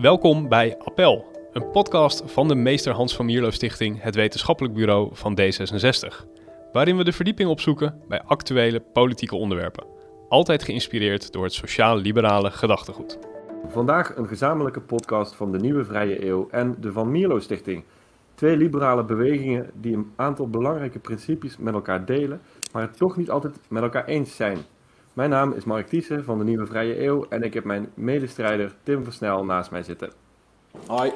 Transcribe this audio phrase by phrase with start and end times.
[0.00, 5.08] Welkom bij Appel, een podcast van de Meester Hans van Mierlo Stichting, het wetenschappelijk bureau
[5.12, 6.26] van D66.
[6.72, 9.86] Waarin we de verdieping opzoeken bij actuele politieke onderwerpen.
[10.28, 13.18] Altijd geïnspireerd door het sociaal-liberale gedachtegoed.
[13.68, 17.84] Vandaag een gezamenlijke podcast van de Nieuwe Vrije Eeuw en de Van Mierlo Stichting.
[18.34, 22.40] Twee liberale bewegingen die een aantal belangrijke principes met elkaar delen,
[22.72, 24.58] maar het toch niet altijd met elkaar eens zijn.
[25.18, 28.72] Mijn naam is Mark Thiessen van de Nieuwe Vrije Eeuw en ik heb mijn medestrijder
[28.82, 30.12] Tim Versnel naast mij zitten.
[30.86, 31.12] Hoi.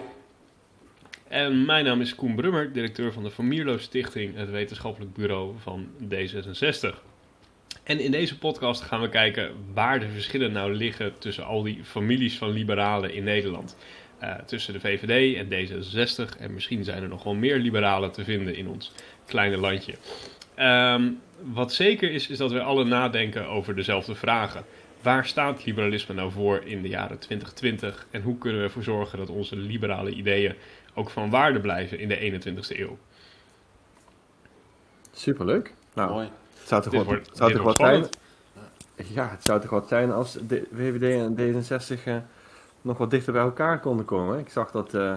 [1.29, 5.55] En mijn naam is Koen Brummer, directeur van de Van Mierlo Stichting, het wetenschappelijk bureau
[5.59, 6.99] van D66.
[7.83, 11.84] En in deze podcast gaan we kijken waar de verschillen nou liggen tussen al die
[11.84, 13.77] families van liberalen in Nederland.
[14.23, 18.25] Uh, tussen de VVD en D66 en misschien zijn er nog wel meer liberalen te
[18.25, 18.93] vinden in ons
[19.27, 19.95] kleine landje.
[20.59, 24.65] Um, wat zeker is, is dat we alle nadenken over dezelfde vragen.
[25.03, 29.19] Waar staat liberalisme nou voor in de jaren 2020 en hoe kunnen we ervoor zorgen
[29.19, 30.55] dat onze liberale ideeën
[30.95, 32.99] ook van waarde blijven in de 21ste eeuw?
[35.12, 35.75] Superleuk.
[35.95, 36.29] Nou, Mooi.
[36.59, 38.11] het zou toch, Dit wat, wordt- het zou dit toch wordt wat
[38.97, 39.15] zijn?
[39.15, 42.17] Ja, het zou toch wat zijn als de VVD en D66 eh,
[42.83, 44.39] nog wat dichter bij elkaar konden komen.
[44.39, 45.15] Ik zag dat eh,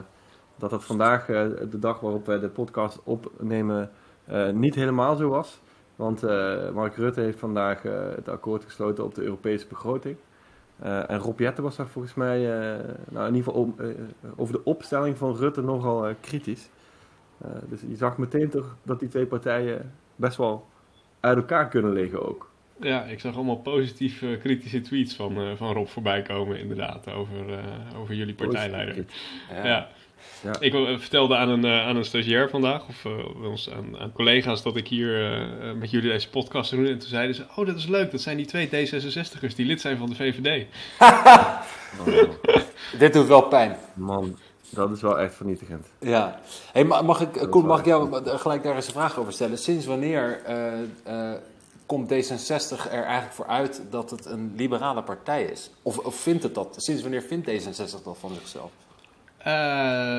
[0.57, 3.91] dat, dat vandaag, eh, de dag waarop wij de podcast opnemen,
[4.25, 5.59] eh, niet helemaal zo was.
[5.95, 10.15] Want eh, Mark Rutte heeft vandaag eh, het akkoord gesloten op de Europese begroting.
[10.79, 12.79] Eh, en Rob Jetten was daar volgens mij, eh,
[13.09, 13.75] nou in ieder geval om-
[14.35, 16.69] over de opstelling van Rutte nogal eh, kritisch.
[17.41, 20.67] Eh, dus je zag meteen toch dat die twee partijen best wel
[21.19, 22.49] uit elkaar kunnen liggen ook.
[22.79, 27.11] Ja, ik zag allemaal positief eh, kritische tweets van, eh, van Rob voorbij komen, inderdaad,
[27.13, 29.05] over, eh, over jullie partijleider.
[29.53, 29.65] Ja.
[29.65, 29.87] Ja.
[30.43, 30.51] Ja.
[30.59, 34.11] Ik eh, vertelde aan een, eh, aan een stagiair vandaag, of eh, ons aan, aan
[34.11, 35.47] collega's, dat ik hier
[35.79, 36.87] met jullie deze podcast doe.
[36.87, 39.81] En toen zeiden ze, oh dat is leuk, dat zijn die twee D66'ers die lid
[39.81, 40.65] zijn van de VVD.
[41.99, 42.07] Oh,
[42.99, 43.77] Dit doet wel pijn.
[43.93, 44.37] man,
[44.69, 45.87] dat is wel echt vernietigend.
[45.99, 46.39] Ja.
[46.71, 49.57] Hey, ma- mag ik, Koen, mag ik jou gelijk daar eens een vraag over stellen?
[49.57, 51.37] Sinds wanneer eh, eh,
[51.85, 55.69] komt D66 er eigenlijk voor uit dat het een liberale partij is?
[55.81, 56.75] Of, of vindt het dat?
[56.77, 58.71] Sinds wanneer vindt D66 dat van zichzelf?
[59.45, 59.51] Eh,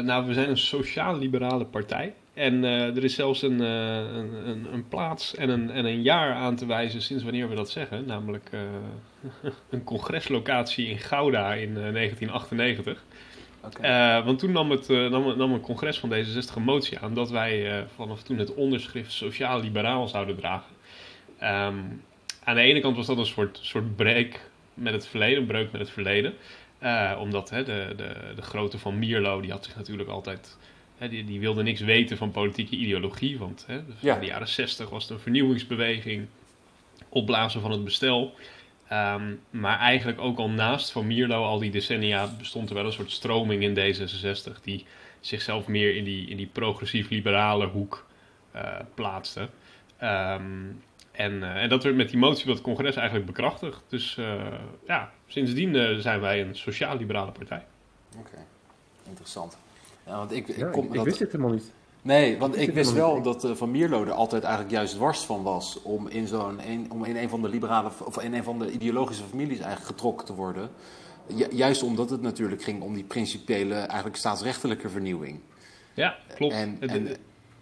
[0.04, 2.14] nou, we zijn een sociaal-liberale partij.
[2.34, 6.03] En eh, er is zelfs een, eh, een, een, een plaats en een, en een
[6.03, 8.06] jaar aan te wijzen sinds wanneer we dat zeggen.
[8.06, 8.50] Namelijk
[9.70, 13.04] een congreslocatie in Gouda in eh, 1998.
[13.65, 13.82] Oké.
[13.82, 17.31] Eh, want toen nam, het, nam, nam een congres van D66 een motie aan dat
[17.31, 20.75] wij vanaf toen het onderschrift sociaal-liberaal zouden dragen.
[21.38, 21.78] Ehm,
[22.44, 24.41] aan de ene kant was dat een soort, soort break
[24.75, 26.34] met het verleden, een breuk met het verleden.
[26.86, 30.56] Eh, omdat hè, de, de, de grote van Mierlo, die had zich natuurlijk altijd...
[30.98, 33.38] Hè, die, die wilde niks weten van politieke ideologie.
[33.38, 34.14] Want hè, Ja.
[34.14, 36.26] in de jaren 60 was het een vernieuwingsbeweging.
[37.08, 38.34] Opblazen van het bestel.
[38.88, 42.92] Ehm, maar eigenlijk ook al naast Van Mierlo, al die decennia, bestond er wel een
[42.92, 44.86] soort stroming in D66 die
[45.20, 48.06] zichzelf meer in die, in die progressief-liberale hoek
[48.50, 49.48] eh, plaatste.
[49.98, 50.42] Ehm,
[51.12, 53.84] en, eh, en dat werd met die motie op het congres eigenlijk bekrachtigd.
[53.88, 54.18] Dus
[54.86, 57.64] ja, sindsdien eh, zijn wij een sociaal-liberale partij.
[58.19, 58.38] Oké.
[59.09, 59.56] Interessant.
[60.06, 61.72] Ja, want ik, ik, Ja, kom ik, ik dat- wist dit helemaal niet.
[62.03, 63.25] Nee, want ik wist wel niet.
[63.25, 66.86] dat eh, Van Mierlo er altijd eigenlijk juist dwars van was om in, zo'n, een,
[66.91, 70.26] om in een van de liberale of in een van de ideologische families eigenlijk getrokken
[70.26, 70.70] te worden.
[71.34, 75.41] Ju- juist omdat het natuurlijk ging om die principiële, eigenlijk staatsrechtelijke vernieuwing.
[75.94, 76.54] Ja, klopt.
[76.54, 77.16] En, Het- en,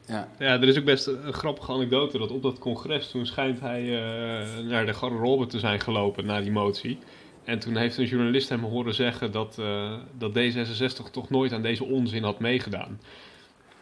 [0.07, 3.61] ja, Ja, er is ook best een grappige anekdote dat op dat congres toen schijnt
[3.61, 6.99] hij eh, naar de garderobe te zijn gelopen na die motie.
[7.45, 11.63] En toen heeft een journalist hem horen zeggen dat, eh, dat D66 toch nooit aan
[11.63, 13.01] deze onzin had meegedaan.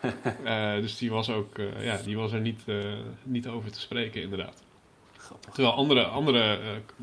[0.44, 2.62] Eh, dus die was, ook, eh, ja, die was er niet,
[3.22, 4.62] niet over te spreken, inderdaad.
[5.16, 5.54] grappig.
[5.54, 6.58] Terwijl andere, andere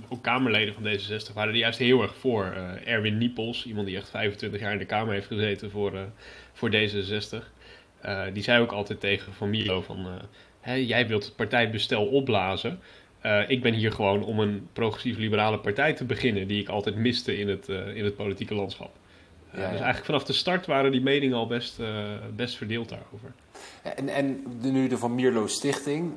[0.09, 2.45] ook Kamerleden van D66 waren er juist heel erg voor.
[2.83, 5.93] Erwin Niepels, iemand die echt 25 jaar in de Kamer heeft gezeten voor,
[6.53, 7.51] voor D66.
[8.01, 10.07] eh, die zei ook altijd tegen Van Mierlo van...
[10.63, 12.79] jij wilt het partijbestel opblazen.
[13.21, 16.47] Eh, ik ben hier gewoon om een progressief-liberale partij te beginnen...
[16.47, 18.91] die ik altijd miste in het, eh, in het politieke landschap.
[19.51, 19.69] Eh, Ja, ja.
[19.69, 21.79] Dus eigenlijk vanaf de start waren die meningen al best,
[22.35, 23.33] best verdeeld daarover.
[23.81, 26.11] En, en de, nu de Van Mierlo Stichting,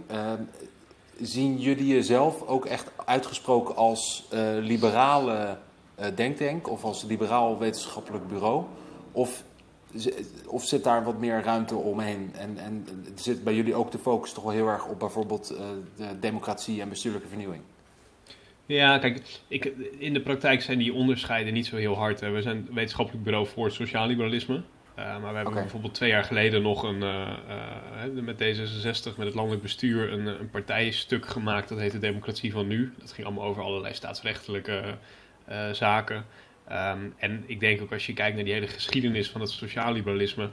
[1.21, 4.29] zien jullie jezelf ook echt uitgesproken als
[4.61, 5.59] liberale
[6.15, 8.65] denktank of als liberaal wetenschappelijk bureau?
[9.13, 9.45] Of,
[10.47, 12.31] of zit daar wat meer ruimte omheen?
[12.39, 15.65] En, en zit bij jullie ook de focus toch wel heel erg op bijvoorbeeld eh,
[15.97, 17.63] de democratie en bestuurlijke vernieuwing?
[18.67, 19.65] Ja, kijk, ik,
[19.99, 22.21] in de praktijk zijn die onderscheiden niet zo heel hard.
[22.21, 22.31] Hè.
[22.31, 24.63] We zijn wetenschappelijk bureau voor het sociaal liberalisme.
[24.95, 29.35] Eh, maar we hebben bijvoorbeeld twee jaar geleden nog een, eh, met D66, met het
[29.35, 31.69] landelijk bestuur, een, een partijstuk gemaakt.
[31.69, 32.93] Dat heette Democratie van Nu.
[32.99, 34.95] Dat ging allemaal over allerlei staatsrechtelijke
[35.73, 36.25] zaken.
[36.69, 40.49] Ehm, en ik denk ook als je kijkt naar die hele geschiedenis van het sociaal-liberalisme,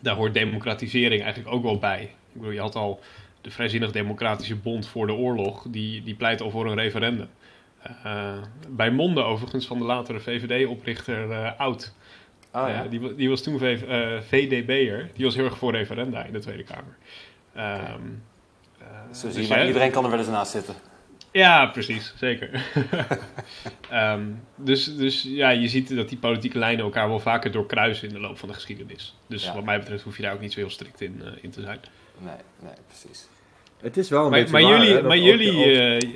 [0.00, 2.02] daar hoort democratisering eigenlijk ook wel bij.
[2.02, 3.00] Ik bedoel, je had al
[3.40, 7.28] de Vrijzinnig Democratische Bond voor de oorlog, die, die pleit al voor een referendum.
[8.06, 8.32] Uh,
[8.68, 11.94] bij monden overigens van de latere VVD-oprichter uh, Oud.
[12.52, 12.84] Oh, ja.
[12.84, 13.58] uh, die, die, was toen
[14.28, 15.10] VDB'er.
[15.14, 16.96] Die was heel erg voor referenda in de Tweede Kamer.
[17.96, 18.22] Um,
[19.10, 20.74] Zo zie je, dus maar iedereen kan er wel eens naast zitten.
[21.32, 22.66] Ja, precies, zeker.
[23.92, 28.14] um, dus, dus ja, je ziet dat die politieke lijnen elkaar wel vaker doorkruisen in
[28.14, 29.14] de loop van de geschiedenis.
[29.26, 29.54] Dus ja.
[29.54, 31.80] wat mij betreft hoef je daar ook niet zo heel strikt in, in te zijn.
[32.18, 33.28] Nee, nee, precies.
[33.80, 36.10] Het is wel een maar, beetje maar waar, jullie, hè, maar jullie, ook- eh,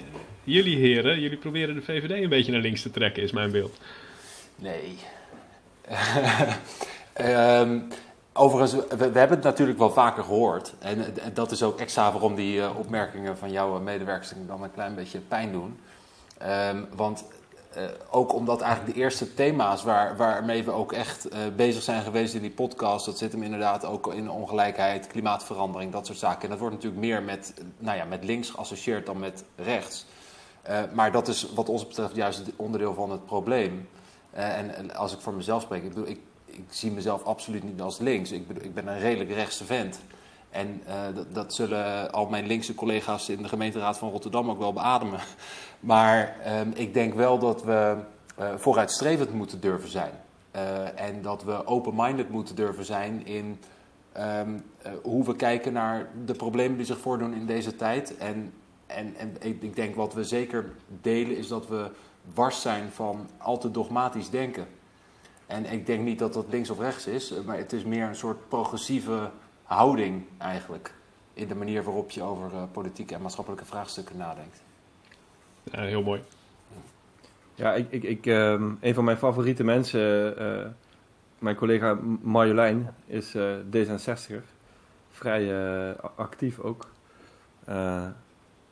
[0.44, 3.78] jullie heren, jullie proberen de VVD een beetje naar links te trekken, is mijn beeld.
[4.56, 4.98] Nee.
[7.14, 7.78] Ehm,
[8.34, 10.74] overigens, we, hebben het natuurlijk wel vaker gehoord.
[10.78, 14.94] En, dat is ook extra waarom die eh, opmerkingen van jouw medewerkers dan een klein
[14.94, 15.80] beetje pijn doen.
[16.38, 17.24] Ehm, want
[17.74, 22.02] eh, ook omdat eigenlijk de eerste thema's waar, waarmee we ook echt eh, bezig zijn
[22.02, 26.42] geweest in die podcast, dat zit hem inderdaad ook in ongelijkheid, klimaatverandering, dat soort zaken.
[26.42, 30.06] En dat wordt natuurlijk meer met, nou ja, met links geassocieerd dan met rechts.
[30.92, 33.88] Maar dat is wat ons betreft juist onderdeel van het probleem.
[34.30, 36.20] En als ik voor mezelf spreek, ik, bedoel, ik,
[36.56, 38.32] ik zie mezelf absoluut niet als links.
[38.32, 40.00] Ik, bedoel, ik ben een redelijk rechtse vent.
[40.50, 44.58] En eh, dat, dat zullen al mijn linkse collega's in de gemeenteraad van Rotterdam ook
[44.58, 45.20] wel beademen.
[45.80, 47.96] Maar ehm, ik denk wel dat we
[48.36, 50.12] eh, vooruitstrevend moeten durven zijn.
[50.50, 53.60] Eh, en dat we open-minded moeten durven zijn in
[54.12, 58.16] ehm, eh, hoe we kijken naar de problemen die zich voordoen in deze tijd.
[58.16, 58.52] En,
[58.86, 61.90] en, en ik, ik denk wat we zeker delen is dat we
[62.34, 64.66] wars zijn van al te dogmatisch denken.
[65.54, 68.06] En ik denk niet dat dat links of rechts is, eh, maar het is meer
[68.06, 69.30] een soort progressieve
[69.62, 70.94] houding eigenlijk.
[71.34, 74.62] In de manier waarop je over eh, politieke en maatschappelijke vraagstukken nadenkt.
[75.62, 76.22] Ja, heel mooi.
[77.54, 80.66] Ja, ik, ik, ik, ehm, een van mijn favoriete mensen, eh,
[81.38, 84.42] mijn collega Marjolein, is eh, D66er.
[85.10, 86.90] Vrij eh, actief ook.
[87.64, 88.04] Eh,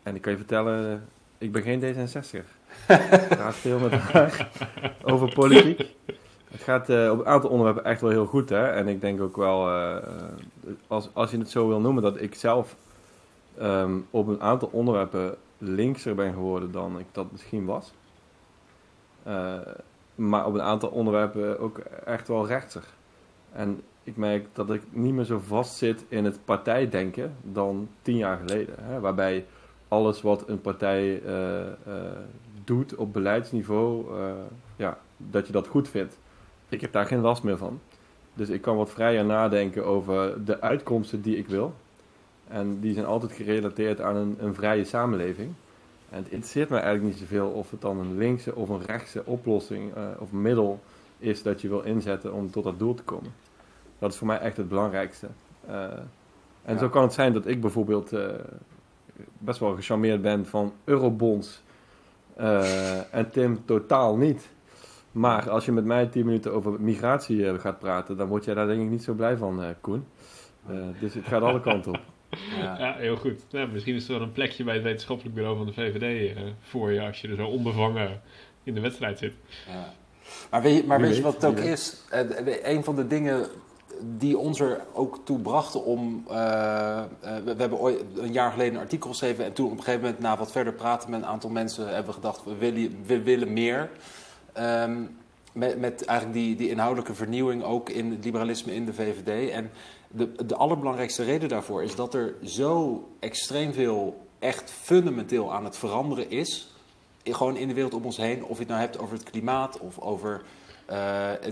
[0.02, 1.08] en ik kan je vertellen,
[1.38, 2.46] ik ben geen D66er.
[2.88, 4.48] Ik praat veel met haar
[5.12, 5.94] over politiek.
[6.52, 8.48] Het gaat eh, op een aantal onderwerpen echt wel heel goed.
[8.48, 8.66] Hè?
[8.66, 9.96] En ik denk ook wel, eh,
[10.86, 12.76] als, als je het zo wil noemen, dat ik zelf
[13.58, 17.92] ehm, op een aantal onderwerpen linkser ben geworden dan ik dat misschien was.
[19.22, 19.54] Eh,
[20.14, 22.84] maar op een aantal onderwerpen ook echt wel rechtser.
[23.52, 28.16] En ik merk dat ik niet meer zo vast zit in het partijdenken dan tien
[28.16, 28.74] jaar geleden.
[28.80, 29.00] Hè?
[29.00, 29.46] Waarbij
[29.88, 31.22] alles wat een partij
[32.64, 34.06] doet op beleidsniveau,
[34.76, 36.18] ja, dat je dat goed vindt.
[36.72, 37.80] Ik heb daar geen last meer van.
[38.34, 41.74] Dus ik kan wat vrijer nadenken over de uitkomsten die ik wil.
[42.48, 45.52] En die zijn altijd gerelateerd aan een, een vrije samenleving.
[46.10, 49.22] En het interesseert me eigenlijk niet zoveel of het dan een linkse of een rechtse
[49.24, 50.80] oplossing eh, of middel
[51.18, 53.32] is dat je wil inzetten om tot dat doel te komen.
[53.98, 55.26] Dat is voor mij echt het belangrijkste.
[55.66, 55.82] Eh,
[56.62, 56.78] en Ja.
[56.78, 58.26] zo kan het zijn dat ik bijvoorbeeld eh,
[59.38, 61.62] best wel gecharmeerd ben van eurobonds
[63.10, 64.48] en Tim totaal niet.
[65.12, 68.54] Maar als je met mij 10 minuten over migratie eh, gaat praten, dan word jij
[68.54, 70.06] daar denk ik niet zo blij van, eh, Koen.
[70.68, 72.00] Eh, dus het gaat alle kanten op.
[72.60, 72.78] Ja.
[72.78, 73.40] Ja, heel goed.
[73.50, 76.42] Nou, misschien is er wel een plekje bij het wetenschappelijk bureau van de VVD eh,
[76.60, 78.20] voor je als je er zo onbevangen
[78.62, 79.32] in de wedstrijd zit.
[79.68, 79.92] Ja.
[80.50, 81.64] Maar weet je, maar weet je wat het ook weet.
[81.64, 82.02] is?
[82.10, 83.46] Eh, de- een van de dingen
[84.18, 86.24] die ons er ook toe brachten om...
[86.26, 87.06] we,
[87.44, 89.44] we hebben ooit een jaar geleden een artikel geschreven...
[89.44, 91.86] en toen op een gegeven moment, na wat verder praten met een aantal mensen...
[91.86, 93.90] hebben we gedacht, we willen, we willen meer.
[94.52, 95.04] Ehm,
[95.52, 99.50] met, met eigenlijk die, die inhoudelijke vernieuwing ook in het liberalisme in de VVD.
[99.50, 99.70] En
[100.08, 105.76] de, de allerbelangrijkste reden daarvoor is dat er zo extreem veel echt fundamenteel aan het
[105.76, 106.74] veranderen is.
[107.24, 108.44] Gewoon in de wereld om ons heen.
[108.44, 110.42] Of je het nou hebt over het klimaat of over
[110.86, 110.96] eh,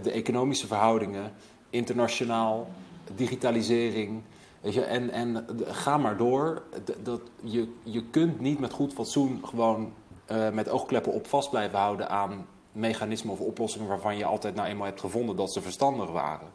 [0.03, 1.33] de economische verhoudingen,
[1.71, 2.71] internationaal,
[3.15, 4.23] digitalisering.
[4.61, 6.63] Weet je, en, en ga maar door.
[7.03, 9.93] Dat, je, je kunt niet met goed fatsoen gewoon
[10.27, 14.69] eh, met oogkleppen op vast blijven houden aan mechanismen of oplossingen waarvan je altijd nou
[14.69, 16.49] eenmaal hebt gevonden dat ze verstandig waren.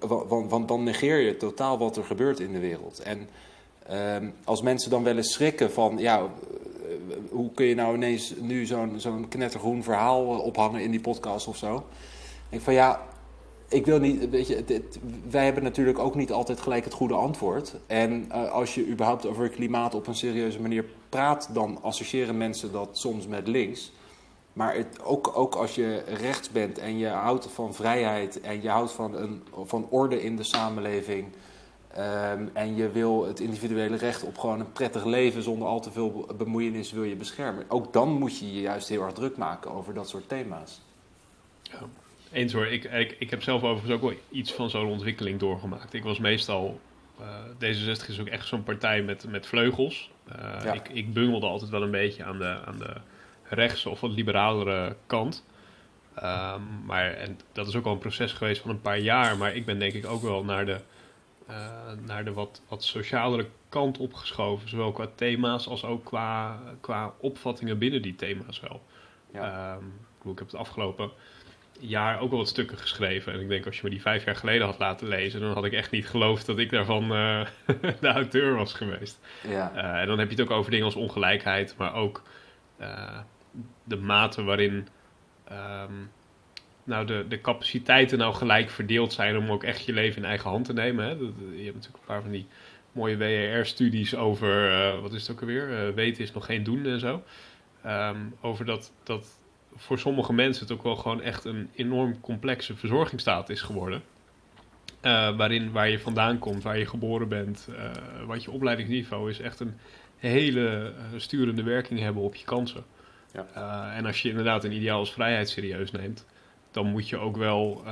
[0.00, 2.98] Wa- Want, want dan negeer je totaal wat er gebeurt in de wereld.
[2.98, 3.28] En
[3.86, 6.26] ehm, als mensen dan wel schrikken van, ja, eh,
[7.30, 11.56] hoe kun je nou ineens nu zo'n knettergroen verhaal eh, ophangen in die podcast of
[11.56, 11.84] zo?
[12.48, 13.02] ik van ja,
[13.68, 14.82] ik wil niet, weet je,
[15.30, 17.74] wij hebben natuurlijk ook niet altijd gelijk het goede antwoord.
[17.86, 22.72] En eh, als je überhaupt over klimaat op een serieuze manier praat, dan associëren mensen
[22.72, 23.92] dat soms met links.
[24.54, 28.68] Maar het, ook, ook als je rechts bent en je houdt van vrijheid en je
[28.68, 31.32] houdt van, een, van orde in de samenleving.
[31.94, 35.92] ehm, en je wil het individuele recht op gewoon een prettig leven zonder al te
[35.92, 37.64] veel bemoeienis wil je beschermen.
[37.68, 40.80] Ook dan moet je je juist heel erg druk maken over dat soort thema's.
[42.32, 45.94] Eens hoor, ik, ik, ik heb zelf overigens ook wel iets van zo'n ontwikkeling doorgemaakt.
[45.94, 46.80] Ik was meestal,
[47.20, 50.10] uh, D66 is ook echt zo'n partij met, met vleugels.
[50.64, 52.96] Uh, ik, ik bungelde altijd wel een beetje aan de, aan de
[53.48, 55.44] rechtse of wat liberalere kant.
[56.16, 59.36] Um, maar en dat is ook al een proces geweest van een paar jaar.
[59.36, 60.78] Maar ik ben denk ik ook wel naar de,
[61.50, 61.56] uh,
[62.06, 64.68] naar de wat, wat socialere kant opgeschoven.
[64.68, 68.82] Zowel qua thema's als ook qua, qua opvattingen binnen die thema's wel.
[69.32, 69.74] Ja.
[69.74, 69.92] Um,
[70.32, 71.10] ik heb het afgelopen
[71.78, 73.32] jaar ook al wat stukken geschreven.
[73.32, 75.64] En ik denk, als je me die vijf jaar geleden had laten lezen, dan had
[75.64, 77.46] ik echt niet geloofd dat ik daarvan uh,
[78.00, 79.20] de auteur was geweest.
[79.48, 79.72] Ja.
[79.74, 82.22] Uh, en dan heb je het ook over dingen als ongelijkheid, maar ook
[82.80, 83.18] uh,
[83.84, 84.88] de mate waarin
[85.52, 86.10] um,
[86.84, 90.50] nou de, de capaciteiten nou gelijk verdeeld zijn om ook echt je leven in eigen
[90.50, 91.04] hand te nemen.
[91.04, 91.10] Hè.
[91.10, 92.46] Je hebt natuurlijk een paar van die
[92.92, 97.22] mooie WER-studies over, wat is het ook alweer, weten is nog geen doen en zo.
[97.86, 99.38] Um, over dat, dat
[99.76, 104.02] voor sommige mensen het ook wel gewoon echt een enorm complexe verzorgingsstaat is geworden.
[105.02, 107.68] Uh, waarin waar je vandaan komt, waar je geboren bent,
[108.26, 109.74] wat je opleidingsniveau is, echt een
[110.16, 112.84] hele sturende werking hebben op je kansen.
[113.34, 113.92] Ja.
[113.96, 116.26] en als je inderdaad een ideaal als vrijheid serieus neemt,
[116.70, 117.82] dan moet je ook wel,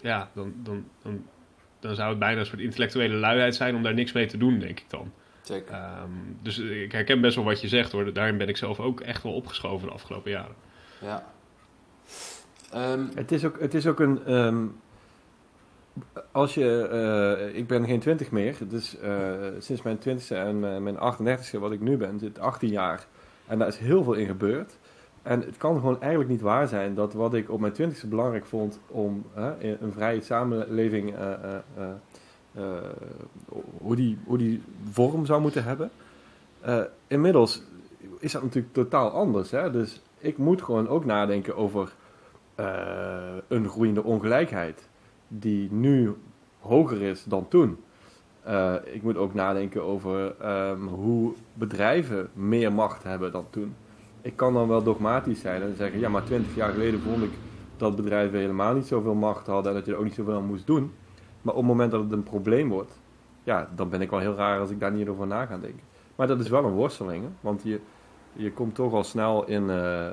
[0.00, 1.24] ja, dan, dan, dan,
[1.80, 4.58] dan zou het bijna een soort intellectuele luiheid zijn om daar niks mee te doen,
[4.58, 5.12] denk ik dan.
[5.42, 5.74] Zeker.
[5.74, 8.12] Um, dus ik herken best wel wat je zegt hoor.
[8.12, 10.54] Daarin ben ik zelf ook echt wel opgeschoven de afgelopen jaren.
[11.00, 11.24] Ja.
[12.74, 14.34] Um, het, is ook, het is ook een.
[14.34, 14.80] Um,
[16.32, 16.88] als je.
[17.50, 18.56] Uh, ik ben geen twintig meer.
[18.68, 23.06] Dus uh, sinds mijn twintigste en mijn 38ste, wat ik nu ben, zit 18 jaar.
[23.50, 24.78] En daar is heel veel in gebeurd.
[25.22, 28.46] En het kan gewoon eigenlijk niet waar zijn dat wat ik op mijn twintigste belangrijk
[28.46, 31.14] vond om uh, een vrije samenleving,
[33.78, 35.90] hoe, die, hoe die vorm zou moeten hebben.
[37.06, 37.62] inmiddels
[38.18, 39.50] is dat natuurlijk totaal anders.
[39.50, 39.70] Hè?
[39.70, 41.92] Dus ik moet gewoon ook nadenken over
[43.48, 44.88] een groeiende ongelijkheid,
[45.28, 46.14] die nu
[46.60, 47.78] hoger is dan toen.
[48.48, 50.34] Uh, ik moet ook nadenken over
[50.70, 53.74] um, hoe bedrijven meer macht hebben dan toen.
[54.22, 57.30] Ik kan dan wel dogmatisch zijn en zeggen, ja, maar twintig jaar geleden vond ik
[57.76, 60.66] dat bedrijven helemaal niet zoveel macht hadden en dat je er ook niet zoveel moest
[60.66, 60.92] doen.
[61.42, 63.00] Maar op het moment dat het een probleem wordt,
[63.44, 65.80] ja, dan ben ik wel heel raar als ik daar niet over na ga denken.
[66.16, 67.80] Maar dat is wel een worsteling, want je,
[68.32, 69.62] je komt toch al snel in.
[69.62, 70.06] Uh,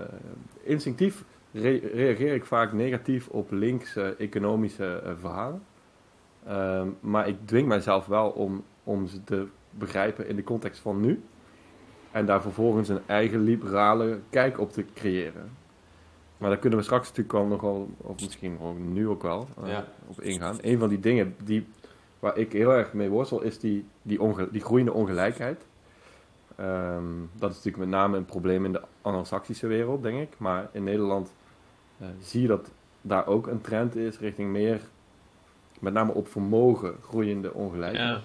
[0.63, 5.62] instinctief reageer ik vaak negatief op linkse economische uh, verhalen.
[6.50, 11.00] Um, maar ik dwing mijzelf wel om, om ze te begrijpen in de context van
[11.01, 11.24] nu.
[12.12, 15.51] En daar vervolgens een eigen liberale kijk op te creëren.
[16.38, 19.70] Maar daar kunnen we straks natuurlijk wel nogal, of misschien ook nu ook wel, uh,
[19.70, 19.86] ja.
[20.08, 20.58] op ingaan.
[20.62, 21.68] Een van die dingen die,
[22.20, 25.66] waar ik heel erg mee worstel, is die, die, onge, die groeiende ongelijkheid.
[26.60, 30.39] Um, dat is natuurlijk met name een probleem in de Anglo-Saxische wereld, denk ik.
[30.39, 31.34] Maar in Nederland
[32.01, 34.82] uh, zie je dat daar ook een trend is richting meer,
[35.79, 38.10] met name op vermogen, groeiende ongelijkheid.
[38.10, 38.24] Ja.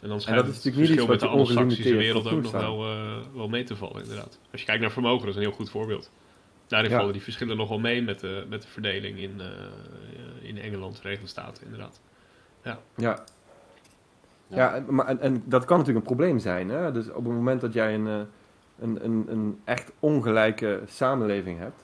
[0.00, 2.92] En, dan en dat is natuurlijk niet iets wat de Anglo-Saxische wereld ook nog wel,
[2.92, 4.38] uh, wel mee te vallen, inderdaad.
[4.52, 6.10] Als je kijkt naar vermogen, dat is een heel goed voorbeeld.
[6.66, 6.96] Daarin ja.
[6.96, 10.98] vallen die verschillen nog wel mee met de, met de verdeling in, uh, in Engeland,
[10.98, 12.00] Verenigde Staten, inderdaad.
[12.64, 12.78] Ja.
[12.96, 13.24] ja.
[14.46, 16.68] Ja, maar, en, en, dat kan natuurlijk een probleem zijn.
[16.68, 16.92] Hè?
[16.92, 21.82] Dus op het moment dat jij een, een, een, een echt ongelijke samenleving hebt,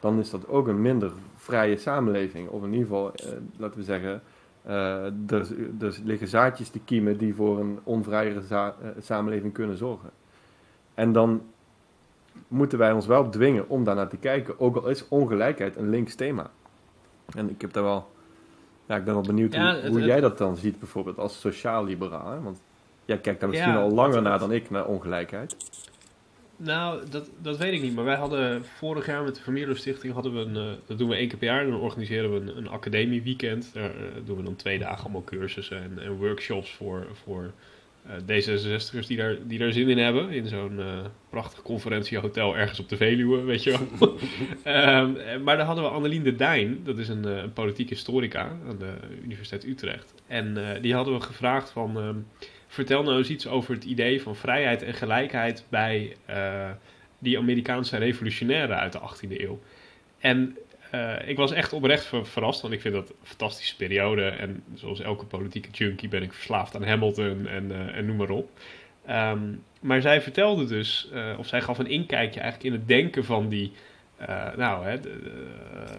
[0.00, 2.48] dan is dat ook een minder vrije samenleving.
[2.48, 4.18] Of in ieder geval, eh, laten we zeggen, uh,
[4.66, 5.46] er,
[5.80, 8.68] er, liggen zaadjes te kiemen die voor een onvrijere uh,
[9.00, 10.10] samenleving kunnen zorgen.
[10.94, 11.42] En dan
[12.48, 16.14] moeten wij ons wel dwingen om daarnaar te kijken, ook al is ongelijkheid een links
[16.14, 16.50] thema.
[17.36, 18.08] En ik heb daar wel
[18.86, 21.40] ja, ik ben wel benieuwd ja, hoe, het, hoe, jij dat dan ziet, bijvoorbeeld als
[21.40, 22.42] sociaal-liberaal.
[22.42, 22.60] Want
[23.04, 25.56] jij kijkt daar misschien ja, al langer naar dan ik, naar ongelijkheid.
[26.56, 27.94] Nou, dat, dat weet ik niet.
[27.94, 31.08] Maar wij hadden vorig jaar met de Vermeerlo Stichting, hadden we een, uh, dat doen
[31.08, 31.66] we één keer per jaar.
[31.66, 33.70] Dan organiseren we een, een academieweekend.
[33.72, 37.52] Daar uh, doen we dan twee dagen allemaal cursussen en, en workshops voor, voor
[38.06, 40.30] uh, D66'ers die daar, die daar zin in hebben.
[40.30, 40.80] In zo'n
[41.30, 44.16] prachtig conferentiehotel ergens op de Veluwe, weet je wel.
[44.98, 48.78] um, maar daar hadden we Annelien de Dijn, dat is een, een politiek historica aan
[48.78, 50.14] de Universiteit Utrecht.
[50.26, 52.26] En die hadden we gevraagd van, um,
[52.76, 56.16] vertel nou eens iets over het idee van vrijheid en gelijkheid bij
[57.18, 59.60] die Amerikaanse revolutionairen uit de 18e eeuw.
[60.18, 60.56] En
[60.94, 64.24] uh, ik was echt oprecht verrast, want ik vind dat een fantastische periode.
[64.24, 68.30] En zoals elke politieke junkie ben ik verslaafd aan Hamilton en, uh, en noem maar
[68.30, 68.50] op.
[69.10, 73.48] Um, maar zij vertelde dus, of zij gaf een inkijkje eigenlijk in het denken van
[73.48, 73.72] die,
[74.56, 74.96] nou, hè,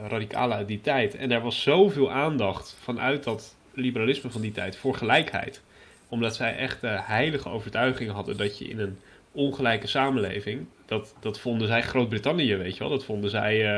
[0.07, 1.15] radicalen uit die tijd.
[1.15, 5.63] En er was zoveel aandacht vanuit dat liberalisme van die tijd voor gelijkheid.
[6.09, 8.97] Omdat zij echt de heilige overtuiging hadden dat je in een
[9.31, 13.75] ongelijke samenleving, dat, dat vonden zij Groot-Brittannië, weet je wel, dat vonden zij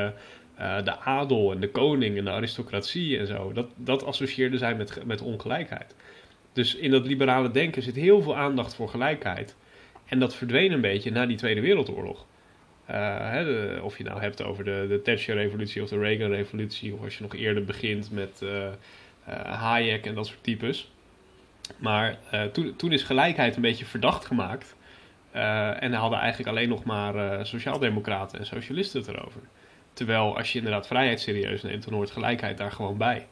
[0.55, 3.51] eh, de adel en de koning en de aristocratie en zo.
[3.53, 5.95] Dat, dat associeerde zij met, met ongelijkheid.
[6.53, 9.55] Dus in dat liberale denken zit heel veel aandacht voor gelijkheid.
[10.05, 12.25] En dat verdween een beetje na die Tweede Wereldoorlog.
[12.85, 17.23] Hè, of je nou hebt over de, de Thatcher-revolutie of de Reagan-revolutie, of als je
[17.23, 18.67] nog eerder begint met uh,
[19.43, 20.91] Hayek en dat soort types.
[21.77, 22.17] Maar
[22.51, 24.75] toen, toen is gelijkheid een beetje verdacht gemaakt.
[25.79, 29.41] en hadden eigenlijk alleen nog maar sociaaldemocraten en socialisten het erover.
[29.93, 33.27] Terwijl als je inderdaad vrijheid serieus neemt, dan hoort gelijkheid daar gewoon bij.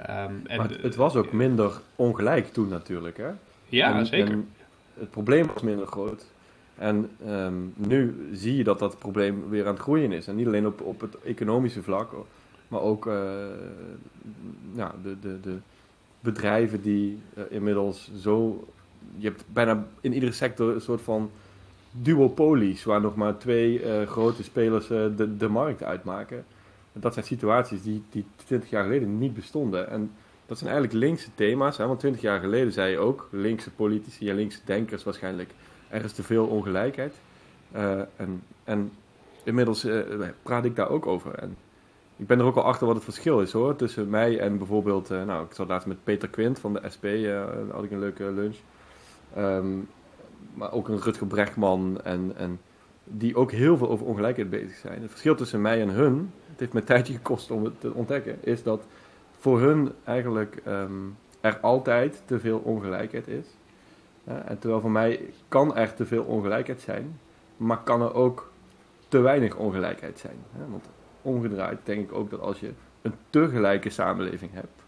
[0.00, 3.30] Um, en maar het, het, was ook minder ongelijk toen natuurlijk, hè?
[3.68, 4.32] Ja, en, zeker.
[4.32, 4.48] En
[4.98, 6.24] het probleem was minder groot.
[6.74, 10.26] En um, nu zie je dat dat probleem weer aan het groeien is.
[10.26, 12.14] En niet alleen op, op het economische vlak,
[12.68, 13.14] maar ook uh,
[14.74, 15.58] ja, de, de, de
[16.22, 18.64] bedrijven die uh, inmiddels zo.
[19.16, 21.30] Je hebt bijna in iedere sector een soort van
[21.90, 26.44] duopolies, waar nog maar twee uh, grote spelers de, de markt uitmaken.
[26.92, 29.90] Dat zijn situaties die, die 20 jaar geleden niet bestonden.
[29.90, 30.10] En
[30.46, 31.76] dat zijn eigenlijk linkse thema's.
[31.76, 31.86] Hè?
[31.86, 35.50] Want 20 jaar geleden zei je ook, linkse politici en linkse denkers waarschijnlijk,
[35.88, 37.14] er is te veel ongelijkheid.
[38.16, 38.92] En, en
[39.44, 39.86] inmiddels
[40.42, 41.34] praat ik daar ook over.
[41.34, 41.56] En
[42.16, 43.76] ik ben er ook al achter wat het verschil is hoor.
[43.76, 47.04] Tussen mij en bijvoorbeeld, uh, nou ik zat laatst met Peter Quint van de SP,
[47.70, 48.56] had ik een leuke lunch.
[49.38, 49.88] Um,
[50.54, 52.60] maar ook een Rutger Brechtman en, en
[53.04, 55.02] die ook heel veel over ongelijkheid bezig zijn.
[55.02, 58.36] Het verschil tussen mij en hun, het heeft me tijdje gekost om het te ontdekken,
[58.40, 58.84] is dat
[59.38, 63.46] voor hun eigenlijk um, er altijd te veel ongelijkheid is.
[64.24, 67.18] En terwijl voor mij kan er te veel ongelijkheid zijn,
[67.56, 68.50] maar kan er ook
[69.08, 70.36] te weinig ongelijkheid zijn.
[70.52, 70.70] Hè?
[70.70, 70.84] Want
[71.22, 74.82] omgedraaid denk ik ook dat als je een te gelijke samenleving hebt,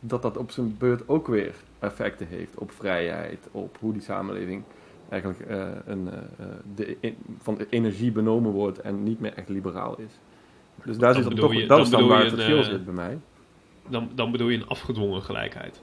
[0.00, 4.62] dat dat op zijn beurt ook weer effecten heeft op vrijheid, op hoe die samenleving
[5.08, 9.48] eigenlijk uh, een, uh, de in, van de energie benomen wordt en niet meer echt
[9.48, 10.12] liberaal is.
[10.84, 13.18] Dus daar zit toch, je, dat is dan waar het verschil zit bij mij.
[13.88, 15.80] Dan, dan bedoel je een afgedwongen gelijkheid.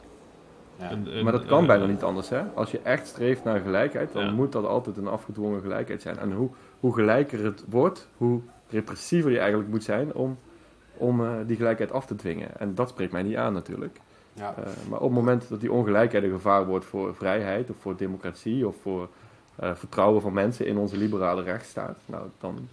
[0.79, 0.92] Ja.
[0.92, 2.44] Een, een, maar dat kan uh, bijna niet anders, hè?
[2.53, 4.31] Als je echt streeft naar gelijkheid, dan ja.
[4.31, 6.18] moet dat altijd een afgedwongen gelijkheid zijn.
[6.18, 10.38] En hoe, hoe gelijker het wordt, hoe repressiever je eigenlijk moet zijn om,
[10.94, 12.60] om uh, die gelijkheid af te dwingen.
[12.60, 14.00] En dat spreekt mij niet aan natuurlijk.
[14.34, 14.56] Ja.
[14.60, 17.98] Uh, maar op het moment dat die ongelijkheid een gevaar wordt voor vrijheid of voor
[17.98, 19.10] democratie of voor
[19.58, 22.68] vertrouwen van mensen in onze liberale rechtsstaat, nou, dan,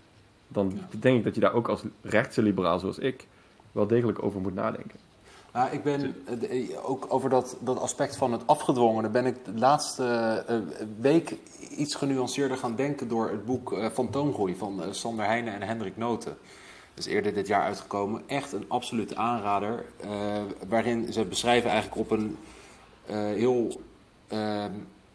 [0.48, 0.98] dan ja.
[0.98, 3.26] denk ik dat je daar ook als rechtse liberaal zoals ik
[3.72, 4.98] wel degelijk over moet nadenken.
[5.52, 6.14] Nou, ik ben
[6.82, 10.56] ook over dat, dat aspect van het afgedwongene ben ik de laatste uh,
[11.00, 11.36] week
[11.70, 16.36] iets genuanceerder gaan denken door het boek Fantoomgroei van Sander Heijnen en Hendrik Noten.
[16.94, 18.22] Dat is eerder dit jaar uitgekomen.
[18.26, 19.84] Echt een absolute aanrader.
[20.68, 22.36] waarin ze beschrijven eigenlijk op een
[23.34, 23.80] heel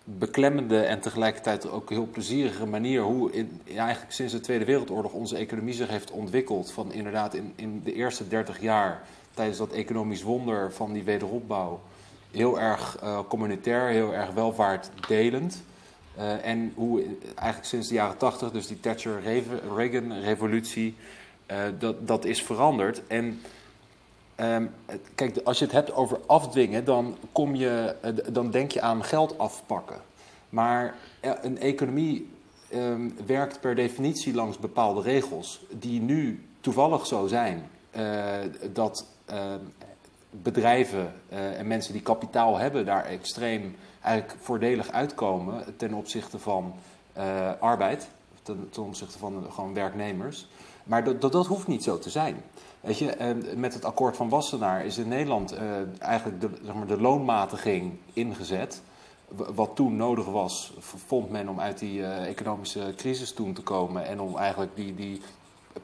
[0.03, 5.11] beklemmende en tegelijkertijd ook heel plezierige manier hoe in, ja, eigenlijk sinds de Tweede Wereldoorlog
[5.11, 6.71] onze economie zich heeft ontwikkeld.
[6.71, 9.01] Van inderdaad in, in de eerste 30 jaar
[9.37, 11.81] tijdens dat economisch wonder van die wederopbouw
[12.31, 15.63] heel erg uh, communitair, heel erg welvaartdelend.
[16.17, 17.03] Uh, en hoe
[17.35, 20.95] eigenlijk sinds de jaren 80, dus die Thatcher-Reagan-revolutie,
[21.51, 23.01] uh, dat, dat is veranderd.
[23.07, 23.41] En
[24.39, 24.71] um,
[25.15, 27.95] kijk, als je het hebt over afdwingen, dan, kom je,
[28.31, 30.01] dan denk je aan geld afpakken.
[30.49, 30.95] Maar
[31.41, 32.29] een economie
[32.73, 37.69] um, werkt per definitie langs bepaalde regels, die nu toevallig zo zijn.
[38.73, 39.05] dat
[40.29, 46.73] bedrijven uh, en mensen die kapitaal hebben daar extreem eigenlijk voordelig uitkomen ten opzichte van
[47.17, 48.07] uh, arbeid,
[48.43, 50.47] ten, ten, opzichte van gewoon werknemers.
[50.83, 52.43] Maar dat, dat, dat, hoeft niet zo te zijn.
[52.81, 55.55] Weet je, en met het akkoord van Wassenaar is in Nederland
[55.99, 58.81] eigenlijk de, zeg maar, de loonmatiging ingezet.
[59.55, 64.19] Wat toen nodig was, vond men om uit die economische crisis toen te komen en
[64.19, 65.21] om eigenlijk die, die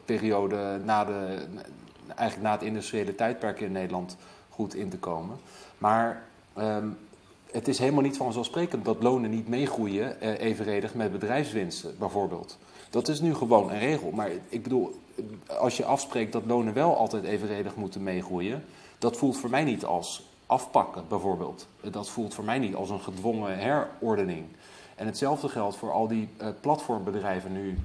[0.05, 1.47] periode na de,
[2.07, 4.17] eigenlijk na het industriële tijdperk in Nederland
[4.49, 5.37] goed in te komen.
[5.77, 6.23] Maar
[6.57, 6.97] um,
[7.51, 12.57] het is helemaal niet vanzelfsprekend dat lonen niet meegroeien eh, evenredig met bedrijfswinsten, bijvoorbeeld.
[12.89, 14.11] Dat is nu gewoon een regel.
[14.11, 14.99] Maar ik bedoel,
[15.47, 18.63] als je afspreekt dat lonen wel altijd evenredig moeten meegroeien,
[18.97, 21.67] dat voelt voor mij niet als afpakken, bijvoorbeeld.
[21.91, 24.45] Dat voelt voor mij niet als een gedwongen herordening.
[24.95, 27.77] En hetzelfde geldt voor al die uh, platformbedrijven nu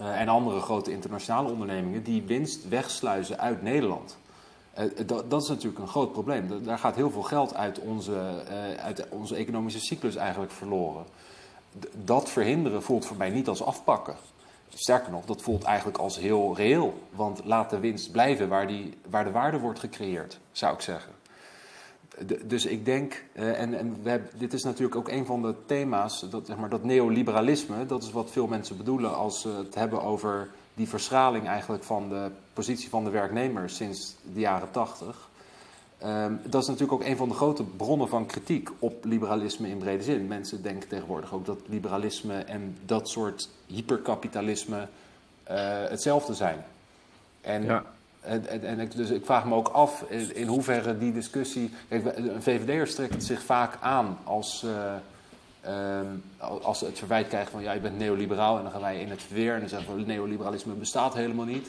[0.00, 4.16] uh, en andere grote internationale ondernemingen die winst wegsluizen uit Nederland.
[4.78, 6.64] Uh, dat, dat, is natuurlijk een groot probleem.
[6.64, 8.42] Daar gaat heel veel geld uit onze,
[8.80, 11.04] uit onze economische cyclus eigenlijk verloren.
[12.04, 14.16] Dat verhinderen voelt voor mij niet als afpakken.
[14.68, 16.94] Sterker nog, dat voelt eigenlijk als heel reëel.
[17.10, 21.15] Want laat de winst blijven waar, die, waar de waarde wordt gecreëerd, zou ik zeggen
[22.44, 25.54] dus ik denk, uh, en, en we hebben, dit is natuurlijk ook een van de
[25.66, 29.74] thema's, dat, zeg maar, dat neoliberalisme, dat is wat veel mensen bedoelen als ze het
[29.74, 35.28] hebben over die verschraling eigenlijk van de positie van de werknemer sinds de jaren tachtig.
[35.98, 39.78] Ehm, dat is natuurlijk ook een van de grote bronnen van kritiek op liberalisme in
[39.78, 40.26] brede zin.
[40.26, 44.88] Mensen denken tegenwoordig ook dat liberalisme en dat soort hyperkapitalisme
[45.42, 45.56] eh,
[45.88, 46.64] hetzelfde zijn.
[47.40, 47.84] En, Ja.
[48.26, 51.70] En, en, en ik, dus ik vraag me ook af in, in hoeverre die discussie.
[51.88, 54.64] Kijk, een VVD'er strekt zich vaak aan als.
[54.64, 54.94] eh,
[55.60, 56.06] ehm,
[56.62, 59.10] als ze het verwijt krijgen van ja, je bent neoliberaal en dan gaan wij in
[59.10, 61.68] het verweer en dan zeggen we neoliberalisme bestaat helemaal niet.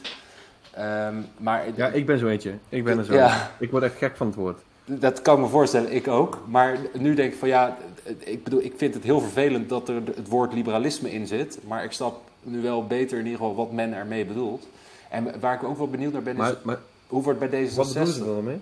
[0.74, 2.54] Ehm, maar Ja, ik ben zo eentje.
[2.68, 3.14] Ik ben er zo.
[3.14, 3.50] Ja.
[3.58, 4.60] Ik word echt gek van het woord.
[4.84, 6.38] dat kan ik me voorstellen, ik ook.
[6.46, 7.76] Maar nu denk ik van ja,
[8.18, 11.58] ik bedoel, ik vind het heel vervelend dat er het woord liberalisme in zit.
[11.66, 14.66] Maar ik snap nu wel beter in ieder geval wat men ermee bedoelt.
[15.08, 17.76] En waar ik ook wel benieuwd naar ben, is Maar, maar hoe wordt bij deze
[17.76, 18.60] wat bedoelen ze er dan mee?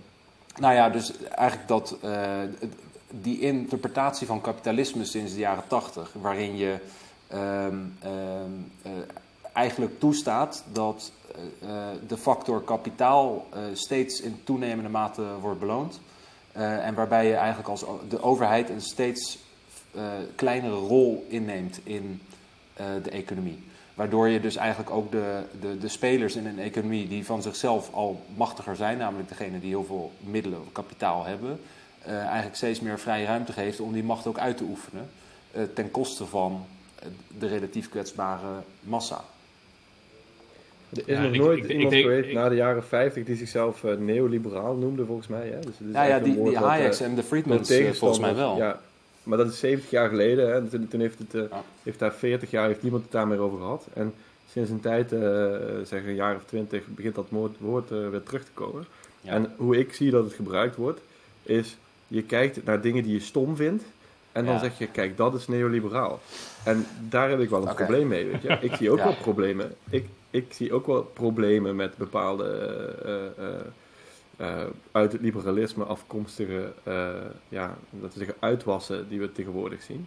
[0.56, 2.40] Nou ja, dus eigenlijk dat eh,
[3.10, 6.78] die interpretatie van kapitalisme sinds de jaren tachtig, waarin je
[7.28, 8.50] ehm, ehm,
[8.82, 8.90] eh,
[9.52, 11.12] eigenlijk toestaat dat
[11.60, 11.68] eh,
[12.06, 16.00] de factor kapitaal steeds in toenemende mate wordt beloond.
[16.52, 19.38] En waarbij je eigenlijk als de overheid een steeds
[20.34, 22.20] kleinere rol inneemt in
[23.02, 23.64] de economie.
[23.96, 27.92] Waardoor je dus eigenlijk ook de, de, de spelers in een economie die van zichzelf
[27.92, 31.60] al machtiger zijn, namelijk degene die heel veel middelen of kapitaal hebben,
[32.02, 35.08] eh, eigenlijk steeds meer vrije ruimte geeft om die macht ook uit te oefenen.
[35.52, 36.66] eh, ten koste van
[36.98, 37.06] eh,
[37.38, 38.48] de relatief kwetsbare
[38.80, 39.20] massa.
[40.90, 42.84] Er is Ja, nog ik- nooit ik- ik iemand denk- geweest ik- na de jaren
[42.84, 45.46] 50 die zichzelf neoliberaal noemde, volgens mij.
[45.48, 45.60] Hè?
[45.60, 46.58] Dus, het is Ja, ja die, die
[47.00, 48.56] en de Friedmans volgens mij wel.
[48.56, 48.80] Ja,
[49.26, 50.50] maar dat is 70 jaar geleden.
[50.52, 50.68] Hè?
[50.68, 51.62] Toen, toen heeft, het, eh, Ja.
[51.82, 53.86] heeft daar 40 jaar heeft niemand het daar meer over gehad.
[53.94, 54.14] En
[54.50, 55.20] sinds een tijd, eh
[55.84, 57.26] zeg een jaar of 20, begint dat
[57.58, 58.86] woord, eh, weer terug te komen.
[59.20, 59.30] Ja.
[59.32, 61.00] En hoe ik zie dat het gebruikt wordt,
[61.42, 61.76] is
[62.08, 63.84] je kijkt naar dingen die je stom vindt.
[64.32, 64.60] En dan Ja.
[64.60, 66.20] zeg je, kijk, dat is neoliberaal.
[66.64, 68.26] En daar heb ik wel een probleem mee.
[68.26, 68.56] Weet je?
[68.60, 69.74] Ik zie ook wel problemen.
[69.90, 72.44] Ik, ik zie ook wel problemen met bepaalde
[74.36, 77.08] eh, uit het liberalisme afkomstige, eh,
[77.48, 80.06] ja, dat we zeggen, uitwassen die we tegenwoordig zien.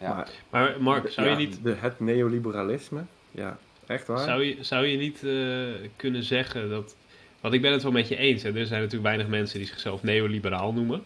[0.00, 0.14] Ja.
[0.14, 4.18] Maar Maar Mark, zou je niet De, het neoliberalisme, ja, echt waar.
[4.18, 6.96] Zou je, zou je niet eh, kunnen zeggen dat.
[7.40, 8.42] Want ik ben het wel met je eens.
[8.42, 8.48] Hè?
[8.48, 11.04] Er zijn natuurlijk weinig mensen die zichzelf neoliberaal noemen.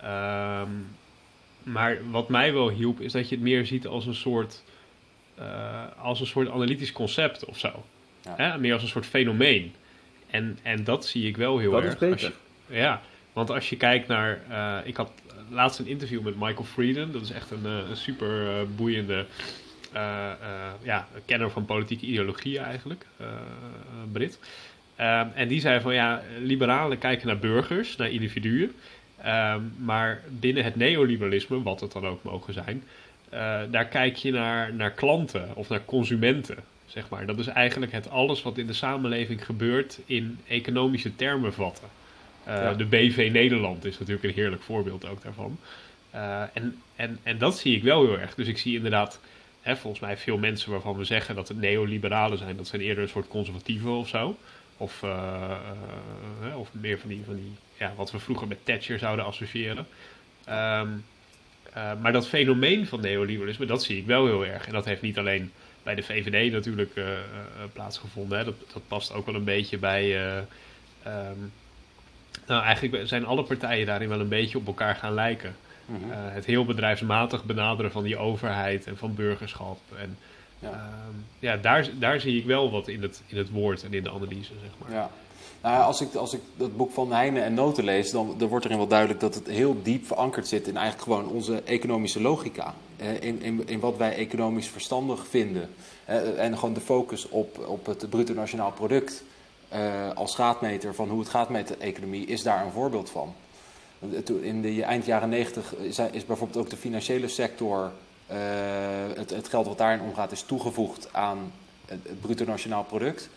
[0.00, 0.68] Ehm,
[1.62, 4.62] maar wat mij wel hielp, is dat je het meer ziet als een soort.
[5.34, 7.84] eh, als een soort analytisch concept of zo.
[8.22, 8.34] Ja.
[8.36, 8.58] Hè?
[8.58, 9.74] Meer als een soort fenomeen.
[10.30, 11.92] En, en dat zie ik wel heel dat erg.
[11.92, 12.32] is beter.
[12.66, 13.00] Je- ja,
[13.32, 14.40] want als je kijkt naar.
[14.48, 15.12] eh, ik had
[15.50, 17.12] laatst een interview met Michael Frieden.
[17.12, 19.26] Dat is echt een, eh, een super eh, boeiende.
[20.82, 23.06] ja, kenner van politieke ideologie eigenlijk.
[24.12, 24.38] Brit.
[24.96, 28.72] Ehm, en die zei van ja, liberalen kijken naar burgers, naar individuen.
[29.22, 32.82] Ehm, maar binnen het neoliberalisme, wat het dan ook mogen zijn,
[33.70, 36.56] daar kijk je naar, naar klanten of naar consumenten.
[36.92, 37.26] Zeg maar.
[37.26, 41.88] Dat is eigenlijk het alles wat in de samenleving gebeurt in economische termen vatten.
[42.44, 42.74] Eh, Ja.
[42.74, 45.58] De BV Nederland is natuurlijk een heerlijk voorbeeld ook daarvan.
[46.10, 48.34] Eh, en, en, en dat zie ik wel heel erg.
[48.34, 49.20] Dus ik zie inderdaad,
[49.60, 53.02] hè, volgens mij veel mensen waarvan we zeggen dat het neoliberalen zijn, dat zijn eerder
[53.02, 54.36] een soort conservatieven of zo.
[54.76, 55.56] Of, eh,
[56.56, 59.86] of meer van die, van die ja, wat we vroeger met Thatcher zouden associëren.
[60.44, 60.88] Ehm,
[61.72, 64.66] eh, maar dat fenomeen van neoliberalisme, dat zie ik wel heel erg.
[64.66, 67.18] En dat heeft niet alleen bij de VVD natuurlijk eh, eh,
[67.72, 68.38] plaatsgevonden.
[68.38, 68.44] Hè.
[68.44, 70.02] Dat, dat past ook wel een beetje bij.
[70.02, 70.36] eh,
[71.02, 71.38] ehm,
[72.46, 75.56] nou, eigenlijk zijn alle partijen daarin wel een beetje op elkaar gaan lijken.
[75.86, 76.00] Mhm.
[76.10, 79.78] Het heel bedrijfsmatig benaderen van die overheid en van burgerschap.
[79.96, 80.18] En
[80.58, 80.70] Ja.
[80.70, 80.90] ja,
[81.38, 84.10] ja daar, daar zie ik wel wat in het, in het woord en in de
[84.10, 84.92] analyse, zeg maar.
[84.92, 85.10] Ja.
[85.62, 88.64] Nou, als, ik, als ik dat boek van Heine en Noten lees, dan, dan wordt
[88.64, 92.74] erin wel duidelijk dat het heel diep verankerd zit in eigenlijk gewoon onze economische logica.
[93.20, 95.70] In, in, in wat wij economisch verstandig vinden.
[96.36, 99.22] En gewoon de focus op, op het bruto nationaal product
[99.70, 103.34] eh, als graadmeter van hoe het gaat met de economie is daar een voorbeeld van.
[104.40, 107.92] In de eind jaren negentig is, is bijvoorbeeld ook de financiële sector,
[108.26, 108.38] eh,
[109.14, 111.52] het, geld wat daarin omgaat, is toegevoegd aan
[111.84, 113.28] het bruto nationaal product.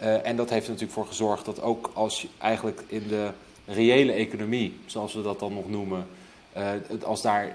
[0.00, 3.30] Eh, en dat heeft er natuurlijk voor gezorgd dat ook als je eigenlijk in de
[3.66, 6.06] reële economie, zoals we dat dan nog noemen,
[6.52, 6.68] eh,
[7.02, 7.52] als daar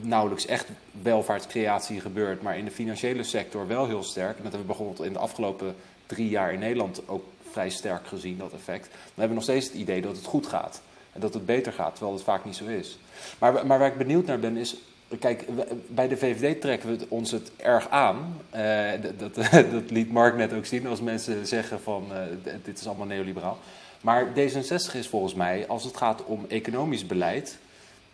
[0.00, 0.66] nauwelijks echt
[1.02, 5.06] welvaartscreatie gebeurt, maar in de financiële sector wel heel sterk, en dat hebben we bijvoorbeeld
[5.06, 5.74] in de afgelopen
[6.06, 9.66] drie jaar in Nederland ook vrij sterk gezien, dat effect, dan hebben we nog steeds
[9.66, 10.82] het idee dat het goed gaat.
[11.12, 12.98] En dat het beter gaat, terwijl het vaak niet zo is.
[13.38, 14.76] Maar, maar waar ik benieuwd naar ben is,
[15.18, 15.44] Kijk,
[15.86, 18.40] bij de VVD trekken we ons het erg aan.
[18.50, 19.34] Eh, dat,
[19.72, 22.22] dat, liet Mark net ook zien als mensen zeggen van eh,
[22.64, 23.58] dit is allemaal neoliberaal.
[24.00, 27.58] Maar D66 is volgens mij, als het gaat om economisch beleid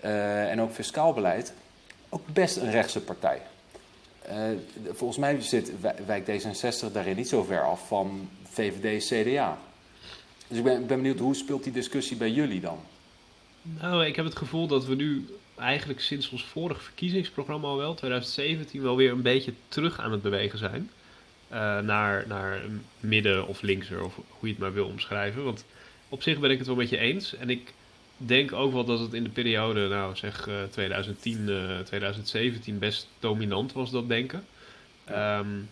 [0.01, 1.53] eh, en ook fiscaal beleid,
[2.09, 3.41] ook best een rechtse partij.
[4.91, 5.73] Volgens mij zit
[6.07, 9.59] Wijk D66 daarin niet zo ver af van VVD, CDA.
[10.49, 12.79] Dus ik ben, ben benieuwd, hoe speelt die discussie bij jullie dan?
[13.63, 15.27] Nou, ik heb het gevoel dat we nu
[15.59, 20.23] eigenlijk sinds ons vorige verkiezingsprogramma al wel, 2017, wel weer een beetje terug aan het
[20.23, 20.90] bewegen zijn.
[21.53, 22.61] Uh, naar, naar
[23.01, 25.45] midden of linkser, of hoe je het maar wil omschrijven.
[25.45, 25.64] Want
[26.09, 27.37] op zich ben ik het wel met je eens.
[27.37, 27.73] En ik
[28.16, 33.09] denk ook wel dat het in de periode, nou zeg uh, 2010, uh, 2017, best
[33.19, 34.45] dominant was, dat denken.
[35.11, 35.69] Um,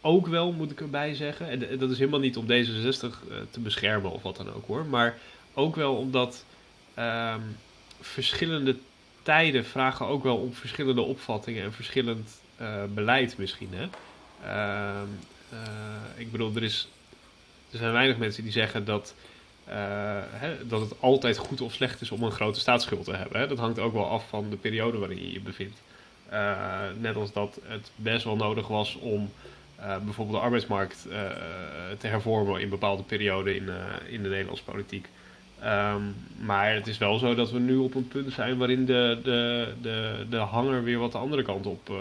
[0.00, 1.48] ook wel, moet ik erbij zeggen.
[1.48, 4.84] En dat is helemaal niet om D66 uh, te beschermen of wat dan ook hoor.
[4.84, 5.18] Maar
[5.54, 6.44] ook wel omdat
[6.98, 7.56] um,
[8.00, 8.76] verschillende
[9.22, 13.70] tijden vragen ook wel om verschillende opvattingen en verschillend uh, beleid misschien.
[13.72, 13.88] Hè?
[14.44, 15.02] Uh,
[15.52, 15.58] uh,
[16.16, 16.88] ik bedoel, er, is,
[17.70, 19.14] er zijn weinig mensen die zeggen dat,
[20.30, 23.40] hè, dat het altijd goed of slecht is om een grote staatsschuld te hebben.
[23.40, 23.46] Hè?
[23.46, 25.82] Dat hangt ook wel af van de periode waarin je je bevindt.
[26.98, 29.32] net als dat het best wel nodig was om
[29.76, 31.06] bijvoorbeeld de arbeidsmarkt
[31.98, 33.70] te hervormen in bepaalde perioden in,
[34.08, 35.08] in de Nederlandse politiek.
[35.64, 39.20] Um, maar het is wel zo dat we nu op een punt zijn waarin de,
[39.22, 41.96] de, de, de hanger weer wat de andere kant op uh,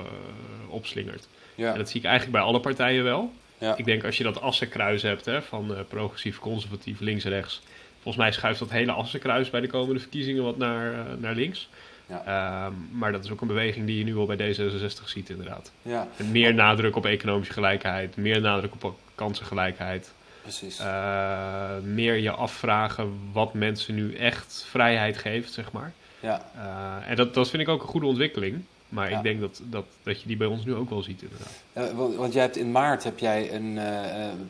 [0.68, 1.28] opslingert.
[1.56, 1.72] Ja.
[1.72, 3.32] En dat zie ik eigenlijk bij alle partijen wel.
[3.58, 3.78] Ja.
[3.78, 7.62] Ik denk als je dat assenkruis hebt hè, van uh, progressief, conservatief, links-rechts.
[7.94, 11.70] Volgens mij schuift dat hele assenkruis bij de komende verkiezingen wat naar, uh, naar links.
[12.08, 12.66] Ja.
[12.66, 15.72] Um, maar dat is ook een beweging die je nu al bij D66 ziet inderdaad.
[15.82, 16.08] Ja.
[16.18, 20.14] En meer nadruk op economische gelijkheid, meer nadruk op kansengelijkheid.
[20.46, 20.80] Precies.
[20.80, 25.94] Uh, meer je afvragen wat mensen nu echt vrijheid geeft, zeg maar.
[26.20, 26.46] Ja.
[26.56, 28.64] Uh, en dat, dat vind ik ook een goede ontwikkeling.
[28.90, 29.18] Maar ja.
[29.18, 31.94] ik denk dat, dat, dat je die bij ons nu ook wel ziet, inderdaad.
[31.96, 33.80] Want, want jij hebt in maart heb jij een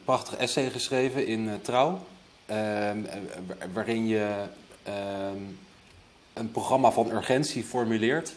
[0.03, 2.05] prachtig essay geschreven in Trouw.
[2.45, 2.97] Ehm,
[3.73, 4.43] waarin je
[4.83, 5.37] ehm,
[6.33, 8.35] een programma van urgentie formuleert.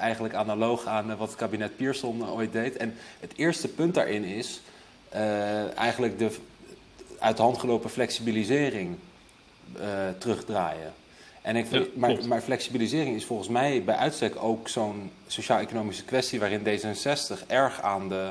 [0.00, 2.76] eigenlijk analoog aan wat het kabinet Pierson ooit deed.
[2.76, 4.60] En het eerste punt daarin is...
[5.74, 6.30] eigenlijk de,
[7.22, 8.96] uit de hand gelopen flexibilisering
[9.76, 10.92] uh, terugdraaien.
[11.42, 16.40] En ik, ja, maar, maar, flexibilisering is volgens mij bij uitstek ook zo'n sociaal-economische kwestie
[16.40, 18.30] waarin D66 erg aan de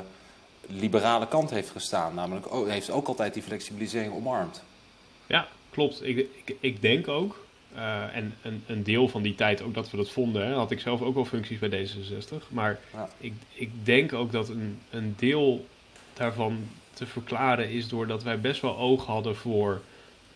[0.65, 2.13] liberale kant heeft gestaan.
[2.13, 4.63] Namelijk oh, heeft ook altijd die flexibilisering omarmd.
[5.27, 6.03] Ja, klopt.
[6.03, 9.91] Ik, ik, ik denk ook, uh, en een, een, deel van die tijd ook dat
[9.91, 12.47] we dat vonden, hè, had ik zelf ook wel functies bij D66.
[12.47, 13.09] Maar ja.
[13.17, 15.65] ik, ik denk ook dat een, een deel
[16.13, 19.81] daarvan te verklaren is doordat wij best wel oog hadden voor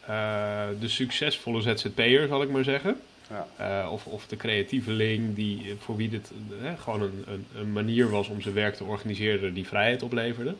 [0.09, 2.97] uh, de succesvolle ZZP'er, zal ik maar zeggen.
[3.29, 3.83] Ja.
[3.85, 8.09] Uh, of, of de creatieveling die, voor wie dit uh, gewoon een, een, een, manier
[8.09, 10.55] was om zijn werk te organiseren die vrijheid opleverde.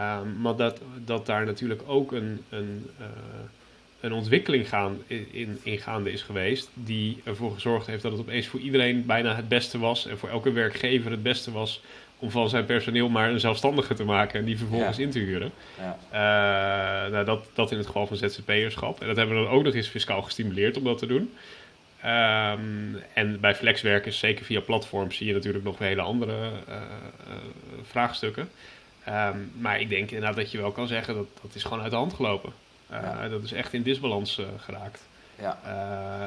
[0.00, 2.90] Um, maar dat, dat daar natuurlijk ook een, een,
[4.00, 8.46] een ontwikkeling gaan, in, in gaande is geweest, die ervoor gezorgd heeft dat het opeens
[8.46, 11.82] voor iedereen bijna het beste was en voor elke werkgever het beste was
[12.20, 15.02] om van zijn personeel maar een zelfstandige te maken en die vervolgens ja.
[15.02, 15.52] in te huren.
[15.78, 15.96] Ja.
[17.06, 19.00] Uh, nou, dat, dat in het geval van ZZP'erschap.
[19.00, 21.32] En dat hebben we dan ook nog eens fiscaal gestimuleerd om dat te doen.
[22.04, 27.32] Um, en bij flexwerkers, zeker via platforms, zie je natuurlijk nog hele andere uh, uh,
[27.82, 28.48] vraagstukken.
[29.08, 31.90] Um, maar ik denk inderdaad dat je wel kan zeggen dat dat is gewoon uit
[31.90, 32.52] de hand gelopen.
[32.90, 33.28] Ja.
[33.28, 35.08] Dat is echt in disbalans geraakt.
[35.38, 35.58] Ja.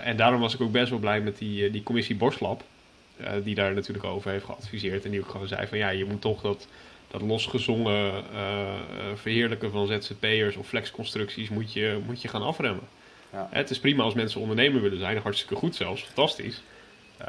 [0.03, 2.63] en daarom was ik ook best wel blij met die, die commissie Borslab.
[3.23, 5.05] Uh, die daar natuurlijk over heeft geadviseerd.
[5.05, 6.67] En die ook gewoon zei van ja, je moet toch dat,
[7.07, 8.73] dat losgezongen uh,
[9.15, 12.87] verheerlijken van ZZP'ers of flexconstructies moet je, moet je gaan afremmen.
[13.31, 13.47] Ja.
[13.51, 16.61] Het is prima als mensen ondernemer willen zijn, hartstikke goed zelfs, fantastisch.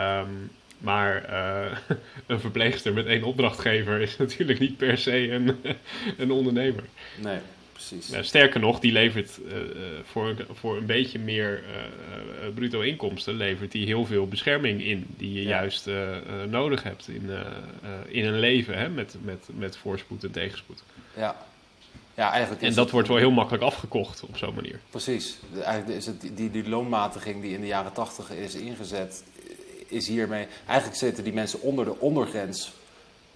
[0.00, 1.78] Um, maar uh,
[2.26, 5.56] een verpleegster met één opdrachtgever is natuurlijk niet per se een,
[6.18, 6.84] een ondernemer.
[7.16, 7.38] Nee
[7.74, 8.26] precies.
[8.26, 9.54] Sterker nog, die levert uh,
[10.04, 11.62] voor, voor een beetje meer
[12.54, 15.48] bruto inkomsten, levert die heel veel bescherming in, die je ja.
[15.48, 15.88] juist
[16.48, 17.30] nodig hebt in,
[18.08, 20.82] in een leven hè, met, met, met voorspoed en tegenspoed.
[21.16, 21.36] Ja.
[22.16, 24.80] Ja, eigenlijk en dat wordt wel heel makkelijk afgekocht op zo'n manier.
[24.90, 25.38] Precies.
[25.62, 29.24] Eigenlijk is het die, die loonmatiging die in de jaren tachtig is ingezet,
[29.88, 30.46] is hiermee...
[30.66, 32.72] Eigenlijk zitten die mensen onder de ondergrens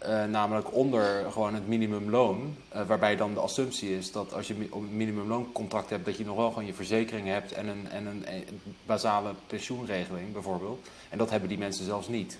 [0.02, 2.56] uh, namelijk onder gewoon het minimumloon.
[2.74, 6.36] Uh, waarbij dan de assumptie is dat als je een minimumlooncontract hebt, dat je nog
[6.36, 8.24] wel gewoon je verzekering hebt en een, en een,
[8.86, 10.88] basale pensioenregeling bijvoorbeeld.
[11.08, 12.38] En dat hebben die mensen zelfs niet.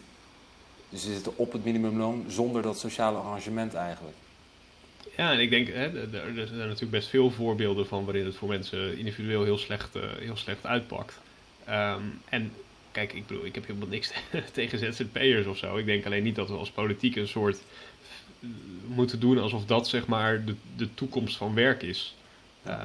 [0.89, 4.17] Dus ze zitten op het minimumloon zonder dat sociale arrangement eigenlijk.
[5.17, 8.49] Ja, en ik denk, hè, er, zijn natuurlijk best veel voorbeelden van waarin het voor
[8.49, 11.21] mensen individueel heel slecht, uh, heel slecht uitpakt.
[11.69, 12.53] Um, en
[12.93, 14.13] kijk, ik bedoel, ik heb helemaal niks
[14.53, 15.77] tegen ZZP'ers of zo.
[15.77, 17.59] Ik denk alleen niet dat we als politiek een soort
[18.87, 22.15] moeten doen alsof dat zeg maar de, de toekomst van werk is.
[22.65, 22.79] Ehm,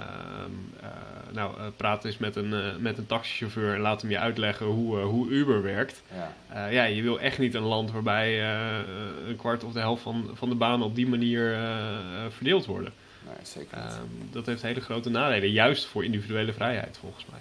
[0.82, 0.90] eh,
[1.32, 4.66] nou, eh, praat eens met een, eh, met een taxichauffeur en laat hem je uitleggen
[4.66, 6.02] hoe, eh, hoe Uber werkt.
[6.16, 6.34] Ja.
[6.66, 8.80] Eh, ja, je wil echt niet een land waarbij eh,
[9.28, 12.66] een kwart of de helft van, van de banen op die manier eh, eh, verdeeld
[12.66, 12.94] worden.
[13.26, 13.92] Nee, zeker niet.
[13.92, 17.40] Ehm, dat heeft hele grote nadelen, juist voor individuele vrijheid volgens mij.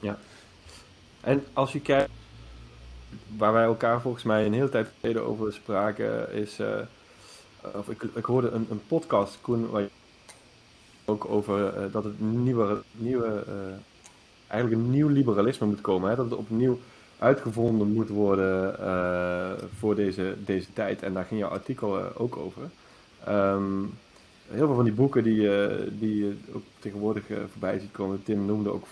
[0.00, 0.18] ja.
[1.22, 2.10] En als je kijkt,
[3.36, 6.58] waar wij elkaar volgens mij een hele tijd geleden over spraken, is.
[6.58, 6.78] eh,
[7.74, 9.90] of ik, ik hoorde een, een podcast, Koen, waar je
[11.04, 13.54] ook over eh, dat het nieuwe, nieuwe eh,
[14.46, 16.10] eigenlijk een nieuw liberalisme moet komen.
[16.10, 16.16] Hè?
[16.16, 16.78] Dat het opnieuw
[17.18, 18.76] uitgevonden moet worden
[19.78, 21.02] voor deze, deze tijd.
[21.02, 22.62] En daar ging jouw artikel ook over.
[23.24, 23.82] Ehm,
[24.48, 25.48] heel veel van die boeken die,
[25.98, 28.86] die je ook tegenwoordig voorbij ziet komen, Tim noemde ook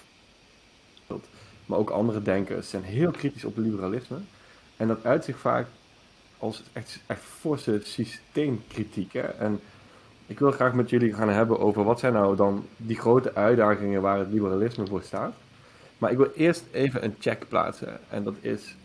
[1.71, 4.17] maar ook andere denkers zijn heel kritisch op liberalisme.
[4.77, 5.67] En dat uit zich vaak
[6.39, 9.13] als echt, echt forse systeemkritiek.
[9.13, 9.21] Hè?
[9.21, 9.61] En
[10.27, 14.03] ik wil graag met jullie gaan hebben over wat zijn nou dan die grote uitdagingen
[14.03, 15.35] waar het liberalisme voor staat.
[15.99, 18.01] Maar ik wil eerst even een check plaatsen.
[18.09, 18.77] En dat is,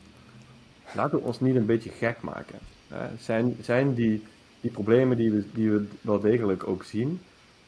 [0.96, 2.60] laten we ons niet een beetje gek maken.
[2.88, 3.18] Hè?
[3.20, 4.24] Zijn, zijn die,
[4.62, 7.22] die problemen die we, die we wel degelijk ook zien,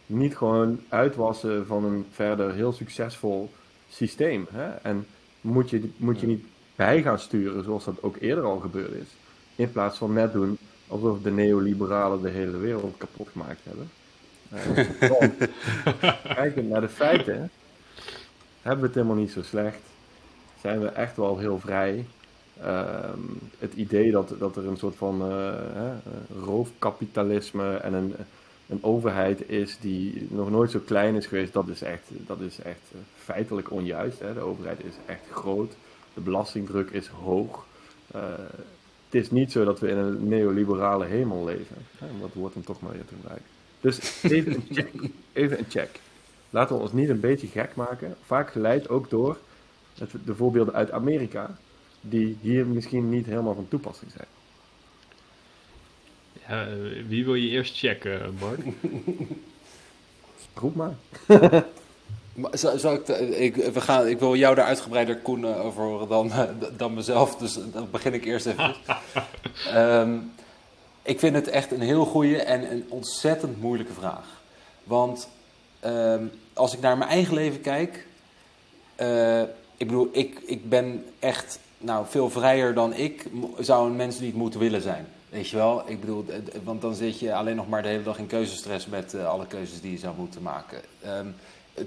[0.05, 3.51] niet gewoon uitwassen van een verder heel succesvol
[3.89, 4.47] systeem.
[4.51, 4.67] Hè?
[4.69, 5.05] En
[5.41, 6.45] moet je, moet je niet
[6.75, 9.07] bij gaan sturen zoals dat ook eerder al gebeurd is.
[9.55, 13.89] In plaats van net doen alsof de neoliberalen de hele wereld kapot gemaakt hebben.
[14.49, 17.51] Eh, kijkend naar de feiten,
[18.61, 19.79] hebben we het helemaal niet zo slecht.
[20.61, 22.05] Zijn we echt wel heel vrij.
[22.61, 23.19] Ehm,
[23.59, 25.53] het idee dat, dat er een soort van eh,
[26.45, 28.15] roofkapitalisme en een,
[28.67, 32.59] een overheid is die nog nooit zo klein is geweest, dat is echt, dat is
[32.59, 34.19] echt eh, feitelijk onjuist.
[34.19, 34.33] Hè.
[34.33, 35.73] De overheid is echt groot,
[36.13, 37.65] de belastingdruk is hoog.
[38.11, 38.21] Eh,
[39.05, 41.77] het is niet zo dat we in een neoliberale hemel leven.
[41.97, 43.45] Hè, dat woord dan toch maar weer te gebruiken.
[43.81, 44.93] Dus even een check.
[45.33, 45.99] Even een check.
[46.49, 48.15] Laten we ons niet een beetje gek maken.
[48.25, 49.37] Vaak geleid ook door
[49.97, 51.57] het, de voorbeelden uit Amerika,
[52.01, 54.27] die hier misschien niet helemaal van toepassing zijn.
[56.47, 56.73] Ja, eh,
[57.07, 58.59] wie wil je eerst checken, Mark?
[60.61, 60.95] Roep maar.
[63.37, 66.31] Ik, we gaan, ik wil jou daar uitgebreider, Koen, over horen dan,
[66.77, 67.35] dan mezelf.
[67.35, 68.75] Dus dan begin ik eerst even.
[69.73, 70.17] Ehm,
[71.03, 74.41] ik vind het echt een heel goede en een ontzettend moeilijke vraag.
[74.83, 75.29] Want
[75.79, 78.07] ehm, als ik naar mijn eigen leven kijk...
[78.95, 79.41] eh,
[79.77, 83.25] ik bedoel, ik, ik ben echt nou, veel vrijer dan ik
[83.59, 85.07] zou een mens niet moeten willen zijn.
[85.29, 85.89] Weet je wel?
[85.89, 86.25] Ik bedoel,
[86.63, 89.47] want dan zit je alleen nog maar de hele dag in keuzestress met eh, alle
[89.47, 90.81] keuzes die je zou moeten maken.
[91.01, 91.27] Ehm,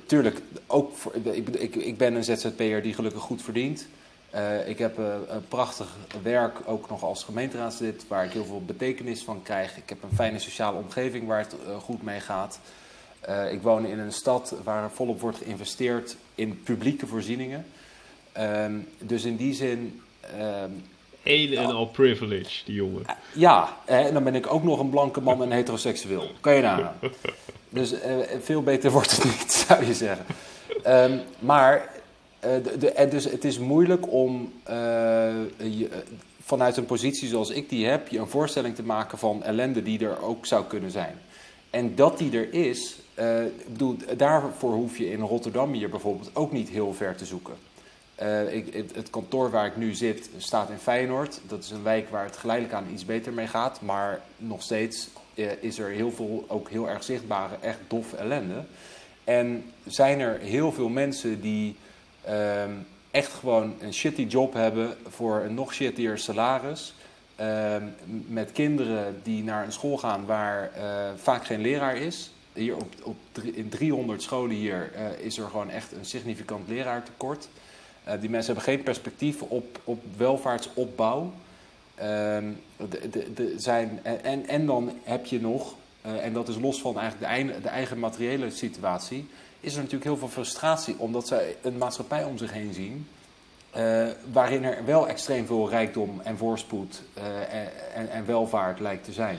[0.06, 3.86] tuurlijk, ook voor, ik, ik, ben een ZZP'er die gelukkig goed verdient.
[4.30, 8.62] Eh, ik heb eh, een prachtig werk, ook nog als gemeenteraadslid, waar ik heel veel
[8.64, 9.76] betekenis van krijg.
[9.76, 12.60] Ik heb een fijne sociale omgeving waar het goed mee gaat.
[13.50, 17.66] Ik woon in een stad waar volop wordt geïnvesteerd in publieke voorzieningen.
[18.32, 20.70] Ehm, dus in die zin, ehm,
[21.22, 23.02] Een en al privilege, die jongen.
[23.32, 26.24] ja, hè, en dan ben ik ook nog een blanke man en heteroseksueel.
[26.40, 26.94] Kan je nagaan.
[27.72, 30.26] Dus eh, veel beter wordt het niet, zou je zeggen.
[30.82, 31.88] Ehm, maar
[32.40, 34.74] eh, de, de- en dus het is moeilijk om eh,
[35.56, 35.98] je, eh,
[36.44, 40.04] vanuit een positie zoals ik die heb, je een voorstelling te maken van ellende die
[40.06, 41.14] er ook zou kunnen zijn.
[41.70, 43.26] En dat die er is, eh,
[43.66, 47.54] bedoel, daarvoor hoef je in Rotterdam hier bijvoorbeeld ook niet heel ver te zoeken.
[48.20, 51.40] Eh, ik, het, kantoor waar ik nu zit staat in Feyenoord.
[51.46, 53.80] Dat is een wijk waar het geleidelijk aan iets beter mee gaat.
[53.80, 58.64] Maar nog steeds eh, is er heel veel, ook heel erg zichtbare, echt doffe ellende.
[59.24, 61.76] En zijn er heel veel mensen die
[62.24, 62.70] ehm,
[63.10, 66.94] echt gewoon een shitty job hebben voor een nog shittier salaris.
[67.36, 67.84] Ehm,
[68.26, 72.32] met kinderen die naar een school gaan waar eh, vaak geen leraar is.
[72.52, 73.16] Hier op, op
[73.54, 77.44] in 300 scholen hier is er gewoon echt een significant leraartekort.
[77.44, 77.68] Eh,
[78.20, 81.32] die mensen hebben geen perspectief op, op welvaartsopbouw.
[81.94, 82.44] Ehm,
[83.10, 86.98] de, de, zijn, en, en, dan heb je nog, eh, en dat is los van
[86.98, 89.28] eigenlijk de, eigen, de eigen materiële situatie,
[89.60, 93.06] is er natuurlijk heel veel frustratie omdat zij een maatschappij om zich heen zien.
[93.70, 97.24] eh, waarin er wel extreem veel rijkdom en voorspoed eh,
[97.94, 99.38] en, en welvaart lijkt te zijn.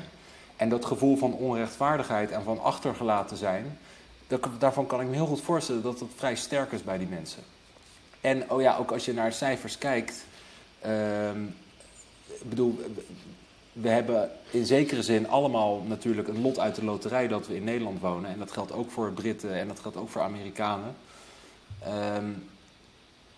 [0.56, 3.78] En dat gevoel van onrechtvaardigheid en van achtergelaten zijn,
[4.28, 7.08] dat- daarvan kan ik me heel goed voorstellen dat het vrij sterk is bij die
[7.08, 7.43] mensen.
[8.22, 10.26] En oh ja, ook als je naar cijfers kijkt.
[10.82, 11.44] ehm,
[12.26, 12.80] ik bedoel,
[13.74, 17.64] we hebben in zekere zin allemaal natuurlijk een lot uit de loterij dat we in
[17.64, 18.32] Nederland wonen.
[18.32, 20.96] En dat geldt ook voor Britten en dat geldt ook voor Amerikanen.
[21.84, 22.30] Ehm,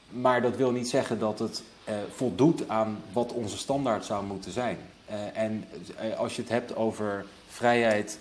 [0.10, 4.52] maar dat wil niet zeggen dat het eh, voldoet aan wat onze standaard zou moeten
[4.52, 4.78] zijn.
[5.06, 5.66] Eh, en
[5.98, 8.20] eh, als je het hebt over vrijheid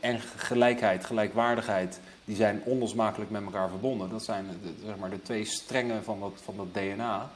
[0.00, 4.10] en gelijkheid, gelijkwaardigheid, die zijn onlosmakelijk met elkaar verbonden.
[4.10, 7.30] Dat zijn de, zeg maar, de twee strengen van dat, van dat DNA.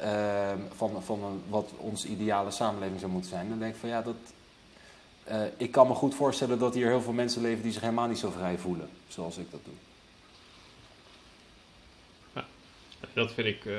[0.00, 3.48] ehm, van, van wat onze ideale samenleving zou moeten zijn.
[3.48, 4.16] Dan denk ik van ja, dat,
[5.24, 8.08] eh, ik kan me goed voorstellen dat hier heel veel mensen leven die zich helemaal
[8.08, 8.88] niet zo vrij voelen.
[9.08, 9.74] Zoals ik dat doe.
[13.12, 13.74] Dat vind ik, eh,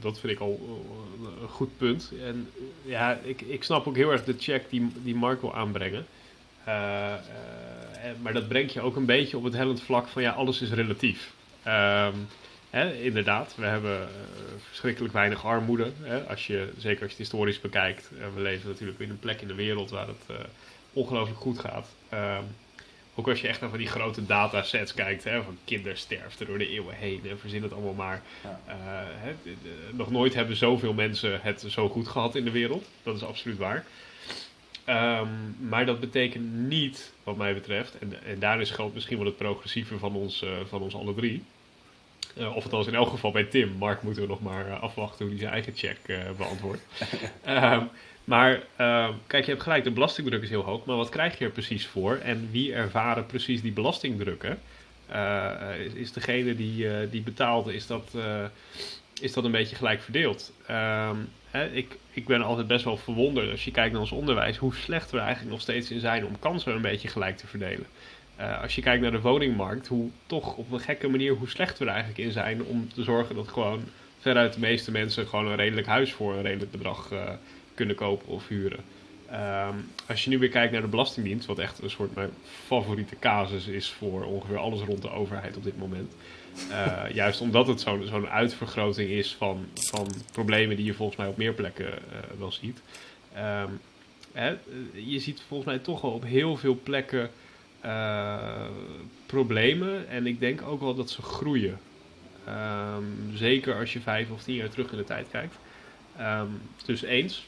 [0.00, 2.12] dat vind ik al eh, een goed punt.
[2.22, 2.50] En
[2.82, 6.06] ja, ik, ik snap ook heel erg de check die, die Mark wil aanbrengen.
[6.64, 7.14] Eh,
[8.04, 10.60] eh, maar dat brengt je ook een beetje op het hellend vlak van ja, alles
[10.60, 11.32] is relatief.
[11.62, 12.14] Ehm,
[12.70, 14.08] hè, inderdaad, we hebben eh,
[14.66, 15.92] verschrikkelijk weinig armoede.
[16.02, 18.10] Hè, als je, zeker als je het historisch bekijkt.
[18.34, 20.36] We leven natuurlijk in een plek in de wereld waar het eh,
[20.92, 21.88] ongelooflijk goed gaat.
[22.08, 22.42] Ehm,
[23.14, 26.68] ook als je echt naar van die grote datasets kijkt, hè, van kindersterfte door de
[26.68, 28.22] eeuwen heen en verzin het allemaal maar.
[29.92, 32.88] Nog nooit hebben zoveel mensen het zo goed gehad in de wereld.
[33.02, 33.84] Dat is absoluut waar.
[34.90, 35.28] Ehm,
[35.68, 39.98] maar dat betekent niet, wat mij betreft, en, en daarin geldt misschien wel het progressieve
[39.98, 41.42] van ons, eh, van ons alle drie.
[42.36, 43.72] Eh, of althans in elk geval bij Tim.
[43.78, 45.98] Mark moeten we nog maar eh, afwachten hoe hij zijn eigen check
[46.36, 46.82] beantwoordt.
[47.44, 47.84] Ehm,
[48.24, 50.84] maar ehm, kijk, je hebt gelijk, de belastingdruk is heel hoog.
[50.84, 52.16] Maar wat krijg je er precies voor?
[52.16, 54.58] En wie ervaren precies die belastingdrukken?
[55.78, 58.14] Is, is degene die, die betaalt, is dat,
[59.20, 60.52] is dat een beetje gelijk verdeeld?
[60.66, 61.16] Ehm,
[61.72, 65.10] ik, ik ben altijd best wel verwonderd als je kijkt naar ons onderwijs, hoe slecht
[65.10, 67.86] we eigenlijk nog steeds in zijn om kansen een beetje gelijk te verdelen.
[68.36, 71.78] Eh, als je kijkt naar de woningmarkt, hoe toch op een gekke manier hoe slecht
[71.78, 73.84] we er eigenlijk in zijn om te zorgen dat gewoon
[74.18, 77.28] veruit de meeste mensen gewoon een redelijk huis voor een redelijk bedrag eh,
[77.74, 78.80] kunnen kopen of huren.
[79.30, 79.74] Ehm,
[80.08, 82.30] als je nu weer kijkt naar de Belastingdienst, wat echt een soort mijn
[82.66, 86.12] favoriete casus is voor ongeveer alles rond de overheid op dit moment.
[86.70, 91.36] Eh, juist omdat het zo'n uitvergroting is van, van problemen die je volgens mij op
[91.36, 92.80] meer plekken eh, wel ziet.
[93.34, 93.70] Ehm,
[94.32, 94.56] hè,
[94.92, 97.30] je ziet volgens mij toch wel op heel veel plekken
[97.80, 98.68] eh,
[99.26, 100.08] problemen.
[100.08, 101.78] En ik denk ook wel dat ze groeien.
[102.44, 105.54] Ehm, zeker als je vijf of tien jaar terug in de tijd kijkt.
[106.16, 106.46] Ehm,
[106.84, 107.46] dus eens.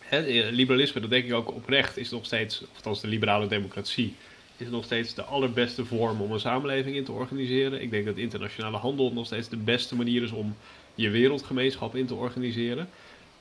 [0.00, 4.14] Hè, liberalisme, dat denk ik ook oprecht, is nog steeds, of althans de liberale democratie,
[4.62, 7.82] is nog steeds de allerbeste vorm om een samenleving in te organiseren.
[7.82, 10.56] Ik denk dat internationale handel nog steeds de beste manier is om
[10.94, 12.88] je wereldgemeenschap in te organiseren.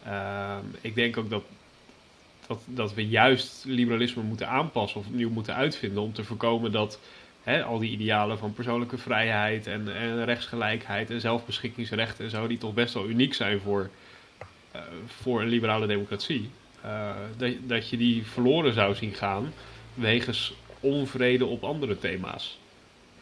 [0.05, 1.43] Ehm, ik denk ook dat,
[2.47, 6.99] dat, dat we juist liberalisme moeten aanpassen of opnieuw moeten uitvinden om te voorkomen dat
[7.43, 12.57] hè, al die idealen van persoonlijke vrijheid en, en rechtsgelijkheid en zelfbeschikkingsrechten en zo, die
[12.57, 13.89] toch best wel uniek zijn voor,
[14.71, 16.49] eh, voor een liberale democratie,
[16.81, 19.53] eh, dat, dat je die verloren zou zien gaan
[19.93, 22.59] wegens onvrede op andere thema's.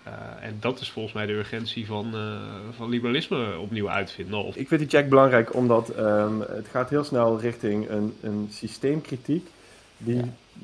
[0.03, 2.41] Eh, en dat is volgens mij de urgentie van, eh,
[2.76, 4.43] van liberalisme opnieuw uitvinden.
[4.43, 8.47] Of, Ik vind die check belangrijk omdat ehm, het gaat heel snel richting een, een
[8.51, 9.47] systeemkritiek
[9.97, 10.24] die Ja.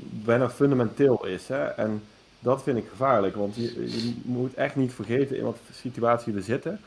[0.09, 1.47] bijna fundamenteel is.
[1.47, 1.63] Hè?
[1.65, 2.03] En
[2.39, 6.41] dat vind ik gevaarlijk, want je, je moet echt niet vergeten in wat situatie we
[6.41, 6.79] zitten.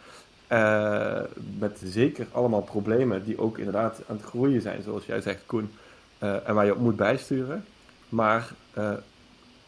[0.47, 1.21] Eh,
[1.59, 5.71] met zeker allemaal problemen die ook inderdaad aan het groeien zijn, zoals jij zegt, Koen.
[6.19, 7.65] eh, en waar je op moet bijsturen.
[8.09, 8.93] Maar eh,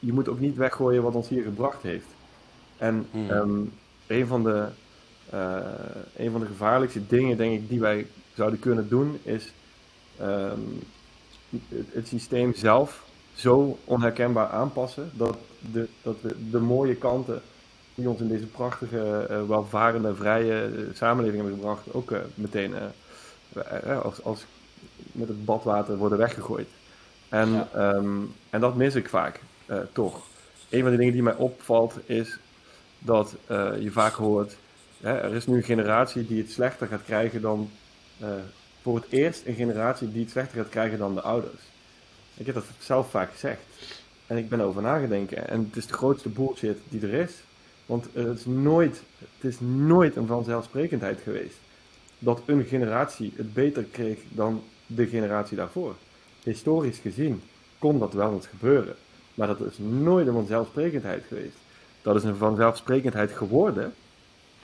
[0.00, 2.06] je moet ook niet weggooien wat ons hier gebracht heeft.
[2.76, 3.30] En Hmm.
[3.30, 3.60] ehm,
[4.06, 4.66] een, van de,
[5.30, 5.56] eh,
[6.16, 9.52] een van de gevaarlijkste dingen, denk ik, die wij zouden kunnen doen, is
[10.18, 10.58] ehm,
[11.68, 15.36] het, het systeem zelf zo onherkenbaar aanpassen dat,
[15.72, 17.42] de, dat we de mooie kanten
[17.94, 22.74] die ons in deze prachtige, eh, welvarende, vrije eh, samenleving hebben gebracht, ook meteen
[24.02, 24.44] als, als
[25.12, 26.68] met het badwater worden weggegooid.
[27.28, 27.68] En, Ja.
[27.74, 28.18] ehm,
[28.50, 29.40] en dat mis ik vaak,
[29.70, 30.26] eh, toch.
[30.68, 32.38] Een van de dingen die mij opvalt is
[32.98, 34.56] dat eh, je vaak hoort,
[35.00, 37.70] hè, er is nu een generatie die het slechter gaat krijgen dan,
[38.18, 38.28] eh,
[38.82, 41.62] voor het eerst een generatie die het slechter gaat krijgen dan de ouders.
[42.34, 43.60] Ik heb dat zelf vaak gezegd.
[44.26, 45.48] En ik ben erover nagedenken.
[45.48, 47.32] En het is de grootste bullshit die er is.
[47.86, 51.56] Want het is nooit, het is nooit een vanzelfsprekendheid geweest
[52.18, 55.94] dat een generatie het beter kreeg dan de generatie daarvoor.
[56.42, 57.42] Historisch gezien
[57.78, 58.96] kon dat wel eens gebeuren.
[59.34, 61.56] Maar dat is nooit een vanzelfsprekendheid geweest.
[62.02, 63.94] Dat is een vanzelfsprekendheid geworden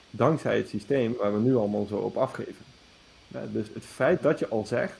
[0.09, 2.65] dankzij het systeem waar we nu allemaal zo op afgeven.
[3.27, 4.99] Dus het feit dat je al zegt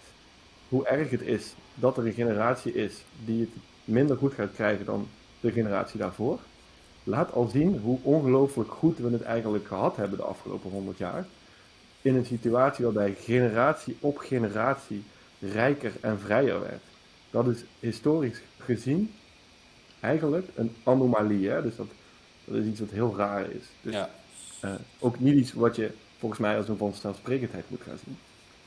[0.69, 3.49] hoe erg het is dat er een generatie is die het
[3.83, 5.07] minder goed gaat krijgen dan
[5.39, 6.39] de generatie daarvoor,
[7.03, 11.25] laat al zien hoe ongelooflijk goed we het eigenlijk gehad hebben de afgelopen 100 jaar.
[12.01, 15.03] In een situatie waarbij generatie op generatie
[15.39, 16.83] rijker en vrijer werd.
[17.29, 19.13] Dat is historisch gezien
[19.99, 21.49] eigenlijk een anomalie.
[21.49, 21.61] Hè?
[21.61, 21.87] Dus dat,
[22.45, 23.63] dat is iets wat heel raar is.
[23.81, 24.09] Dus Ja.
[24.59, 28.17] eh, ook niet iets wat je volgens mij als een vanzelfsprekendheid moet gaan zien.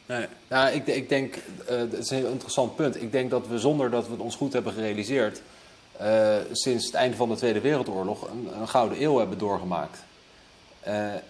[0.07, 0.27] Nee.
[0.49, 1.35] Nou, ik, ik denk,
[1.67, 3.03] eh dat is een heel interessant punt.
[3.03, 5.43] Ik denk dat we zonder dat we het ons goed hebben gerealiseerd,
[5.97, 9.99] eh, sinds het einde van de Tweede Wereldoorlog een, een gouden eeuw hebben doorgemaakt.
[10.81, 11.23] En,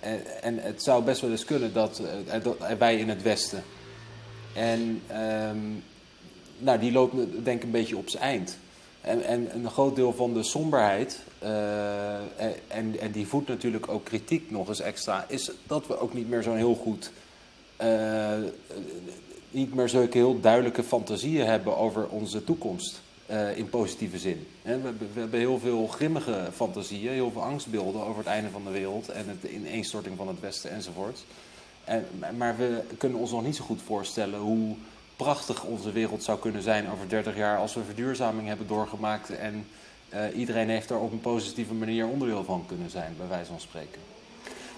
[0.43, 2.03] en het zou best wel eens kunnen dat,
[2.43, 3.63] dat wij in het Westen.
[4.55, 5.59] En ehm,
[6.59, 8.59] nou, die loopt denk ik een beetje op zijn eind.
[9.01, 12.15] En, en een groot deel van de somberheid, eh,
[12.67, 16.29] en, en die voedt natuurlijk ook kritiek nog eens extra, is dat we ook niet
[16.29, 17.13] meer zo'n heel goed,
[17.77, 18.39] eh,
[19.51, 23.01] niet meer zulke heel duidelijke fantasieën hebben over onze toekomst.
[23.31, 24.47] eh, in positieve zin.
[24.63, 24.81] We,
[25.15, 29.09] we hebben heel veel grimmige fantasieën, heel veel angstbeelden over het einde van de wereld
[29.09, 31.25] en het ineenstorting van het Westen enzovoort.
[31.85, 34.77] En, maar we kunnen ons nog niet zo goed voorstellen hoe
[35.25, 39.67] prachtig onze wereld zou kunnen zijn over 30 jaar als we verduurzaming hebben doorgemaakt en
[40.09, 43.61] eh, iedereen heeft daar op een positieve manier onderdeel van kunnen zijn, bij wijze van
[43.61, 44.01] spreken.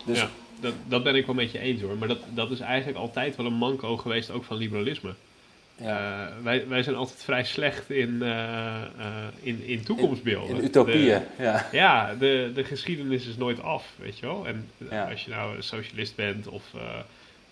[0.07, 0.29] Dus ja,
[0.61, 1.97] dat, dat ben ik wel met je eens hoor.
[1.97, 5.15] Maar dat, dat is eigenlijk altijd wel een manco geweest, ook van liberalisme.
[5.77, 8.83] ja, Eh, wij, wij zijn altijd vrij slecht in, eh,
[9.41, 10.57] in, in toekomstbeelden.
[10.57, 11.67] in utopieën, De- ja.
[11.73, 14.47] ja, de, de geschiedenis is nooit af, weet je wel.
[14.47, 15.11] En Ja.
[15.11, 16.63] als je nou een socialist bent, of,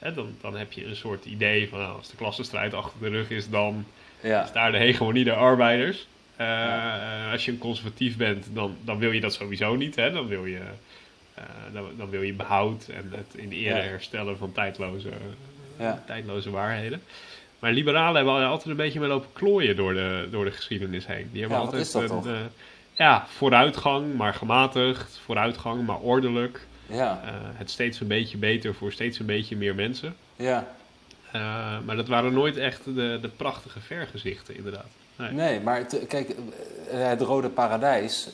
[0.01, 3.09] hè, dan, dan heb je een soort idee van nou, als de klassenstrijd achter de
[3.09, 3.85] rug is, dan
[4.23, 4.45] ja.
[4.45, 6.07] is daar de hegemonie der arbeiders.
[6.37, 7.25] Eh, Ja.
[7.27, 9.97] eh, als je een conservatief bent, dan, dan wil je dat sowieso niet.
[9.97, 10.11] Hè?
[10.13, 10.61] Dan, wil je,
[11.35, 13.83] eh, dan, dan wil je behoud en het in ere Ja.
[13.83, 15.09] herstellen van tijdloze,
[16.07, 17.03] tijdloze waarheden.
[17.59, 21.29] Maar liberalen hebben altijd een beetje mee lopen klooien door de, door de geschiedenis heen.
[21.33, 22.49] Die hebben altijd is dat een,
[22.93, 25.21] ja, vooruitgang, maar gematigd.
[25.25, 26.67] Vooruitgang, maar ordelijk.
[26.91, 30.17] Ja, Eh, het steeds een beetje beter voor steeds een beetje meer mensen.
[30.37, 30.67] ja.
[31.33, 31.41] Eh,
[31.85, 34.87] maar dat waren nooit echt de, de prachtige vergezichten, inderdaad.
[35.17, 35.31] Nee.
[35.33, 38.29] Nee, maar kijk, eh, het Rode Paradijs,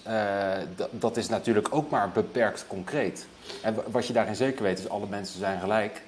[0.99, 3.27] dat- is natuurlijk ook maar beperkt concreet.
[3.63, 6.03] En wa- wat je daarin zeker weet is, alle mensen zijn gelijk.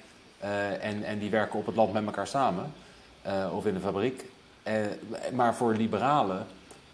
[0.81, 2.73] en, en die werken op het land met elkaar samen,
[3.53, 4.25] of in de fabriek.
[5.33, 6.47] Maar voor liberalen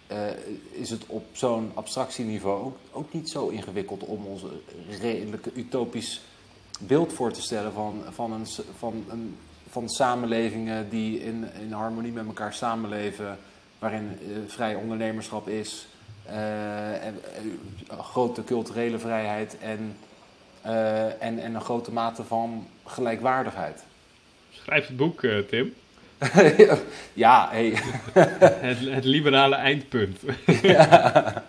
[0.06, 0.26] eh,
[0.70, 6.20] is het op zo'n abstractieniveau ook, ook niet zo ingewikkeld om ons een redelijk utopisch
[6.80, 8.46] beeld voor te stellen van, van, een,
[8.78, 9.36] van, een,
[9.68, 13.38] van samenlevingen die in, in harmonie met elkaar samenleven,
[13.78, 15.86] waarin eh, vrij ondernemerschap is,
[16.24, 17.20] eh, en,
[17.88, 19.96] eh, grote culturele vrijheid en,
[20.62, 23.84] eh, en, en een grote mate van gelijkwaardigheid.
[24.50, 25.74] Schrijf het boek, eh, Tim.
[27.24, 27.72] ja, hey.
[28.68, 30.18] Het, het liberale eindpunt.
[30.62, 31.42] ja.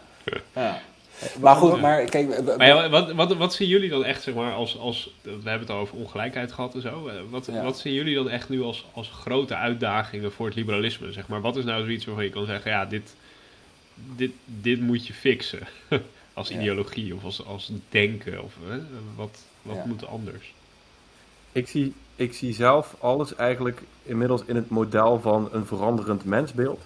[1.40, 4.54] Maar goed, maar kijk, Maar ja, wat, wat, wat zien jullie dan echt, zeg maar,
[4.54, 5.14] als, als...
[5.22, 7.08] We hebben het al over ongelijkheid gehad en zo.
[7.08, 7.64] Eh, Wat, Ja.
[7.64, 11.12] wat zien jullie dan echt nu als, als grote uitdagingen voor het liberalisme?
[11.12, 13.16] Zeg maar, wat is nou zoiets waarvan je kan zeggen, ja, dit,
[14.16, 15.68] dit, dit moet je fixen.
[16.34, 16.56] als Ja.
[16.60, 18.44] ideologie of als, als denken.
[18.44, 18.78] Of, hè,
[19.16, 19.84] wat wat Ja.
[19.86, 20.54] moet anders?
[21.52, 26.82] Ik zie, ik zie zelf alles eigenlijk inmiddels in het model van een veranderend mensbeeld.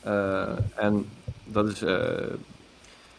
[0.00, 1.06] Eh, en
[1.44, 2.26] dat is eh,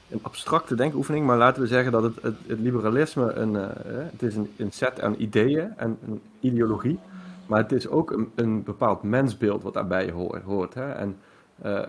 [0.10, 3.68] een abstracte denkoefening, maar laten we zeggen dat het, het, liberalisme een, eh,
[4.12, 7.00] het is een, een set aan ideeën en een ideologie,
[7.46, 10.12] maar het is ook een, een bepaald mensbeeld wat daarbij
[10.46, 10.74] hoort.
[10.74, 10.92] hè?
[10.92, 11.18] En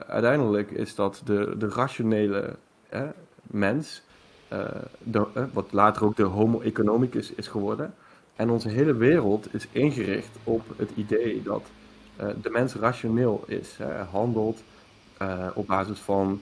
[0.08, 2.56] uiteindelijk is dat de, de rationele
[3.42, 4.02] mens,
[5.52, 7.94] wat later ook de homo economicus is geworden.
[8.38, 11.62] En onze hele wereld is ingericht op het idee dat
[12.16, 13.74] eh, de mens rationeel is.
[13.76, 14.62] Hè, handelt
[15.16, 16.40] eh, op basis van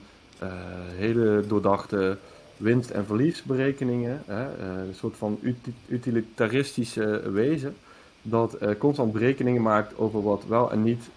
[0.95, 2.17] hele doordachte
[2.57, 4.23] winst- en verliesberekeningen.
[4.27, 7.75] Een soort van uti- utilitaristische wezen.
[8.21, 11.09] Dat constant berekeningen maakt over wat wel en niet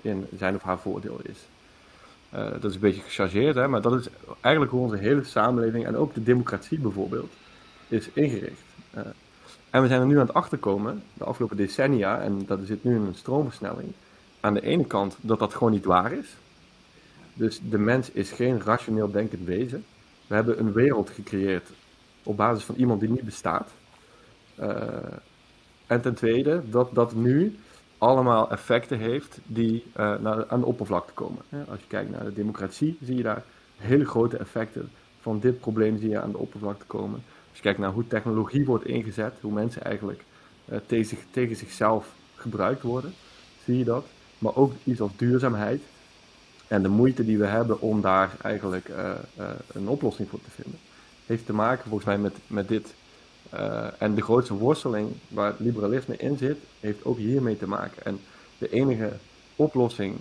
[0.00, 1.38] in zijn of haar voordeel is.
[2.30, 4.08] Dat is een beetje gechargeerd, hè, maar dat is
[4.40, 7.32] eigenlijk hoe onze hele samenleving en ook de democratie bijvoorbeeld
[7.88, 8.60] is ingericht.
[9.72, 12.94] En we zijn er nu aan het achterkomen, de afgelopen decennia, en dat zit nu
[12.94, 13.92] in een stroomversnelling.
[14.40, 16.36] Aan de ene kant dat dat gewoon niet waar is.
[17.34, 19.84] Dus de mens is geen rationeel denkend wezen.
[20.26, 21.70] We hebben een wereld gecreëerd
[22.22, 23.70] op basis van iemand die niet bestaat.
[24.54, 24.76] Eh,
[25.86, 27.58] en ten tweede dat dat nu
[27.98, 31.42] allemaal effecten heeft die eh, naar, aan de oppervlakte komen.
[31.68, 33.44] Als je kijkt naar de democratie, zie je daar
[33.76, 37.22] hele grote effecten van dit probleem zie je aan de oppervlakte komen.
[37.52, 40.24] Als je kijkt naar hoe technologie wordt ingezet, hoe mensen eigenlijk
[40.64, 43.14] eh, tegen, tegen zichzelf gebruikt worden,
[43.64, 44.04] zie je dat.
[44.38, 45.82] Maar ook iets als duurzaamheid
[46.68, 50.50] en de moeite die we hebben om daar eigenlijk eh, eh, een oplossing voor te
[50.50, 50.80] vinden,
[51.26, 52.94] heeft te maken volgens mij met, met dit.
[53.98, 58.04] En de grootste worsteling waar het liberalisme in zit, heeft ook hiermee te maken.
[58.04, 58.20] En
[58.58, 59.12] de enige
[59.56, 60.16] oplossing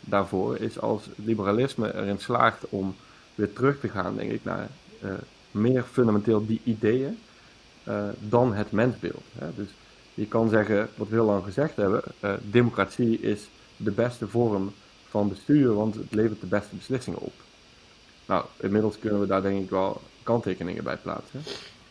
[0.00, 2.94] daarvoor is als liberalisme erin slaagt om
[3.34, 4.68] weer terug te gaan, denk ik, naar
[5.52, 7.18] meer fundamenteel die ideeën
[7.84, 9.22] eh, dan het mensbeeld.
[9.38, 9.46] Hè?
[9.56, 9.68] Dus
[10.14, 14.72] je kan zeggen, wat we heel lang gezegd hebben, eh, democratie is de beste vorm
[15.08, 17.32] van bestuur, want het levert de beste beslissingen op.
[18.26, 21.40] Nou, inmiddels kunnen we daar denk ik wel kanttekeningen bij plaatsen.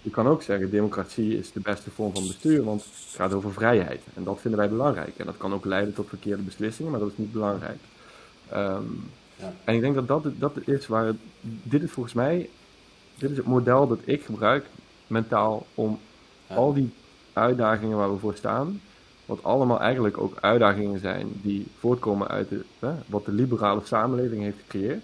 [0.01, 3.53] Je kan ook zeggen, democratie is de beste vorm van bestuur, want het gaat over
[3.53, 4.01] vrijheid.
[4.14, 5.18] En dat vinden wij belangrijk.
[5.18, 7.80] En dat kan ook leiden tot verkeerde beslissingen, maar dat is niet belangrijk.
[8.49, 8.84] Ehm,
[9.41, 9.53] Ja.
[9.64, 12.49] En ik denk dat dat, dat is waar het, dit is volgens mij,
[13.22, 14.65] dit is het model dat ik gebruik
[15.07, 15.99] mentaal om
[16.47, 16.55] Ja.
[16.55, 16.93] al die
[17.34, 18.82] uitdagingen waar we voor staan,
[19.26, 24.41] wat allemaal eigenlijk ook uitdagingen zijn die voortkomen uit de, hè, wat de liberale samenleving
[24.41, 25.03] heeft gecreëerd.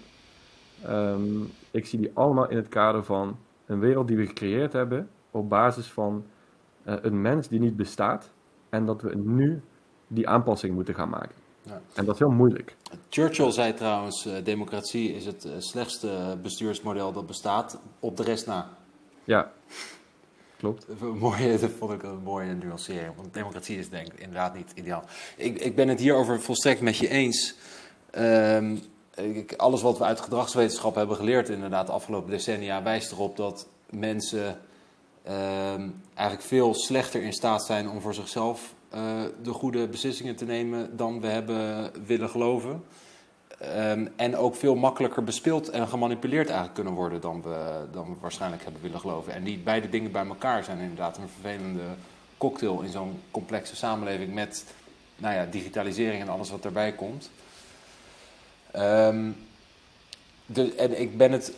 [0.84, 5.08] Ehm, ik zie die allemaal in het kader van een wereld die we gecreëerd hebben
[5.30, 6.24] op basis van
[6.82, 8.30] eh, een mens die niet bestaat
[8.68, 9.60] en dat we nu
[10.06, 11.34] die aanpassing moeten gaan maken.
[11.68, 11.80] Ja.
[11.94, 12.76] En dat is heel moeilijk.
[13.08, 18.46] Churchill zei trouwens, eh, democratie is het eh, slechtste bestuursmodel dat bestaat, op de rest
[18.46, 18.68] na.
[19.24, 19.52] Ja,
[20.56, 20.86] klopt.
[21.00, 24.72] Een Mooie, dat vond ik een mooie nuancering, want democratie is denk ik inderdaad niet
[24.74, 25.04] ideaal.
[25.36, 27.54] Ik, ik ben het hierover volstrekt met je eens.
[28.10, 28.76] Ehm,
[29.14, 33.68] ik, alles wat we uit gedragswetenschap hebben geleerd inderdaad de afgelopen decennia wijst erop dat
[33.90, 34.60] mensen
[35.22, 40.44] ehm, eigenlijk veel slechter in staat zijn om voor zichzelf eh, de goede beslissingen te
[40.44, 42.84] nemen dan we hebben willen geloven.
[43.58, 48.62] Ehm, en ook veel makkelijker bespeeld en gemanipuleerd eigenlijk kunnen worden dan we, dan waarschijnlijk
[48.62, 49.32] hebben willen geloven.
[49.32, 51.82] En die beide dingen bij elkaar zijn inderdaad een vervelende
[52.36, 54.64] cocktail in zo'n complexe samenleving met
[55.16, 57.30] nou ja, digitalisering en alles wat daarbij komt.
[58.70, 59.30] Ehm,
[60.46, 61.52] de, en ik ben het,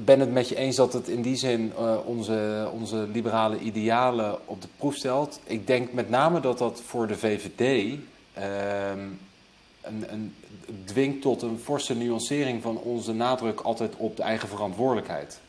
[0.00, 4.38] ben het met je eens dat het in die zin eh, onze, onze liberale idealen
[4.48, 5.40] op de proef stelt.
[5.44, 7.94] Ik denk met name dat dat voor de VVD
[8.32, 8.98] ehm,
[9.80, 10.34] een, een,
[10.84, 15.40] dwingt tot een forse nuancering van onze nadruk altijd op de eigen verantwoordelijkheid.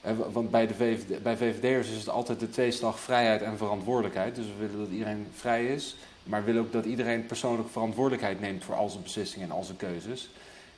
[0.00, 3.56] Eh, wa- Want bij, de VVD, bij VVD'ers is het altijd de tweeslag vrijheid en
[3.56, 4.34] verantwoordelijkheid.
[4.34, 8.40] Dus we willen dat iedereen vrij is, maar we willen ook dat iedereen persoonlijke verantwoordelijkheid
[8.40, 10.30] neemt voor al zijn beslissingen en al zijn keuzes.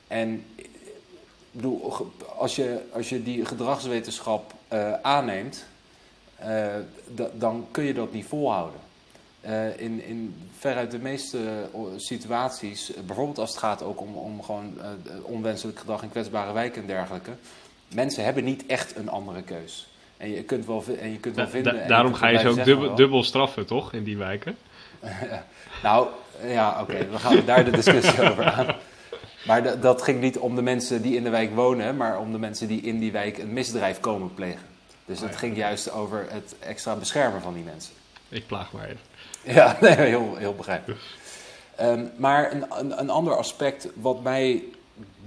[0.07, 0.45] En
[1.51, 5.65] bedoel, als je, als je die gedragswetenschap eh, aanneemt,
[6.35, 6.65] eh,
[7.07, 8.79] da- dan kun je dat niet volhouden.
[9.41, 11.37] Eh, in, in veruit de meeste
[11.97, 14.73] situaties, bijvoorbeeld als het gaat ook om, om gewoon
[15.21, 17.31] onwenselijk gedrag in kwetsbare wijken en dergelijke,
[17.93, 19.87] mensen hebben niet echt een andere keus.
[20.17, 21.73] En je kunt wel, en je kunt wel Da- vinden.
[21.73, 23.93] da- en daarom ga je ze ook dubbel, dubbel straffen, toch?
[23.93, 24.57] In die wijken.
[25.83, 26.07] nou,
[26.45, 28.75] ja, oké, dan gaan we daar de discussie over aan.
[29.45, 32.31] Maar da- dat ging niet om de mensen die in de wijk wonen, maar om
[32.31, 34.65] de mensen die in die wijk een misdrijf komen plegen.
[35.05, 35.37] Dus Oh het ja.
[35.39, 37.93] ging juist over het extra beschermen van die mensen.
[38.29, 38.99] Ik plaag maar even.
[39.55, 40.99] Ja, nee, heel, heel begrijpelijk.
[41.75, 44.63] Ehm, maar een, een, een ander aspect wat mij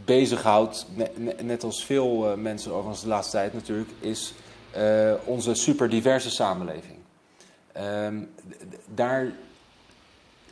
[0.04, 4.34] bezighoudt, ne- ne- net als veel eh, mensen overigens de laatste tijd natuurlijk, is
[4.70, 6.96] eh, onze super diverse samenleving.
[7.72, 8.14] Ehm,
[8.94, 9.32] daar,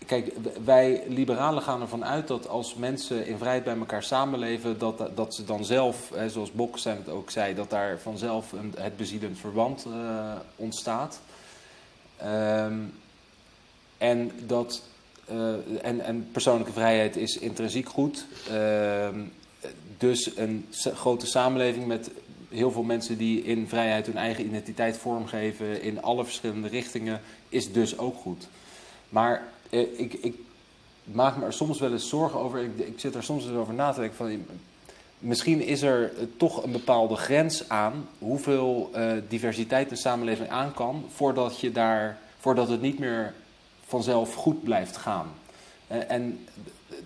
[0.06, 0.32] kijk,
[0.64, 5.34] wij liberalen gaan ervan uit dat als mensen in vrijheid bij elkaar samenleven, dat, dat
[5.34, 9.38] ze dan zelf, hè, zoals Bokkestein het ook zei, dat daar vanzelf een, het bezielend
[9.38, 11.20] verband eh, ontstaat.
[12.16, 12.78] Ehm,
[13.98, 14.82] en, dat,
[15.24, 18.26] eh, en, en persoonlijke vrijheid is intrinsiek goed.
[18.50, 19.20] Ehm,
[19.98, 22.10] dus een grote samenleving met
[22.48, 27.72] heel veel mensen die in vrijheid hun eigen identiteit vormgeven in alle verschillende richtingen, is
[27.72, 28.48] dus ook goed.
[29.08, 30.34] Maar ik, ik
[31.04, 32.62] maak me er soms wel eens zorgen over.
[32.62, 34.44] Ik, ik zit er soms eens over na te denken van.
[35.18, 40.74] Misschien is er eh, toch een bepaalde grens aan hoeveel eh, diversiteit een samenleving aan
[40.74, 43.34] kan voordat, je daar, voordat het niet meer
[43.86, 45.26] vanzelf goed blijft gaan.
[45.86, 46.46] Eh, en
[46.88, 46.96] eh,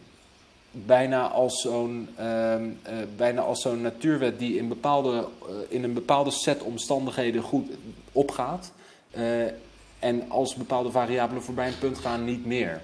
[0.73, 5.93] bijna als zo'n ehm, eh, bijna als zo'n natuurwet die in, bepaalde, eh, in een
[5.93, 7.71] bepaalde set omstandigheden goed
[8.12, 8.73] opgaat.
[9.99, 12.80] En als bepaalde variabelen voorbij een punt gaan, niet meer.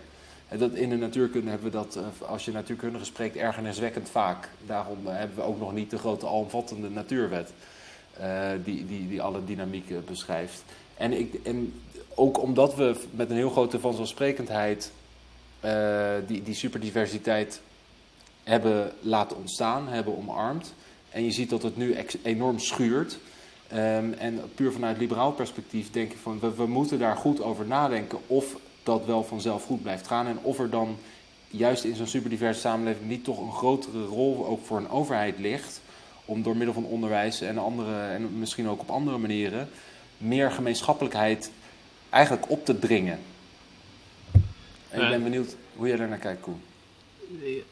[0.59, 4.49] Dat, in de natuurkunde hebben we dat, eh, als je natuurkundige spreekt, ergerniswekkend vaak.
[4.67, 7.53] Daarom eh, hebben we ook nog niet de grote alomvattende natuurwet.
[8.17, 10.63] eh, die, die, die alle dynamieken beschrijft.
[10.97, 11.83] En, ik, en
[12.15, 14.93] ook omdat we met een heel grote vanzelfsprekendheid
[16.27, 17.61] die, die superdiversiteit
[18.43, 20.75] hebben laten ontstaan, hebben omarmd.
[21.11, 23.19] En je ziet dat het nu enorm schuurt.
[23.73, 27.67] Ehm, en puur vanuit liberaal perspectief denk ik van we, we moeten daar goed over
[27.67, 30.27] nadenken of dat wel vanzelf goed blijft gaan.
[30.27, 30.97] En of er dan
[31.49, 35.81] juist in zo'n superdiverse samenleving niet toch een grotere rol ook voor een overheid ligt.
[36.25, 39.69] Om door middel van onderwijs en, andere, en misschien ook op andere manieren
[40.19, 41.51] meer gemeenschappelijkheid
[42.11, 43.19] eigenlijk op te dringen.
[44.89, 45.09] En ik Ja.
[45.09, 46.61] ben benieuwd hoe jij daar naar kijkt, Koen.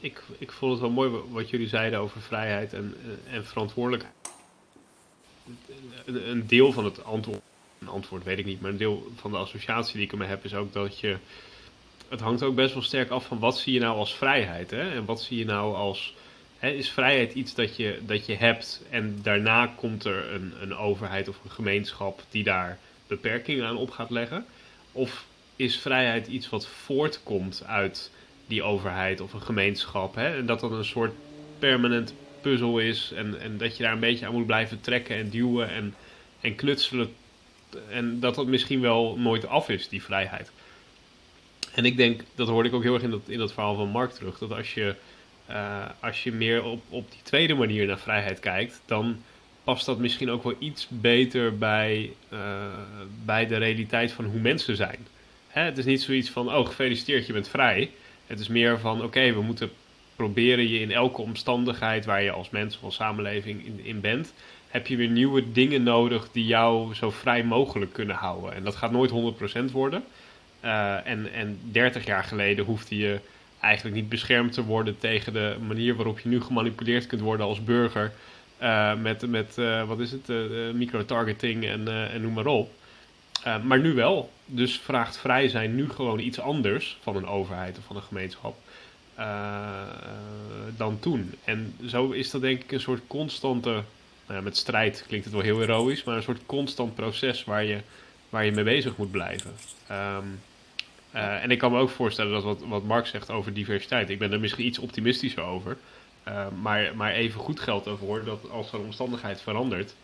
[0.01, 2.95] Ik, ik vond het wel mooi wat jullie zeiden over vrijheid en,
[3.31, 4.15] en verantwoordelijkheid.
[6.05, 7.41] Een, deel van het antwoord,
[7.81, 10.45] een antwoord weet ik niet, maar een deel van de associatie die ik ermee heb
[10.45, 11.17] is ook dat je
[12.11, 14.71] het hangt ook best wel sterk af van wat zie je nou als vrijheid.
[14.71, 14.91] Hè?
[14.91, 16.15] En wat zie je nou als.
[16.59, 20.77] Hè, is vrijheid iets dat je, dat je hebt en daarna komt er een, een
[20.77, 24.45] overheid of een gemeenschap die daar beperkingen aan op gaat leggen?
[24.93, 25.25] Of
[25.57, 28.11] is vrijheid iets wat voortkomt uit
[28.47, 30.15] die overheid of een gemeenschap?
[30.15, 30.37] Hè?
[30.37, 31.13] En dat dat een soort
[31.59, 35.31] permanent puzzel is en, en dat je daar een beetje aan moet blijven trekken en
[35.31, 35.95] duwen en,
[36.41, 37.15] en knutselen.
[37.91, 40.51] En dat dat misschien wel nooit af is, die vrijheid.
[41.75, 43.89] En ik denk, dat hoorde ik ook heel erg in dat, in dat verhaal van
[43.89, 44.95] Mark terug, dat als je,
[45.51, 49.23] uh, als je meer op, op die tweede manier naar vrijheid kijkt, dan
[49.65, 52.67] past dat misschien ook wel iets beter bij, uh,
[53.25, 55.07] bij de realiteit van hoe mensen zijn.
[55.49, 55.63] Hè?
[55.63, 57.91] Het is niet zoiets van, oh gefeliciteerd, je bent vrij.
[58.27, 59.71] Het is meer van, oké, we moeten
[60.21, 64.33] proberen je in elke omstandigheid waar je als mens of als samenleving in, bent,
[64.69, 68.55] heb je weer nieuwe dingen nodig die jou zo vrij mogelijk kunnen houden.
[68.55, 69.11] En dat gaat nooit
[69.69, 70.05] 100% worden.
[70.65, 73.21] Uh, en, en 30 jaar geleden hoefde je
[73.61, 77.65] eigenlijk niet beschermd te worden tegen de manier waarop je nu gemanipuleerd kunt worden als
[77.65, 78.13] burger.
[78.63, 80.29] Uh, met, met uh, wat is het,
[80.75, 82.71] micro-targeting en, en noem maar op.
[83.63, 84.31] maar nu wel.
[84.47, 88.57] Dus vraagt vrij zijn nu gewoon iets anders van een overheid of van een gemeenschap
[90.77, 91.35] dan toen.
[91.45, 93.85] En zo is dat denk ik een soort constante, nou
[94.27, 97.81] ja, met strijd klinkt het wel heel heroïs, maar een soort constant proces waar je,
[98.29, 99.51] waar je mee bezig moet blijven.
[99.91, 100.41] Um,
[101.15, 104.19] uh, en ik kan me ook voorstellen dat wat, wat Mark zegt over diversiteit, ik
[104.19, 105.77] ben er misschien iets optimistischer over.
[106.61, 109.95] Maar, maar even goed geldt ervoor dat als er een omstandigheid verandert,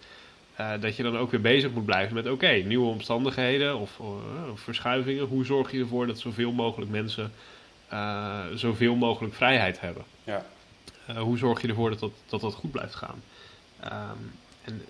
[0.81, 4.01] dat je dan ook weer bezig moet blijven met oké, nieuwe omstandigheden of,
[4.51, 5.25] of, verschuivingen.
[5.25, 7.33] Hoe zorg je ervoor dat zoveel mogelijk mensen
[8.55, 10.05] zoveel mogelijk vrijheid hebben?
[10.24, 10.44] Ja.
[11.16, 13.22] hoe zorg je ervoor dat dat, dat, dat goed blijft gaan?
[13.84, 14.32] Um,
[14.64, 14.82] en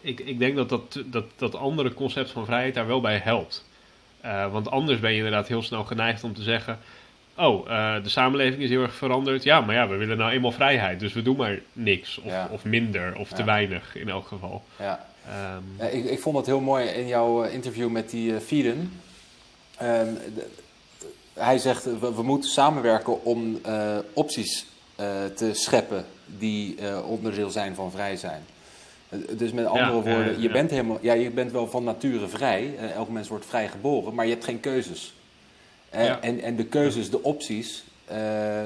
[0.00, 3.64] ik, ik denk dat dat, dat dat andere concept van vrijheid daar wel bij helpt.
[4.24, 6.78] Uh, want anders ben je inderdaad heel snel geneigd om te zeggen:
[7.36, 9.42] Oh, uh, de samenleving is heel erg veranderd.
[9.42, 11.00] Ja, maar ja, we willen nou eenmaal vrijheid.
[11.00, 12.18] Dus we doen maar niks.
[12.18, 12.48] Of, ja.
[12.50, 13.16] of minder.
[13.16, 13.36] Of ja.
[13.36, 14.62] te weinig in elk geval.
[14.78, 15.06] Ja.
[15.56, 18.92] Um, ik, ik vond het heel mooi in jouw eh, interview met die Fieden.
[19.82, 20.18] Um,
[21.34, 24.66] hij zegt: we, we, moeten samenwerken om uh, opties
[25.34, 28.44] te scheppen die onderdeel zijn van vrij zijn.
[29.36, 32.74] Dus met andere woorden, je, Bent helemaal, ja, je bent wel van nature vrij.
[32.80, 35.14] Uh, elk mens wordt vrij geboren, maar je hebt geen keuzes.
[35.94, 38.16] Uh, en, en de keuzes, de opties, uh,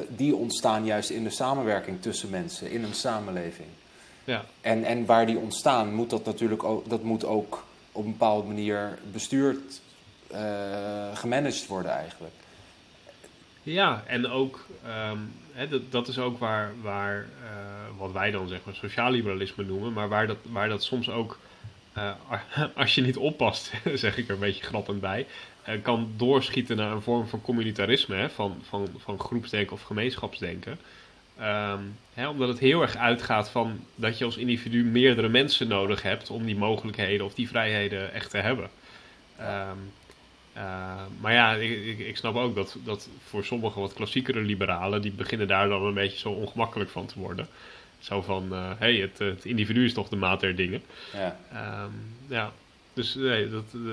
[0.08, 3.68] die ontstaan juist in de samenwerking tussen mensen, in een samenleving.
[4.24, 4.44] Ja.
[4.60, 8.46] En, en waar die ontstaan, moet dat natuurlijk ook, dat moet ook op een bepaalde
[8.46, 9.80] manier bestuurd,
[11.14, 12.34] gemanaged worden eigenlijk.
[13.72, 14.66] Ja, en ook,
[15.52, 19.64] hè, dat, dat is ook waar, waar uh, wat wij dan zeg maar sociaal liberalisme
[19.64, 21.38] noemen, maar waar dat, waar dat soms ook,
[21.98, 22.12] uh,
[22.76, 25.26] als je niet oppast, zeg ik er een beetje grappend bij,
[25.68, 30.78] uh, kan doorschieten naar een vorm van communitarisme, van, van, van groepsdenken of gemeenschapsdenken.
[32.14, 36.30] Hè, omdat het heel erg uitgaat van dat je als individu meerdere mensen nodig hebt
[36.30, 38.70] om die mogelijkheden of die vrijheden echt te hebben.
[39.40, 39.92] Um,
[40.58, 45.12] uh, maar ja, ik, ik, snap ook dat, dat voor sommige wat klassiekere liberalen, die
[45.12, 47.48] beginnen daar dan een beetje zo ongemakkelijk van te worden.
[47.98, 50.82] Zo van, hé, uh, hey, het, het, individu is toch de maat der dingen.
[51.12, 51.38] Ja.
[51.84, 52.52] Um, ja,
[52.92, 53.64] dus nee, dat...
[53.74, 53.92] Uh,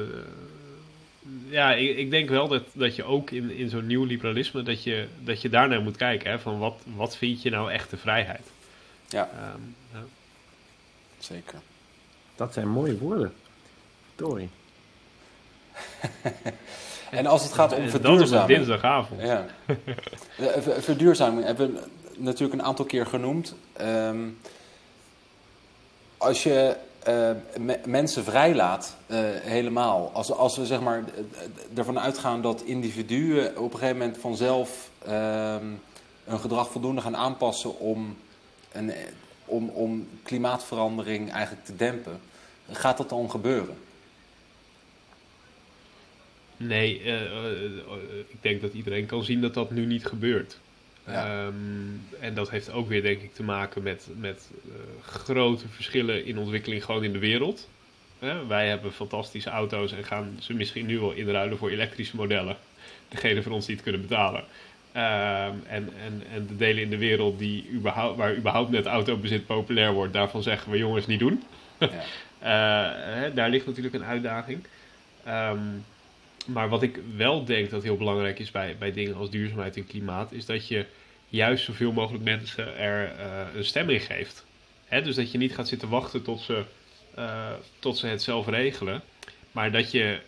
[1.49, 4.83] ja, ik, ik, denk wel dat, dat je ook in, in zo'n nieuw liberalisme, dat
[4.83, 6.31] je, dat je daarnaar moet kijken.
[6.31, 8.51] Hè, van wat, wat vind je nou echte vrijheid?
[9.09, 9.29] Ja.
[9.55, 10.03] Um, ja.
[11.17, 11.59] Zeker.
[12.35, 13.33] Dat zijn mooie woorden.
[14.15, 14.49] Tori.
[17.11, 18.29] en als het gaat om verduurzaming...
[18.29, 19.21] Dat dinsdagavond.
[19.21, 19.45] Ja.
[20.79, 21.81] Verduurzaming hebben we
[22.17, 23.55] natuurlijk een aantal keer genoemd.
[23.81, 24.37] Um,
[26.17, 26.75] als je
[27.07, 27.29] uh,
[27.85, 30.11] mensen vrijlaat, uh, helemaal.
[30.13, 31.03] Als, als we zeg maar
[31.75, 35.11] ervan uitgaan dat individuen op een gegeven moment vanzelf uh,
[36.23, 38.17] hun gedrag voldoende gaan aanpassen om,
[38.71, 38.93] een,
[39.45, 42.19] om, om klimaatverandering eigenlijk te dempen,
[42.71, 43.77] gaat dat dan gebeuren?
[46.57, 47.21] Nee, uh,
[48.27, 50.59] ik denk dat iedereen kan zien dat dat nu niet gebeurt.
[51.07, 51.45] Ja.
[51.45, 56.25] Um, en dat heeft ook weer, denk ik, te maken met, met uh, grote verschillen
[56.25, 57.69] in ontwikkeling gewoon in de wereld.
[58.47, 62.57] wij hebben fantastische auto's en gaan ze misschien nu wel inruilen voor elektrische modellen.
[63.07, 64.43] Degene van ons die het kunnen betalen.
[64.95, 65.01] Um,
[65.67, 69.93] en, en, en de delen in de wereld die überhaupt, waar überhaupt net autobezit populair
[69.93, 71.43] wordt, daarvan zeggen we jongens niet doen.
[72.41, 73.29] Ja.
[73.35, 74.65] daar ligt natuurlijk een uitdaging.
[75.27, 75.83] Um,
[76.45, 79.87] maar wat ik wel denk dat heel belangrijk is bij, bij dingen als duurzaamheid en
[79.87, 80.85] klimaat, is dat je
[81.27, 84.45] juist zoveel mogelijk mensen er uh, een stem in geeft.
[84.85, 85.01] Hè?
[85.01, 86.63] Dus dat je niet gaat zitten wachten tot ze,
[87.17, 89.01] uh, tot ze het zelf regelen,
[89.51, 90.19] maar dat je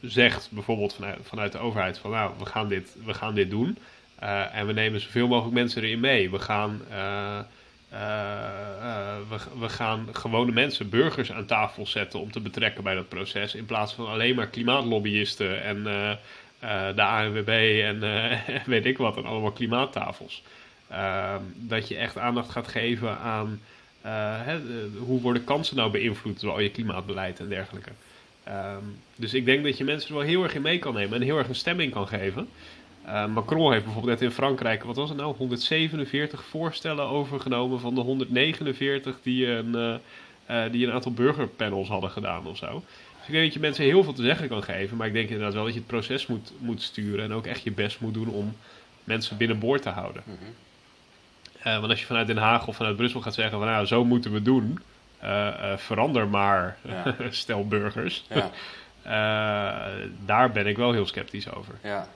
[0.00, 3.78] zegt, bijvoorbeeld vanuit, vanuit de overheid, van nou, we gaan dit, we gaan dit doen.
[4.20, 6.30] Eh, en we nemen zoveel mogelijk mensen erin mee.
[6.30, 7.44] We gaan, eh, eh,
[9.28, 13.54] we, we gaan gewone mensen, burgers aan tafel zetten om te betrekken bij dat proces.
[13.54, 15.82] In plaats van alleen maar klimaatlobbyisten en
[16.94, 18.00] de ANWB en
[18.66, 20.42] weet ik wat, en allemaal klimaattafels.
[20.88, 23.60] Ehm, dat je echt aandacht gaat geven aan
[24.02, 24.58] hè,
[24.98, 27.90] hoe worden kansen nou beïnvloed door al je klimaatbeleid en dergelijke.
[28.44, 28.84] Ehm,
[29.16, 31.22] dus ik denk dat je mensen er wel heel erg in mee kan nemen en
[31.22, 32.48] heel erg een stemming kan geven.
[33.06, 37.94] Uh, Macron heeft bijvoorbeeld net in Frankrijk, wat was het nou, 147 voorstellen overgenomen van
[37.94, 40.00] de 149 die een,
[40.50, 42.82] uh, die een aantal burgerpanels hadden gedaan of zo.
[43.18, 45.28] Dus ik denk dat je mensen heel veel te zeggen kan geven, maar ik denk
[45.28, 48.14] inderdaad wel dat je het proces moet, moet sturen en ook echt je best moet
[48.14, 48.56] doen om
[49.04, 50.22] mensen binnenboord te houden.
[50.24, 51.80] Mhm.
[51.80, 54.32] want als je vanuit Den Haag of vanuit Brussel gaat zeggen van nou, zo moeten
[54.32, 54.78] we doen,
[55.76, 57.14] verander maar, ja.
[57.30, 58.24] stel burgers.
[58.28, 58.50] Ja.
[60.26, 61.74] daar ben ik wel heel sceptisch over.
[61.82, 62.08] Ja.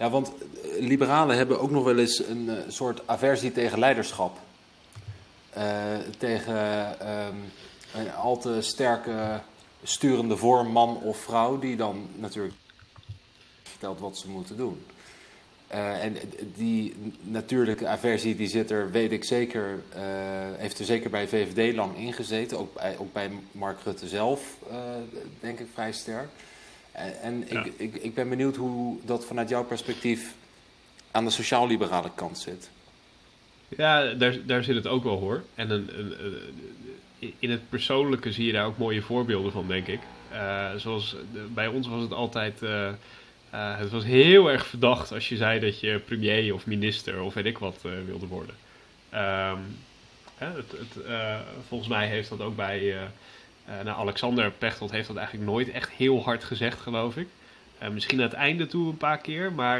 [0.00, 4.38] Ja, want eh, liberalen hebben ook nog wel eens een uh, soort aversie tegen leiderschap.
[5.56, 6.56] Uh, tegen
[7.26, 7.52] um,
[7.94, 9.40] een al te sterke
[9.82, 12.54] sturende vorm, man of vrouw, die dan natuurlijk
[13.62, 14.82] vertelt wat ze moeten doen.
[15.68, 16.16] En
[16.54, 19.82] die natuurlijke aversie die zit er, weet ik zeker,
[20.56, 22.58] heeft er zeker bij VVD lang ingezeten.
[22.58, 24.56] Ook bij, ook bij Mark Rutte zelf,
[25.40, 26.28] denk ik, vrij sterk.
[27.22, 30.34] En ik, ik, ik ben benieuwd hoe dat vanuit jouw perspectief
[31.10, 32.70] aan de sociaal-liberale kant zit.
[33.76, 35.42] Ja, daar, daar zit het ook wel hoor.
[35.54, 36.36] En een, een,
[37.38, 40.00] in het persoonlijke zie je daar ook mooie voorbeelden van, denk ik.
[40.32, 41.16] Uh, zoals
[41.48, 42.62] bij ons was het altijd.
[42.62, 47.22] Uh, uh, het was heel erg verdacht als je zei dat je premier of minister
[47.22, 48.54] of weet ik wat wilde worden.
[49.14, 49.76] Um,
[50.34, 51.04] het, het,
[51.68, 53.10] volgens mij heeft dat ook bij
[53.84, 57.28] nou, Alexander Pechtold heeft dat eigenlijk nooit echt heel hard gezegd, geloof ik.
[57.82, 59.78] Uh, misschien aan het einde toe een paar keer, maar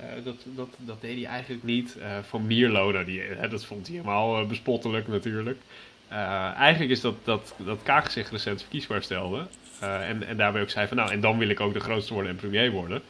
[0.00, 1.96] uh, dat, dat, dat deed hij eigenlijk niet.
[2.28, 5.58] van Mierlo, nou, die, dat vond hij helemaal bespottelijk natuurlijk.
[6.08, 9.46] eigenlijk is dat, dat, dat Kaag zich recent verkiesbaar stelde.
[9.80, 12.30] en, en daarbij ook zei van nou, en dan wil ik ook de grootste worden
[12.30, 13.02] en premier worden.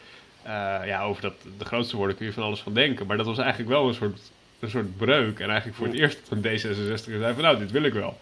[0.85, 3.07] ja, over dat de grootste worden kun je van alles van denken.
[3.07, 5.41] Maar dat was eigenlijk wel een soort, een soort breuk.
[5.41, 8.19] En eigenlijk voor het eerst een D66 zei van nou, dit wil ik wel.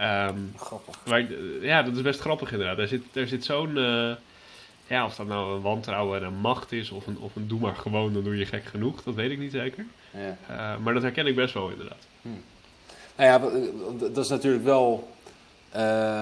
[0.00, 1.00] Um, grappig.
[1.06, 2.78] Maar, eh, ja, dat is best grappig inderdaad.
[2.78, 3.76] Er zit, er zit zo'n...
[3.76, 4.12] Uh,
[4.86, 7.60] ja, of dat nou een wantrouwen en een macht is of een, of een doe
[7.60, 9.02] maar gewoon, dan doe je gek genoeg.
[9.02, 9.86] Dat weet ik niet zeker.
[10.10, 10.36] Ja.
[10.50, 12.06] Uh, maar dat herken ik best wel inderdaad.
[12.22, 12.28] Hm.
[13.16, 13.38] Nou ja,
[14.08, 15.08] dat is natuurlijk wel
[15.76, 16.20] uh,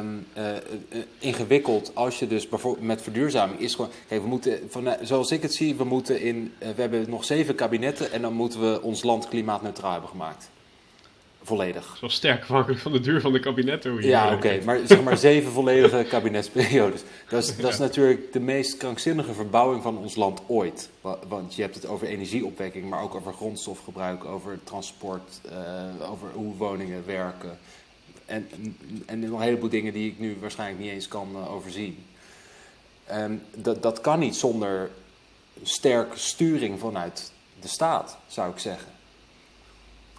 [1.18, 3.90] ingewikkeld als je dus bijvoorbeeld met verduurzaming is gewoon...
[4.08, 6.54] Kijk, we moeten, van, zoals ik het zie, we moeten in...
[6.58, 10.50] we hebben nog zeven kabinetten en dan moeten we ons land klimaatneutraal hebben gemaakt.
[11.42, 11.96] Volledig.
[11.98, 14.02] Zo sterk afhankelijk van de duur van de kabinetten.
[14.02, 14.60] Ja, oké.
[14.64, 17.02] Maar zeg maar zeven volledige kabinetsperiodes.
[17.28, 20.90] Dat is, dat is natuurlijk de meest krankzinnige verbouwing van ons land ooit.
[21.28, 25.40] Want je hebt het over energieopwekking, maar ook over grondstofgebruik, over transport,
[26.00, 27.58] uh, over hoe woningen werken.
[28.24, 28.48] En,
[29.06, 32.04] en nog een heleboel dingen die ik nu waarschijnlijk niet eens kan uh, overzien.
[33.12, 34.90] Um, dat, dat kan niet zonder
[35.62, 38.91] sterke sturing vanuit de staat, zou ik zeggen.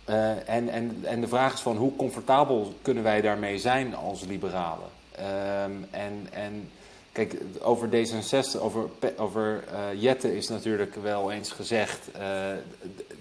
[0.10, 4.26] Uh, en, en, en de vraag is van hoe comfortabel kunnen wij daarmee zijn als
[4.26, 4.90] liberalen?
[5.20, 6.70] Um, en, en
[7.12, 12.24] kijk, over D66, over, over uh, Jette is natuurlijk wel eens gezegd uh,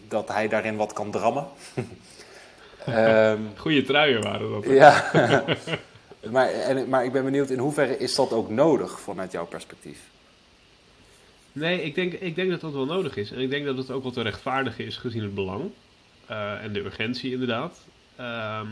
[0.08, 1.46] dat hij daarin wat kan drammen.
[2.88, 4.64] um, Goeie truien waren dat.
[4.64, 5.04] Ja,
[6.30, 9.98] maar, en, maar ik ben benieuwd in hoeverre is dat ook nodig vanuit jouw perspectief?
[11.52, 13.30] Nee, ik denk, ik denk dat dat wel nodig is.
[13.30, 15.70] En ik denk dat het ook wel te rechtvaardigen is gezien het belang.
[16.30, 17.86] Uh, en de urgentie inderdaad.
[18.20, 18.68] Um,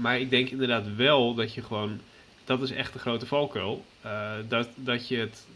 [0.00, 2.00] maar ik denk inderdaad wel dat je gewoon,
[2.44, 5.46] dat is echt de grote valkuil, uh, dat, dat, je het,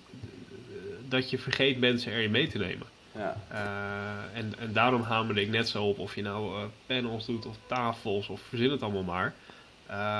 [1.09, 2.87] dat je vergeet mensen erin mee te nemen.
[3.15, 3.37] Ja.
[3.53, 7.57] Uh, en, en daarom hamerde ik net zo op of je nou panels doet of
[7.67, 9.35] tafels of verzin het allemaal maar.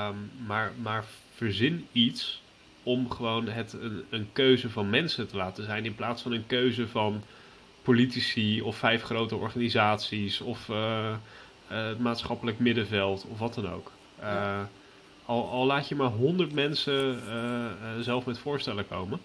[0.09, 1.05] Um, maar, maar
[1.35, 2.41] verzin iets
[2.83, 6.47] om gewoon het een, een keuze van mensen te laten zijn in plaats van een
[6.47, 7.23] keuze van
[7.81, 10.75] politici of vijf grote organisaties of uh,
[11.71, 13.91] uh, het maatschappelijk middenveld of wat dan ook.
[14.23, 14.59] Uh,
[15.25, 17.21] al, al, laat je maar honderd mensen
[17.99, 19.19] zelf met voorstellen komen.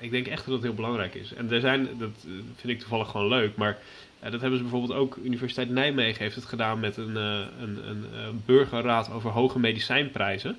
[0.00, 1.34] ik denk echt dat dat heel belangrijk is.
[1.34, 2.10] En er zijn, dat
[2.56, 3.78] vind ik toevallig gewoon leuk, maar
[4.20, 7.78] dat hebben ze bijvoorbeeld ook, Universiteit Nijmegen heeft het gedaan met een, een,
[8.14, 10.58] een burgerraad over hoge medicijnprijzen.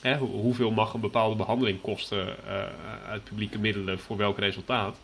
[0.00, 2.36] Hè, hoeveel mag een bepaalde behandeling kosten
[3.06, 4.98] uit publieke middelen voor welk resultaat?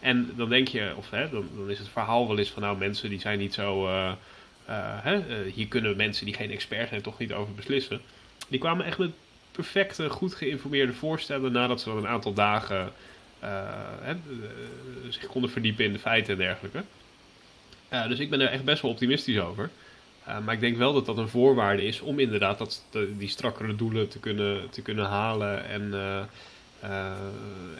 [0.00, 2.78] En dan denk je, of hè, dan, dan, is het verhaal wel eens van nou
[2.78, 3.86] mensen die zijn niet zo.
[3.86, 4.12] Uh,
[5.02, 8.00] hè, uh, hier kunnen mensen die geen expert zijn toch niet over beslissen.
[8.48, 9.10] Die kwamen echt met
[9.52, 12.92] perfecte, goed geïnformeerde voorstellen nadat ze dan een aantal dagen
[14.00, 14.14] hè,
[15.08, 16.82] zich konden verdiepen in de feiten en dergelijke.
[18.08, 19.70] dus ik ben er echt best wel optimistisch over.
[20.44, 22.84] maar ik denk wel dat dat een voorwaarde is om inderdaad dat,
[23.18, 25.64] die strakkere doelen te kunnen, te kunnen halen.
[25.68, 25.94] En,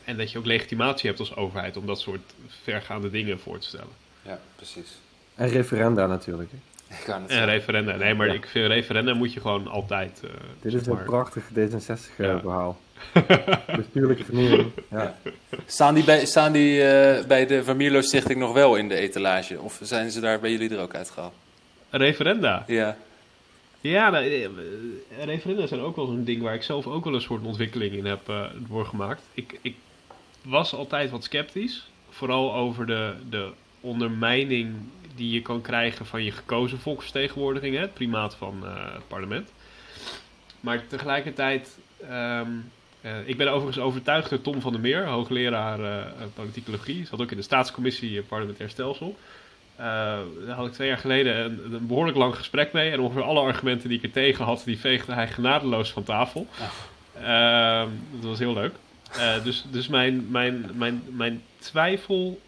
[0.04, 3.66] en dat je ook legitimatie hebt als overheid om dat soort vergaande dingen voor te
[3.66, 3.92] stellen.
[4.22, 4.98] Ja, precies.
[5.34, 6.50] En referenda natuurlijk.
[6.50, 6.58] Hè?
[7.26, 7.96] En referenda.
[7.96, 10.20] Nee, maar ik vind referenda moet je gewoon altijd...
[10.24, 10.30] Uh,
[10.60, 12.78] Dit is een prachtig D66-verhaal.
[13.76, 14.70] Bestuurlijke vernieuwing.
[14.90, 15.16] Ja.
[15.66, 19.60] Staan die, bij, staan die uh, bij de Vermierlo Stichting nog wel in de etalage?
[19.60, 21.34] Of zijn ze daar bij jullie er ook uitgehaald?
[21.90, 22.64] Referenda?
[22.66, 22.96] Ja.
[23.80, 24.48] Ja, eh,
[25.24, 28.04] referenda zijn ook wel zo'n ding waar ik zelf ook wel een soort ontwikkeling in
[28.04, 29.22] heb uh, doorgemaakt.
[29.34, 29.76] Ik, ik
[30.44, 31.90] was altijd wat sceptisch.
[32.08, 33.50] Vooral over de, de
[33.80, 34.74] ondermijning
[35.14, 39.52] die je kan krijgen van je gekozen volksvertegenwoordiging, hè, het primaat van uh, het parlement.
[40.60, 42.40] Maar tegelijkertijd, uh,
[43.24, 47.42] ik ben overigens overtuigd door Tom van der Meer, hoogleraar politicologie, zat ook in de
[47.42, 49.16] staatscommissie parlementair stelsel.
[50.46, 53.40] Daar had ik twee jaar geleden een, een, behoorlijk lang gesprek mee en ongeveer alle
[53.40, 56.46] argumenten die ik er tegen had, die veegde hij genadeloos van tafel.
[57.14, 58.74] Ehm, dat was heel leuk.
[59.44, 62.40] dus dus mijn, mijn, mijn, mijn twijfel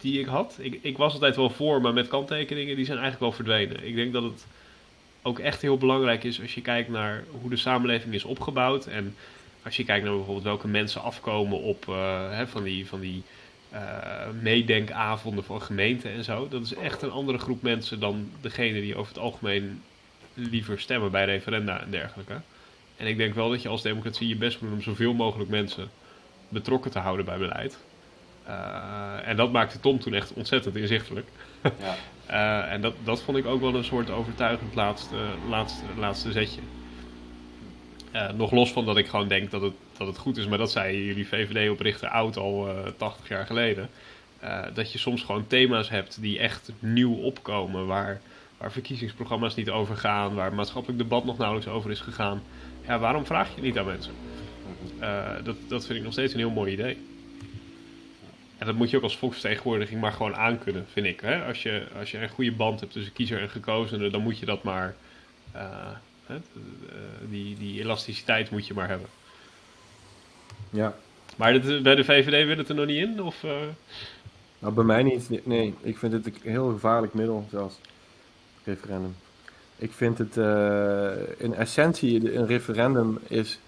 [0.00, 0.56] die ik had.
[0.60, 3.86] Ik, ik was altijd wel voor, maar met kanttekeningen, die zijn eigenlijk wel verdwenen.
[3.86, 4.46] Ik denk dat het
[5.22, 8.86] ook echt heel belangrijk is als je kijkt naar hoe de samenleving is opgebouwd.
[8.86, 9.16] En
[9.62, 13.22] als je kijkt naar bijvoorbeeld welke mensen afkomen op uh, hè, van die, van die
[14.42, 16.48] meedenkavonden van gemeenten en zo.
[16.48, 19.82] Dat is echt een andere groep mensen dan degene die over het algemeen
[20.34, 22.40] liever stemmen bij referenda en dergelijke.
[22.96, 25.50] En ik denk wel dat je als democratie je best moet doen om zoveel mogelijk
[25.50, 25.90] mensen
[26.48, 27.78] betrokken te houden bij beleid.
[28.48, 31.26] Uh, en dat maakte Tom toen echt ontzettend inzichtelijk.
[31.62, 31.96] Ja.
[32.66, 35.16] uh, en dat, dat vond ik ook wel een soort overtuigend laatste,
[35.48, 36.60] laatste, laatste zetje.
[38.12, 40.58] Uh, nog los van dat ik gewoon denk dat het, dat het goed is, maar
[40.58, 43.88] dat zei jullie VVD-oprichter oud al 80 jaar geleden.
[44.74, 48.20] dat je soms gewoon thema's hebt die echt nieuw opkomen, waar,
[48.58, 52.42] waar verkiezingsprogramma's niet over gaan, waar maatschappelijk debat nog nauwelijks over is gegaan.
[52.86, 54.12] Ja, waarom vraag je niet aan mensen?
[55.44, 56.96] dat, dat vind ik nog steeds een heel mooi idee.
[58.58, 61.20] En dat moet je ook als volksvertegenwoordiging maar gewoon aankunnen, vind ik.
[61.20, 61.44] Hè?
[61.44, 64.46] Als, je, als je een goede band hebt tussen kiezer en gekozene, dan moet je
[64.46, 64.94] dat maar.
[65.56, 65.90] Uh,
[67.28, 69.08] die, die elasticiteit moet je maar hebben.
[70.70, 70.94] Ja.
[71.36, 73.22] Maar dit, bij de VVD wil het er nog niet in?
[73.22, 73.50] Of, uh...
[74.58, 75.46] Nou, bij mij niet.
[75.46, 77.80] Nee, ik vind het een heel gevaarlijk middel zelfs.
[78.64, 79.14] Referendum.
[79.76, 83.58] Ik vind het uh, in essentie, een referendum is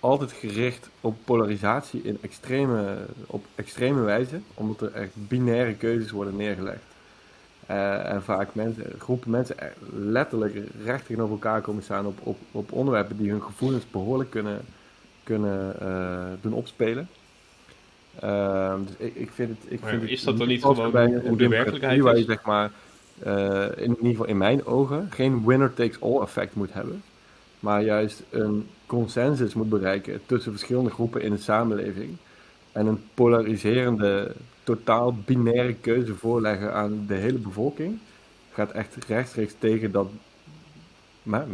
[0.00, 6.36] altijd gericht op polarisatie in extreme, op extreme wijze, omdat er echt binaire keuzes worden
[6.36, 6.84] neergelegd.
[7.70, 9.56] Uh, en vaak mensen, groepen mensen
[9.92, 14.60] letterlijk recht tegenover elkaar komen staan op, op, op onderwerpen die hun gevoelens behoorlijk kunnen,
[15.22, 17.08] kunnen uh, doen opspelen.
[18.24, 19.72] Uh, dus ik, ik vind het.
[19.72, 22.70] Ik vind is het dat dan niet gewoon bij hoe de werkelijkheid je, zeg maar,
[23.76, 27.02] in ieder geval in mijn ogen, geen winner takes all effect moet hebben,
[27.60, 32.16] maar juist een consensus moet bereiken tussen verschillende groepen in de samenleving.
[32.72, 34.32] En een polariserende,
[34.64, 37.98] totaal binaire keuze voorleggen aan de hele bevolking,
[38.52, 40.10] gaat echt rechtstreeks tegen dat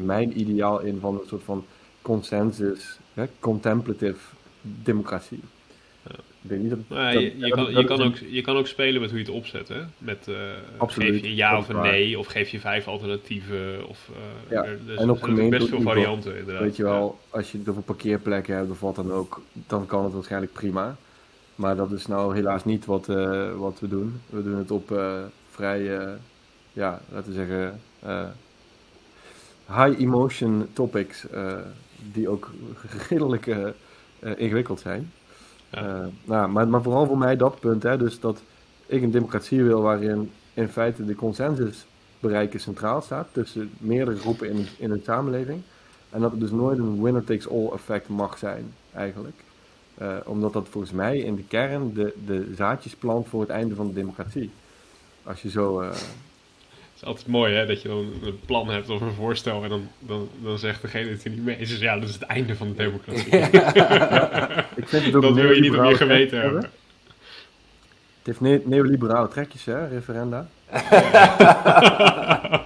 [0.05, 1.65] mijn ideaal in van een soort van
[2.03, 4.19] consensus, hè, contemplative
[4.63, 5.41] democratie.
[6.49, 9.35] Ik niet je, kan, je, kan ook, je kan ook spelen met hoe je het
[9.35, 9.69] opzet.
[9.69, 9.81] Hè?
[9.99, 10.37] Met, uh,
[10.81, 13.89] geef je ja of een nee, of geef je vijf alternatieven.
[13.89, 14.65] Of, uh, ja.
[14.65, 16.39] er, dus en op er best veel varianten.
[16.39, 16.63] Inderdaad.
[16.63, 20.13] Weet je wel, als je er parkeerplekken hebt of wat dan ook, dan kan het
[20.13, 20.97] waarschijnlijk prima.
[21.55, 24.21] Maar dat is nou helaas niet wat, uh, wat we doen.
[24.31, 25.01] We doen het op
[25.51, 25.83] vrij,
[26.73, 27.81] ja, laten we zeggen,
[29.67, 31.27] high emotion topics,
[32.13, 32.51] die ook
[33.09, 33.47] redelijk
[34.37, 35.13] ingewikkeld zijn.
[35.75, 38.43] Uh, nou, maar, maar vooral voor mij dat punt, hè, dus dat
[38.87, 41.87] ik een democratie wil waarin in feite de consensus
[42.21, 45.63] bereiken centraal staat tussen meerdere groepen in, in een samenleving.
[46.11, 49.37] En dat het dus nooit een winner takes all effect mag zijn, eigenlijk.
[50.03, 53.75] Uh, omdat dat volgens mij in de kern de, de zaadjes plant voor het einde
[53.75, 54.51] van de democratie.
[55.23, 55.91] Als je zo uh,
[56.97, 59.89] is altijd mooi hè, dat je dan een plan hebt of een voorstel en dan,
[59.99, 61.69] dan, dan zegt degene het er niet mee is.
[61.69, 63.27] Dus ja, dat is het einde van de democratie.
[64.83, 66.71] ik vind het ook dat wil je niet op je geweten hebben.
[68.23, 70.49] Het heeft neoliberale trekjes, hè, referenda.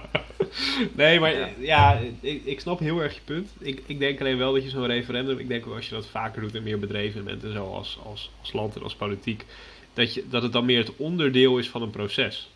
[0.95, 3.49] nee, maar ja, ik, ik snap heel erg je punt.
[3.59, 6.07] Ik, ik denk alleen wel dat je zo'n referendum, ik denk ook als je dat
[6.07, 9.45] vaker doet en meer bedreven bent en zo als, als, als land en als politiek,
[9.93, 12.49] dat, je, dat het dan meer het onderdeel is van een proces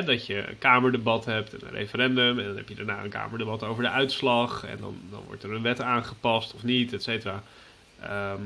[0.00, 2.38] dat je een kamerdebat hebt en een referendum.
[2.38, 4.64] En dan heb je daarna een kamerdebat over de uitslag.
[4.64, 7.42] En dan, dan wordt er een wet aangepast of niet, et cetera.
[8.00, 8.42] Ehm,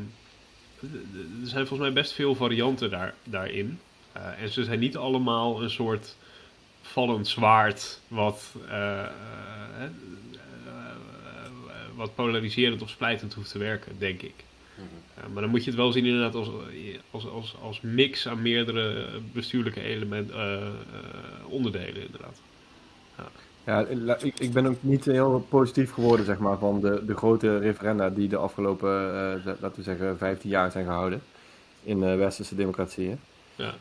[1.43, 3.81] er zijn volgens mij best veel varianten daar, daarin.
[4.17, 6.17] Uh, en ze zijn niet allemaal een soort
[6.83, 9.07] vallend zwaard wat, uh,
[11.95, 14.46] wat polariserend of splijtend hoeft te werken, denk ik.
[15.33, 16.49] Maar dan moet je het wel zien inderdaad als,
[17.11, 20.73] als, als, als mix aan meerdere bestuurlijke elementen,
[21.49, 22.41] onderdelen inderdaad.
[23.67, 23.87] Ja,
[24.23, 28.11] ik, ik ben ook niet heel positief geworden zeg maar, van de, de grote referenda
[28.11, 31.23] die de afgelopen, uh, laten we zeggen, 15 jaar zijn gehouden
[31.83, 33.19] in westerse democratieën.
[33.55, 33.75] Ja.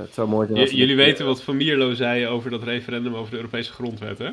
[0.00, 3.36] Het zou mooi zijn jullie weten wat Van Mierlo zei over dat referendum over de
[3.36, 4.30] Europese grondwet, hè?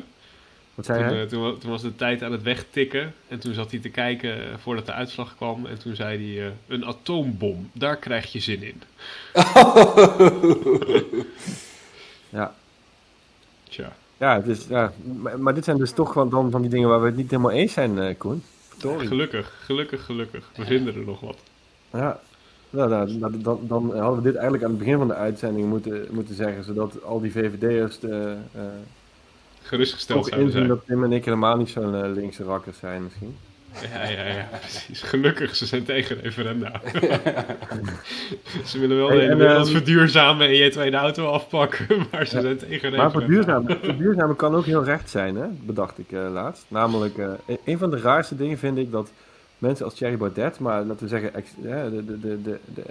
[0.74, 1.26] Wat zei toen, hij?
[1.26, 4.86] Toen, toen, was de tijd aan het wegtikken en toen zat hij te kijken voordat
[4.86, 8.82] de uitslag kwam en toen zei hij, een atoombom, daar krijg je zin in.
[12.38, 12.54] ja.
[13.62, 13.92] Tja.
[14.16, 16.88] Ja, het is, ja maar, maar, dit zijn dus toch gewoon dan van die dingen
[16.88, 18.42] waar we het niet helemaal eens zijn, uh, Koen.
[18.78, 20.50] gelukkig, gelukkig, gelukkig.
[20.56, 21.38] We vinden er nog wat.
[21.90, 22.20] Ja,
[22.70, 25.68] nou, nou, nou, dan, dan hadden we dit eigenlijk aan het begin van de uitzending
[25.68, 28.62] moeten, moeten zeggen, zodat al die VVD'ers de, uh,
[29.62, 30.40] gerustgesteld zijn.
[30.40, 33.36] inzien dat Tim en ik helemaal niet zo'n uh, linkse rakkers zijn misschien.
[33.80, 35.02] Ja, ja, ja, precies.
[35.02, 36.80] Gelukkig, ze zijn tegen referenda.
[38.66, 42.26] ze willen wel hey, de hele wereld um, verduurzamen en je tweede auto afpakken, maar
[42.26, 43.02] ze zijn tegen referenda.
[43.02, 45.46] Maar verduurzamen, verduurzamen kan ook heel recht zijn, hè?
[45.60, 46.64] bedacht ik uh, laatst.
[46.68, 47.32] Namelijk, uh,
[47.64, 49.10] een van de raarste dingen vind ik dat
[49.58, 52.84] mensen als Thierry Baudet, maar laten we zeggen, ex, de, de, de, de, de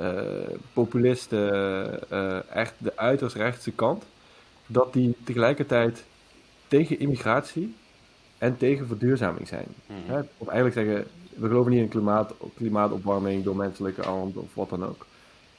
[0.00, 2.10] uh, populisten,
[2.50, 4.04] echt de uiterst rechtse kant,
[4.66, 6.04] dat die tegelijkertijd
[6.68, 7.74] tegen immigratie
[8.38, 9.66] en tegen verduurzaming zijn.
[9.86, 10.22] Mhm.
[10.38, 14.84] Of eigenlijk zeggen, we geloven niet in klimaat, klimaatopwarming door menselijke hand of wat dan
[14.84, 15.06] ook.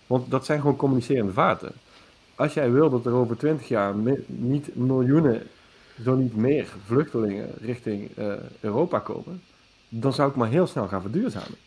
[0.07, 1.71] Want dat zijn gewoon communicerende vaten.
[2.35, 3.93] Als jij wil dat er over twintig jaar
[4.25, 5.41] niet miljoenen,
[6.03, 9.41] zo niet meer vluchtelingen richting uh, Europa komen,
[9.89, 11.57] dan zou ik maar heel snel gaan verduurzamen.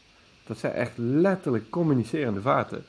[0.47, 2.85] Dat zijn echt letterlijk communicerende vaten.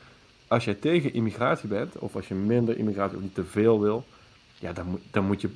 [0.48, 4.06] Als jij tegen immigratie bent, of als je minder immigratie of niet te veel wil,
[4.60, 5.50] ja, dan, moet, dan, moet, je,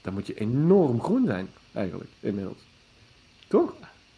[0.00, 2.58] dan moet je enorm groen zijn eigenlijk, inmiddels.
[3.48, 3.74] Toch?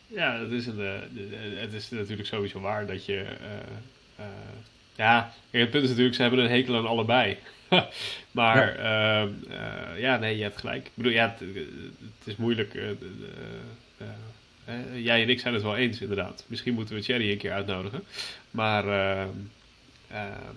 [0.07, 3.25] Ja, het is, een, uh, het is natuurlijk sowieso waar dat je...
[4.19, 4.27] Uh,
[4.95, 7.37] ja, het punt is natuurlijk, ze hebben een hekel aan allebei.
[8.31, 9.23] maar ja.
[9.23, 9.33] Ehm,
[9.99, 10.17] ja.
[10.17, 10.87] nee, je hebt gelijk.
[10.87, 11.41] Ik bedoel, ja, het,
[12.19, 12.73] het is moeilijk.
[14.95, 16.45] jij en ik zijn het wel eens, inderdaad.
[16.47, 18.03] Misschien moeten we Thierry een keer uitnodigen.
[18.51, 19.29] Maar ehm,
[20.09, 20.57] ehm,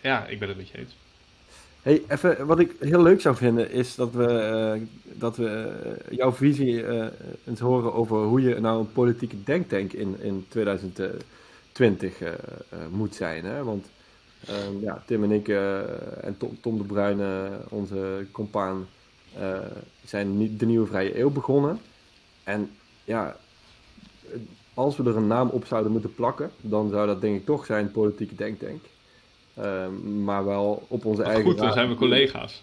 [0.00, 0.96] ja, ik ben het met je eens.
[1.82, 4.26] Hey, even, wat ik heel leuk zou vinden is dat we,
[4.76, 5.72] uh, dat we
[6.10, 7.06] uh, jouw visie uh,
[7.44, 12.18] eens horen over hoe je nou een politieke denktank in, in 2020
[12.90, 13.44] moet zijn.
[13.44, 13.64] Hè?
[13.64, 13.86] Want
[14.46, 18.86] ehm, ja, Tim en ik en Tom, de Bruyne, onze compaan,
[20.04, 21.80] zijn de nieuwe vrije eeuw begonnen.
[22.44, 22.70] En
[23.04, 23.36] ja,
[24.74, 27.64] als we er een naam op zouden moeten plakken, dan zou dat denk ik toch
[27.64, 28.84] zijn politieke denktank.
[29.60, 31.44] Ehm, maar wel op onze eigen...
[31.44, 32.62] Goed, dan zijn we collega's.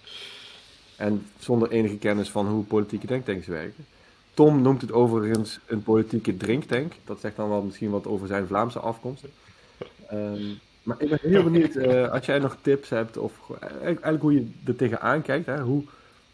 [0.96, 3.86] En zonder enige kennis van hoe politieke denktanks werken.
[4.34, 6.94] Tom noemt het overigens een politieke drinktank.
[7.06, 9.24] Dat zegt dan wel misschien wat over zijn Vlaamse afkomst.
[10.14, 14.34] Um, maar ik ben heel benieuwd, uh, als jij nog tips hebt, of eigenlijk hoe
[14.34, 15.46] je er tegenaan kijkt.
[15.46, 15.62] Hè?
[15.62, 15.84] Hoe,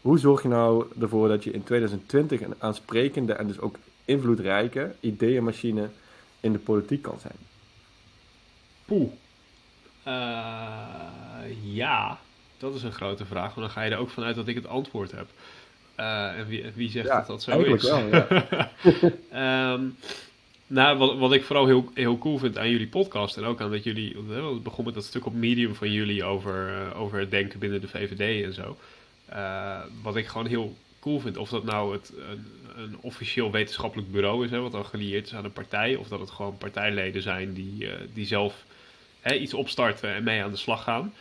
[0.00, 4.94] hoe zorg je nou ervoor dat je in 2020 een aansprekende en dus ook invloedrijke
[5.00, 5.88] ideeënmachine
[6.40, 7.36] in de politiek kan zijn?
[8.84, 9.10] Poeh.
[10.06, 12.18] Uh, ja,
[12.58, 13.54] dat is een grote vraag.
[13.54, 15.26] Want dan ga je er ook vanuit dat ik het antwoord heb.
[16.00, 17.82] Uh, en wie, wie zegt dat dat zo is?
[17.82, 19.72] Wel, ja.
[19.72, 19.96] um,
[20.66, 23.70] nou, wat, wat ik vooral heel, heel cool vind aan jullie podcast en ook aan
[23.70, 27.30] dat jullie, het begon met dat stuk op Medium van jullie over, uh, over het
[27.30, 28.76] denken binnen de VVD en zo.
[29.32, 32.46] Uh, wat ik gewoon heel cool vind, of dat nou het, een,
[32.76, 36.20] een officieel wetenschappelijk bureau is, hè, wat dan gelieerd is aan een partij, of dat
[36.20, 38.64] het gewoon partijleden zijn die, die zelf
[39.30, 41.14] iets opstarten en mee aan de slag gaan.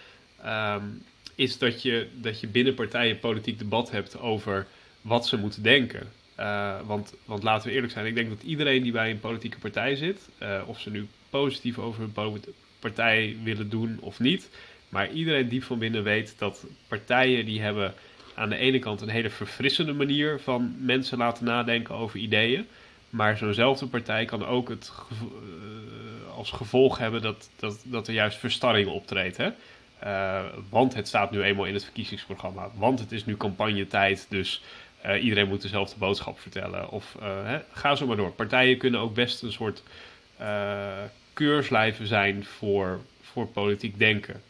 [0.45, 1.03] Um,
[1.35, 4.67] is dat je, dat je binnen partijen politiek debat hebt over
[5.01, 6.11] wat ze moeten denken.
[6.39, 9.57] Uh, want, want laten we eerlijk zijn, ik denk dat iedereen die bij een politieke
[9.57, 12.41] partij zit, uh, of ze nu positief over hun
[12.79, 14.49] partij willen doen of niet,
[14.89, 17.93] maar iedereen diep van binnen weet dat partijen die hebben
[18.33, 22.67] aan de ene kant een hele verfrissende manier van mensen laten nadenken over ideeën.
[23.09, 25.27] Maar zo'nzelfde partij kan ook het uh,
[26.41, 29.37] als gevolg hebben dat, dat, dat er juist verstarring optreedt.
[29.37, 29.49] Hè?
[30.03, 32.69] Uh, want het staat nu eenmaal in het verkiezingsprogramma.
[32.73, 34.63] Want het is nu campagnetijd, dus
[35.05, 36.89] uh, iedereen moet dezelfde boodschap vertellen.
[36.89, 38.31] Of hè, ga zo maar door.
[38.31, 39.83] Partijen kunnen ook best een soort
[41.33, 44.41] keurslijven zijn voor, voor politiek denken.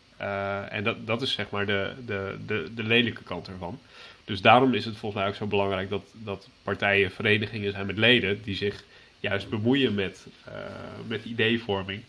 [0.69, 3.79] en dat, dat is zeg maar de, de, de, de lelijke kant ervan.
[4.25, 7.97] Dus daarom is het volgens mij ook zo belangrijk dat, dat partijen verenigingen zijn met
[7.97, 8.83] leden die zich
[9.21, 10.53] juist bemoeien met, uh,
[11.07, 12.03] met ideevorming.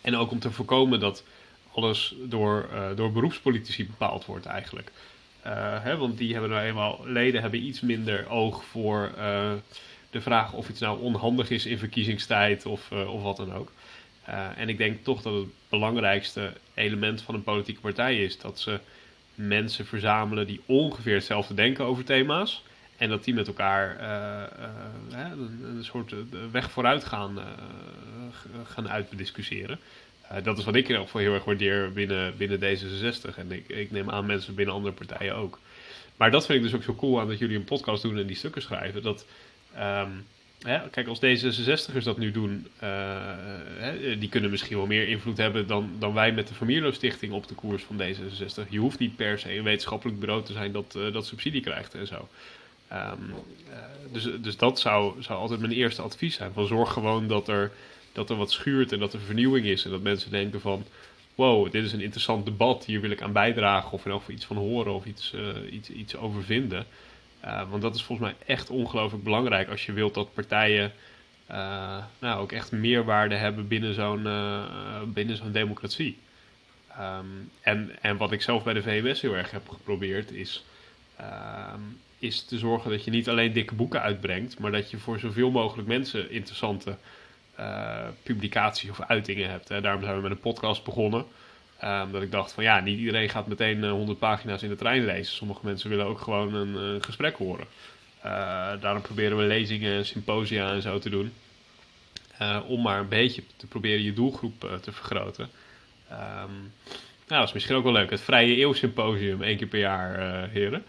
[0.00, 1.24] En ook om te voorkomen dat
[1.72, 4.92] alles door, uh, door beroepspolitici bepaald wordt eigenlijk.
[5.46, 9.12] Uh, hè, want die hebben nou eenmaal, leden hebben iets minder oog voor
[10.10, 13.72] de vraag of iets nou onhandig is in verkiezingstijd of, of wat dan ook.
[14.56, 18.80] en ik denk toch dat het belangrijkste element van een politieke partij is dat ze
[19.34, 22.62] mensen verzamelen die ongeveer hetzelfde denken over thema's.
[22.98, 25.30] En dat die met elkaar uh, uh,
[25.62, 26.14] een, soort
[26.50, 27.38] weg vooruit gaan,
[28.64, 29.78] gaan uitdiscussiëren.
[30.42, 33.36] dat is wat ik elk geval heel erg waardeer binnen, binnen D66.
[33.36, 35.58] En ik, ik neem aan mensen binnen andere partijen ook.
[36.16, 38.26] Maar dat vind ik dus ook zo cool aan dat jullie een podcast doen en
[38.26, 39.02] die stukken schrijven.
[39.02, 39.26] Dat,
[39.78, 40.26] um,
[40.90, 42.66] kijk, als D66'ers dat nu doen,
[43.78, 47.32] hè, die kunnen misschien wel meer invloed hebben dan, dan wij met de Familieloos Stichting
[47.32, 48.68] op de koers van D66.
[48.68, 52.06] Je hoeft niet per se een wetenschappelijk bureau te zijn dat, dat subsidie krijgt en
[52.06, 52.28] zo.
[52.92, 53.34] Um,
[54.12, 56.52] dus, dus dat zou, zou altijd mijn eerste advies zijn.
[56.52, 57.72] Van zorg gewoon dat er,
[58.12, 59.84] dat er wat schuurt en dat er vernieuwing is.
[59.84, 60.84] En dat mensen denken van,
[61.34, 63.92] wow, dit is een interessant debat, hier wil ik aan bijdragen.
[63.92, 66.86] Of er nog iets van horen of iets, uh, iets, iets over vinden.
[67.44, 70.92] Uh, want dat is volgens mij echt ongelooflijk belangrijk als je wilt dat partijen
[72.18, 74.22] nou, ook echt meerwaarde hebben binnen zo'n
[75.12, 76.18] binnen zo'n democratie.
[77.00, 80.64] Um, en, en wat ik zelf bij de VMS heel erg heb geprobeerd is
[81.20, 85.18] um, is te zorgen dat je niet alleen dikke boeken uitbrengt, maar dat je voor
[85.18, 86.96] zoveel mogelijk mensen interessante
[87.60, 89.68] uh, publicaties of uitingen hebt.
[89.68, 89.80] Hè.
[89.80, 91.24] Daarom zijn we met een podcast begonnen.
[91.84, 94.76] Um, dat ik dacht van ja, niet iedereen gaat meteen uh, 100 pagina's in de
[94.76, 95.34] trein lezen.
[95.34, 97.66] Sommige mensen willen ook gewoon een uh, gesprek horen.
[98.80, 101.32] Daarom proberen we lezingen, symposia en zo te doen.
[102.66, 105.48] om maar een beetje te proberen je doelgroep te vergroten.
[106.10, 106.72] Um,
[107.26, 108.10] nou, dat is misschien ook wel leuk.
[108.10, 110.84] Het Vrije Eeuw Symposium, één keer per jaar, heren.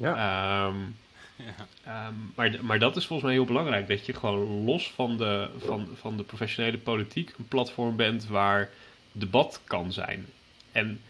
[0.00, 0.66] Ja.
[0.66, 0.96] Um,
[1.84, 2.06] ja.
[2.06, 3.88] Um, maar, maar dat is volgens mij heel belangrijk.
[3.88, 8.70] Dat je gewoon los van de, van, van de professionele politiek een platform bent waar
[9.12, 10.26] debat kan zijn.
[10.72, 11.00] En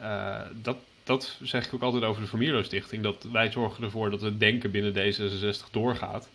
[0.00, 3.02] uh, dat, dat zeg ik ook altijd over de Familieloos Stichting.
[3.02, 6.28] Dat wij zorgen ervoor dat het denken binnen D66 doorgaat.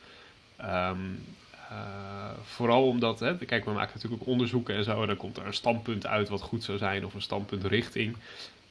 [0.61, 1.25] Um,
[1.71, 5.01] uh, vooral omdat, hè, kijk, we maken natuurlijk ook onderzoeken en zo.
[5.01, 8.17] En dan komt er een standpunt uit wat goed zou zijn of een standpunt richting.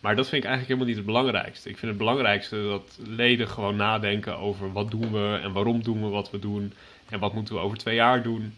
[0.00, 1.68] Maar dat vind ik eigenlijk helemaal niet het belangrijkste.
[1.68, 6.02] Ik vind het belangrijkste dat leden gewoon nadenken over wat doen we en waarom doen
[6.02, 6.72] we wat we doen
[7.08, 8.54] en wat moeten we over twee jaar doen.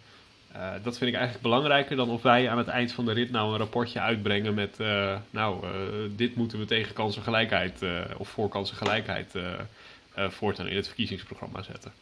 [0.56, 3.30] Uh, dat vind ik eigenlijk belangrijker dan of wij aan het eind van de rit
[3.30, 5.72] nou een rapportje uitbrengen met, uh, nou, uh,
[6.16, 7.84] dit moeten we tegen kansengelijkheid
[8.16, 9.34] of voor kansengelijkheid
[10.14, 11.92] voortaan in het verkiezingsprogramma zetten.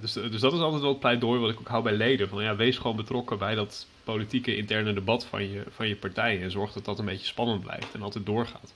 [0.00, 2.28] dus, dus dat is altijd wel het pleidooi wat ik ook hou bij leden.
[2.28, 6.42] Van ja, wees gewoon betrokken bij dat politieke interne debat van je, van je partij.
[6.42, 8.74] En zorg dat dat een beetje spannend blijft en altijd doorgaat.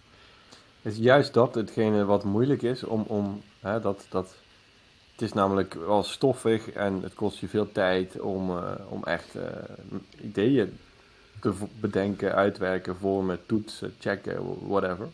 [0.82, 4.34] Is juist dat hetgene wat moeilijk is om, om hè, dat, dat.
[5.12, 9.36] Het is namelijk wel stoffig en het kost je veel tijd om, uh, om echt
[9.36, 9.42] uh,
[10.22, 10.78] ideeën
[11.40, 15.08] te bedenken, uitwerken, vormen, toetsen, checken, whatever.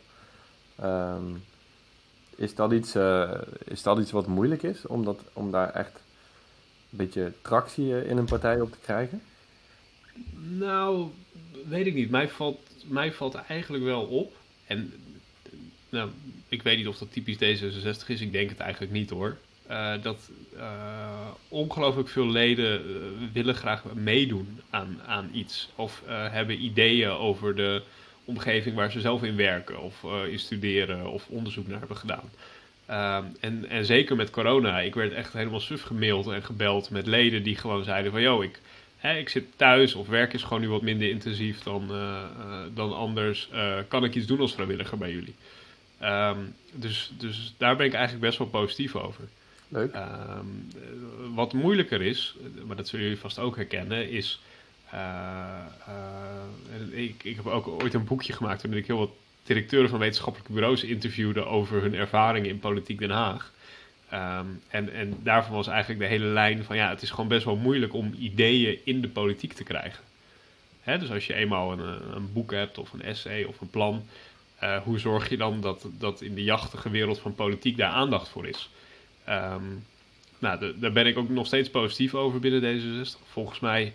[0.84, 1.44] Um,
[2.36, 3.30] is, dat iets, uh,
[3.64, 5.94] is dat iets wat moeilijk is om, dat, om daar echt
[6.90, 9.22] een beetje tractie in een partij op te krijgen?
[10.58, 11.08] Nou,
[11.68, 12.10] weet ik niet.
[12.10, 14.36] Mij valt, mij valt eigenlijk wel op.
[14.66, 14.92] En
[15.88, 16.10] nou,
[16.48, 18.20] ik weet niet of dat typisch D66 is.
[18.20, 19.36] Ik denk het eigenlijk niet hoor.
[19.70, 22.96] Uh, dat uh, ongelooflijk veel leden uh,
[23.32, 25.68] willen graag meedoen aan, aan iets.
[25.74, 27.82] Of hebben ideeën over de
[28.24, 29.80] omgeving waar ze zelf in werken.
[29.80, 32.30] Of in studeren of onderzoek naar hebben gedaan.
[32.86, 34.80] Ehm, en, en zeker met corona.
[34.80, 38.20] Ik werd echt helemaal suf gemaild en gebeld met leden die gewoon zeiden van...
[38.20, 38.60] Yo, ik
[38.96, 42.60] hè, ik zit thuis of werk is gewoon nu wat minder intensief dan, uh, uh,
[42.74, 43.48] dan anders.
[43.54, 45.34] Uh, kan ik iets doen als vrijwilliger bij jullie?
[46.02, 49.24] Um, dus, dus daar ben ik eigenlijk best wel positief over.
[49.68, 49.94] Leuk.
[49.94, 50.68] Um,
[51.34, 52.36] wat moeilijker is,
[52.66, 54.40] maar dat zullen jullie vast ook herkennen, is.
[56.90, 59.10] ik, ik heb ook ooit een boekje gemaakt waarin ik heel wat
[59.42, 63.52] directeuren van wetenschappelijke bureaus interviewde over hun ervaringen in politiek Den Haag.
[64.12, 67.44] Um, en, en daarvan was eigenlijk de hele lijn van ja, het is gewoon best
[67.44, 70.04] wel moeilijk om ideeën in de politiek te krijgen.
[70.80, 74.04] Hè, dus als je eenmaal een, een, boek hebt of een essay of een plan,
[74.62, 78.28] uh, hoe zorg je dan dat, dat in de jachtige wereld van politiek daar aandacht
[78.28, 78.70] voor is?
[79.28, 79.84] Um,
[80.38, 83.26] nou, daar ben ik ook nog steeds positief over binnen D66.
[83.30, 83.94] Volgens mij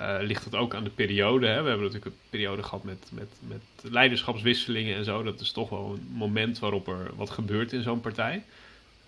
[0.00, 1.46] uh, ligt het ook aan de periode.
[1.46, 1.62] Hè.
[1.62, 5.22] We hebben natuurlijk een periode gehad met, met, met leiderschapswisselingen en zo.
[5.22, 8.42] Dat is toch wel een moment waarop er wat gebeurt in zo'n partij.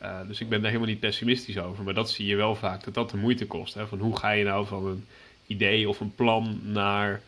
[0.02, 1.85] Uh, dus ik ben daar helemaal niet pessimistisch over.
[1.85, 3.74] Maar dat zie je wel vaak, dat dat de moeite kost.
[3.74, 3.86] Hè?
[3.86, 5.06] Van hoe ga je nou van een
[5.47, 7.20] idee of een plan naar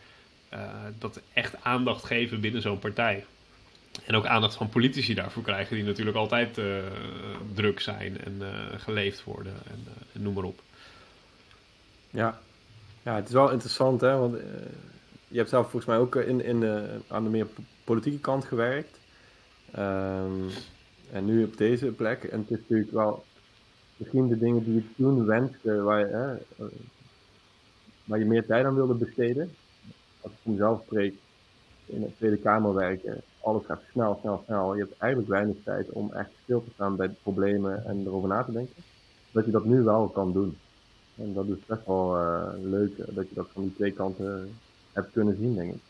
[0.53, 0.59] uh,
[0.99, 3.25] dat echt aandacht geven binnen zo'n partij.
[4.05, 6.77] en ook aandacht van politici daarvoor krijgen, die natuurlijk altijd uh,
[7.53, 8.41] druk zijn en
[8.77, 9.53] geleefd worden
[10.13, 10.61] en, noem maar op.
[12.09, 12.39] Ja.
[13.03, 14.17] ja, het is wel interessant, hè?
[14.17, 14.37] Want
[15.27, 16.63] je hebt zelf volgens mij ook in, in
[17.07, 17.47] aan de meer
[17.83, 18.99] politieke kant gewerkt.
[19.77, 20.49] Um,
[21.13, 22.23] en nu op deze plek.
[22.23, 23.23] En het is natuurlijk wel
[23.97, 26.65] misschien de dingen die je toen wenste, waar je, hè,
[28.03, 29.55] waar je meer tijd aan wilde besteden.
[30.21, 31.15] Als ik mezelf spreek,
[31.85, 34.75] in de Tweede Kamer werken, alles gaat snel, snel, snel.
[34.75, 38.29] Je hebt eigenlijk weinig tijd om echt stil te staan bij de problemen en erover
[38.29, 38.83] na te denken.
[39.31, 40.57] Dat je dat nu wel kan doen.
[41.15, 44.57] En dat is best wel uh, leuk dat je dat van die twee kanten
[44.93, 45.81] hebt kunnen zien, denk ik.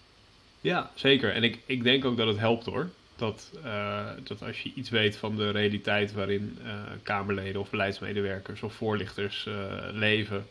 [0.62, 1.34] Ja, zeker.
[1.34, 2.90] En ik, ik denk ook dat het helpt hoor.
[3.24, 6.72] Dat, uh, dat als je iets weet van de realiteit waarin uh,
[7.04, 9.54] Kamerleden of beleidsmedewerkers of voorlichters uh,
[9.92, 10.46] leven,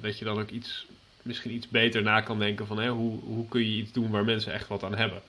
[0.00, 0.86] dat je dan ook iets,
[1.22, 4.24] misschien iets beter na kan denken van hè, hoe, hoe kun je iets doen waar
[4.24, 5.22] mensen echt wat aan hebben.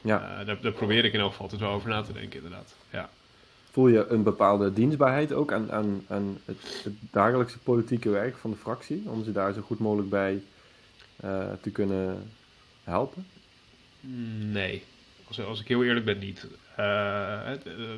[0.00, 0.44] Ja.
[0.44, 2.74] Daar, daar, probeer ik in elk geval altijd wel over na te denken, inderdaad.
[2.90, 3.10] Ja.
[3.70, 8.50] Voel je een bepaalde dienstbaarheid ook aan, aan, aan het, het dagelijkse politieke werk van
[8.50, 10.42] de fractie, om ze daar zo goed mogelijk bij
[11.60, 12.30] te kunnen
[12.84, 13.26] helpen?
[14.50, 14.82] Nee,
[15.38, 16.44] als, ik heel eerlijk ben, niet.
[16.44, 16.76] Uh,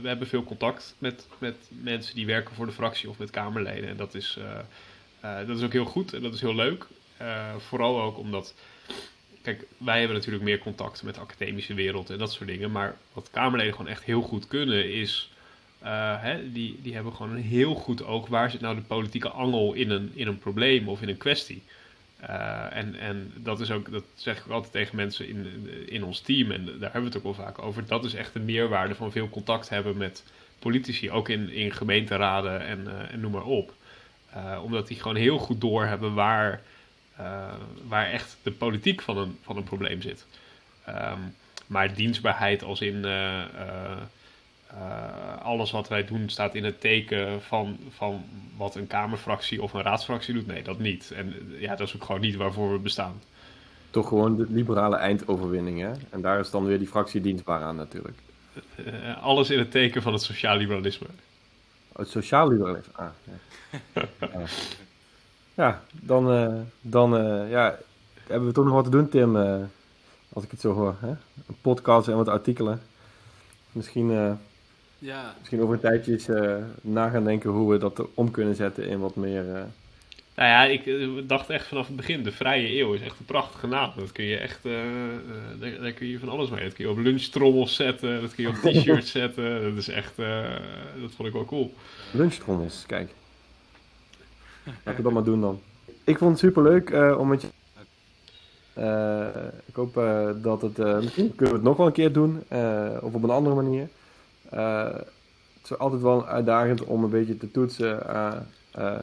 [0.03, 3.89] we hebben veel contact met, met mensen die werken voor de fractie of met Kamerleden.
[3.89, 4.45] En dat is, uh,
[5.25, 6.87] uh, dat is ook heel goed en dat is heel leuk.
[7.59, 8.55] vooral ook omdat.
[9.43, 12.71] Kijk, wij hebben natuurlijk meer contact met de academische wereld en dat soort dingen.
[12.71, 15.31] Maar wat Kamerleden gewoon echt heel goed kunnen, is.
[16.19, 18.29] Hè, die, die hebben gewoon een heel goed oog.
[18.29, 21.63] Waar zit nou de politieke angel in een, in een probleem of in een kwestie?
[22.23, 26.21] Uh, en, en dat is ook, dat zeg ik altijd tegen mensen in, in ons
[26.21, 27.87] team, en daar hebben we het ook wel vaak over.
[27.87, 30.25] Dat is echt de meerwaarde van veel contact hebben met
[30.59, 33.75] politici, ook in, in gemeenteraden en, uh, en noem maar op.
[34.37, 36.63] Uh, omdat die gewoon heel goed doorhebben waar,
[37.87, 40.27] waar echt de politiek van een, van een probleem zit.
[40.89, 41.35] Um,
[41.67, 43.05] maar dienstbaarheid als in
[44.75, 48.25] uh, alles wat wij doen staat in het teken van, van
[48.57, 50.47] wat een Kamerfractie of een raadsfractie doet.
[50.47, 51.11] Nee, dat niet.
[51.11, 53.23] En ja, dat is ook gewoon niet waarvoor we bestaan.
[53.91, 55.91] Toch gewoon de liberale eindoverwinning, hè?
[56.11, 58.19] En daar is dan weer die fractie dienstbaar aan natuurlijk.
[58.77, 61.07] Uh, alles in het teken van het sociaal liberalisme.
[61.97, 63.09] Het sociaal liberalisme, ah.
[63.93, 64.47] Ja, ja.
[65.63, 67.11] ja dan, uh, dan
[67.49, 67.79] ja,
[68.27, 69.37] hebben we toch nog wat te doen, Tim,
[70.33, 70.97] als ik het zo hoor.
[71.01, 71.09] Hè?
[71.47, 72.83] Een podcast en wat artikelen.
[73.73, 74.39] Misschien
[75.03, 75.35] ja.
[75.39, 78.89] Misschien over een tijdje eens uh, na gaan denken hoe we dat om kunnen zetten
[78.89, 79.45] in wat meer...
[79.45, 79.63] Uh...
[80.35, 83.25] Nou ja, ik uh, dacht echt vanaf het begin, de Vrije Eeuw is echt een
[83.25, 83.93] prachtige naam.
[83.97, 86.65] Dat kun je echt, daar, daar, kun je van alles mee.
[86.65, 89.63] Dat kun je op lunchtrommels zetten, dat kun je op t-shirts zetten.
[89.63, 90.17] Dat is echt,
[91.01, 91.75] dat vond ik wel cool.
[92.11, 93.11] Lunchtrommels, kijk.
[94.65, 95.61] Laten we dat maar doen dan.
[96.05, 97.49] Ik vond het super leuk om met je...
[99.65, 99.95] ik hoop
[100.43, 102.43] dat het, misschien kunnen we het nog wel een keer doen,
[103.01, 103.89] of op een andere manier.
[104.55, 104.95] Uh,
[105.63, 108.99] het is altijd wel uitdagend om een beetje te toetsen uh,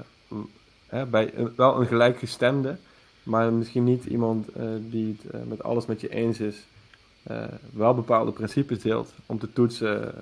[0.93, 2.77] uh, bij wel een gelijkgestemde,
[3.23, 4.47] maar misschien niet iemand
[4.80, 6.55] die het met alles met je eens is,
[7.71, 10.13] wel bepaalde principes deelt om te toetsen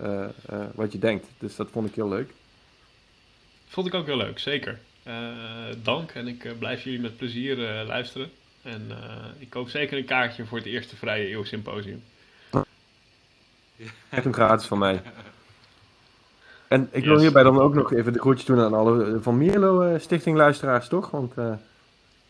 [0.76, 1.28] wat je denkt.
[1.38, 2.30] Dus dat vond ik heel leuk.
[3.68, 4.80] Vond ik ook heel leuk, zeker.
[5.84, 8.30] dank en ik blijf jullie met plezier luisteren.
[8.62, 8.82] En
[9.40, 12.04] ik koop zeker een kaartje voor het eerste Vrije Eeuw Symposium.
[14.10, 15.02] Echt een gratis van mij.
[16.68, 19.82] En ik wil hierbij dan ook nog even de groetjes doen aan alle Van Mierlo
[19.82, 21.12] uh, Stichting luisteraars, toch?
[21.12, 21.54] Want uh,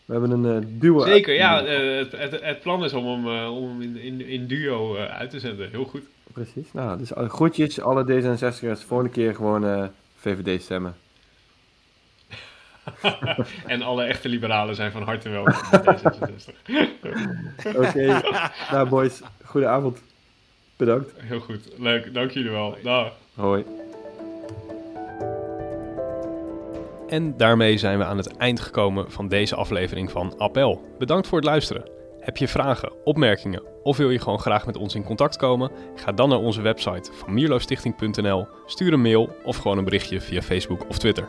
[0.04, 1.00] we hebben een uh, duo...
[1.00, 1.64] Zeker, ja.
[1.64, 5.40] Het, het, het, plan is om hem, om hem in, in, in duo uit te
[5.40, 5.70] zenden.
[5.70, 6.02] Heel goed.
[6.32, 6.72] Precies.
[6.72, 8.86] Nou, dus groetjes, alle D66'ers.
[8.86, 10.96] Volgende keer gewoon VVD stemmen.
[13.66, 16.54] en alle echte liberalen zijn van harte welkom bij D66.
[17.66, 17.76] Oké.
[17.76, 18.22] Okay.
[18.70, 19.20] Nou, boys.
[19.44, 20.02] Goedenavond.
[20.78, 21.12] Bedankt.
[21.16, 21.60] Heel goed.
[21.76, 22.14] Leuk.
[22.14, 22.76] Dank jullie wel.
[22.82, 23.12] Dag.
[23.34, 23.64] Hoi.
[27.08, 30.94] En daarmee zijn we aan het eind gekomen van deze aflevering van Appel.
[30.98, 31.84] Bedankt voor het luisteren.
[32.20, 35.70] Heb je vragen, opmerkingen of wil je gewoon graag met ons in contact komen?
[35.94, 40.42] Ga dan naar onze website van mierlostichting.nl, stuur een mail of gewoon een berichtje via
[40.42, 41.28] Facebook of Twitter.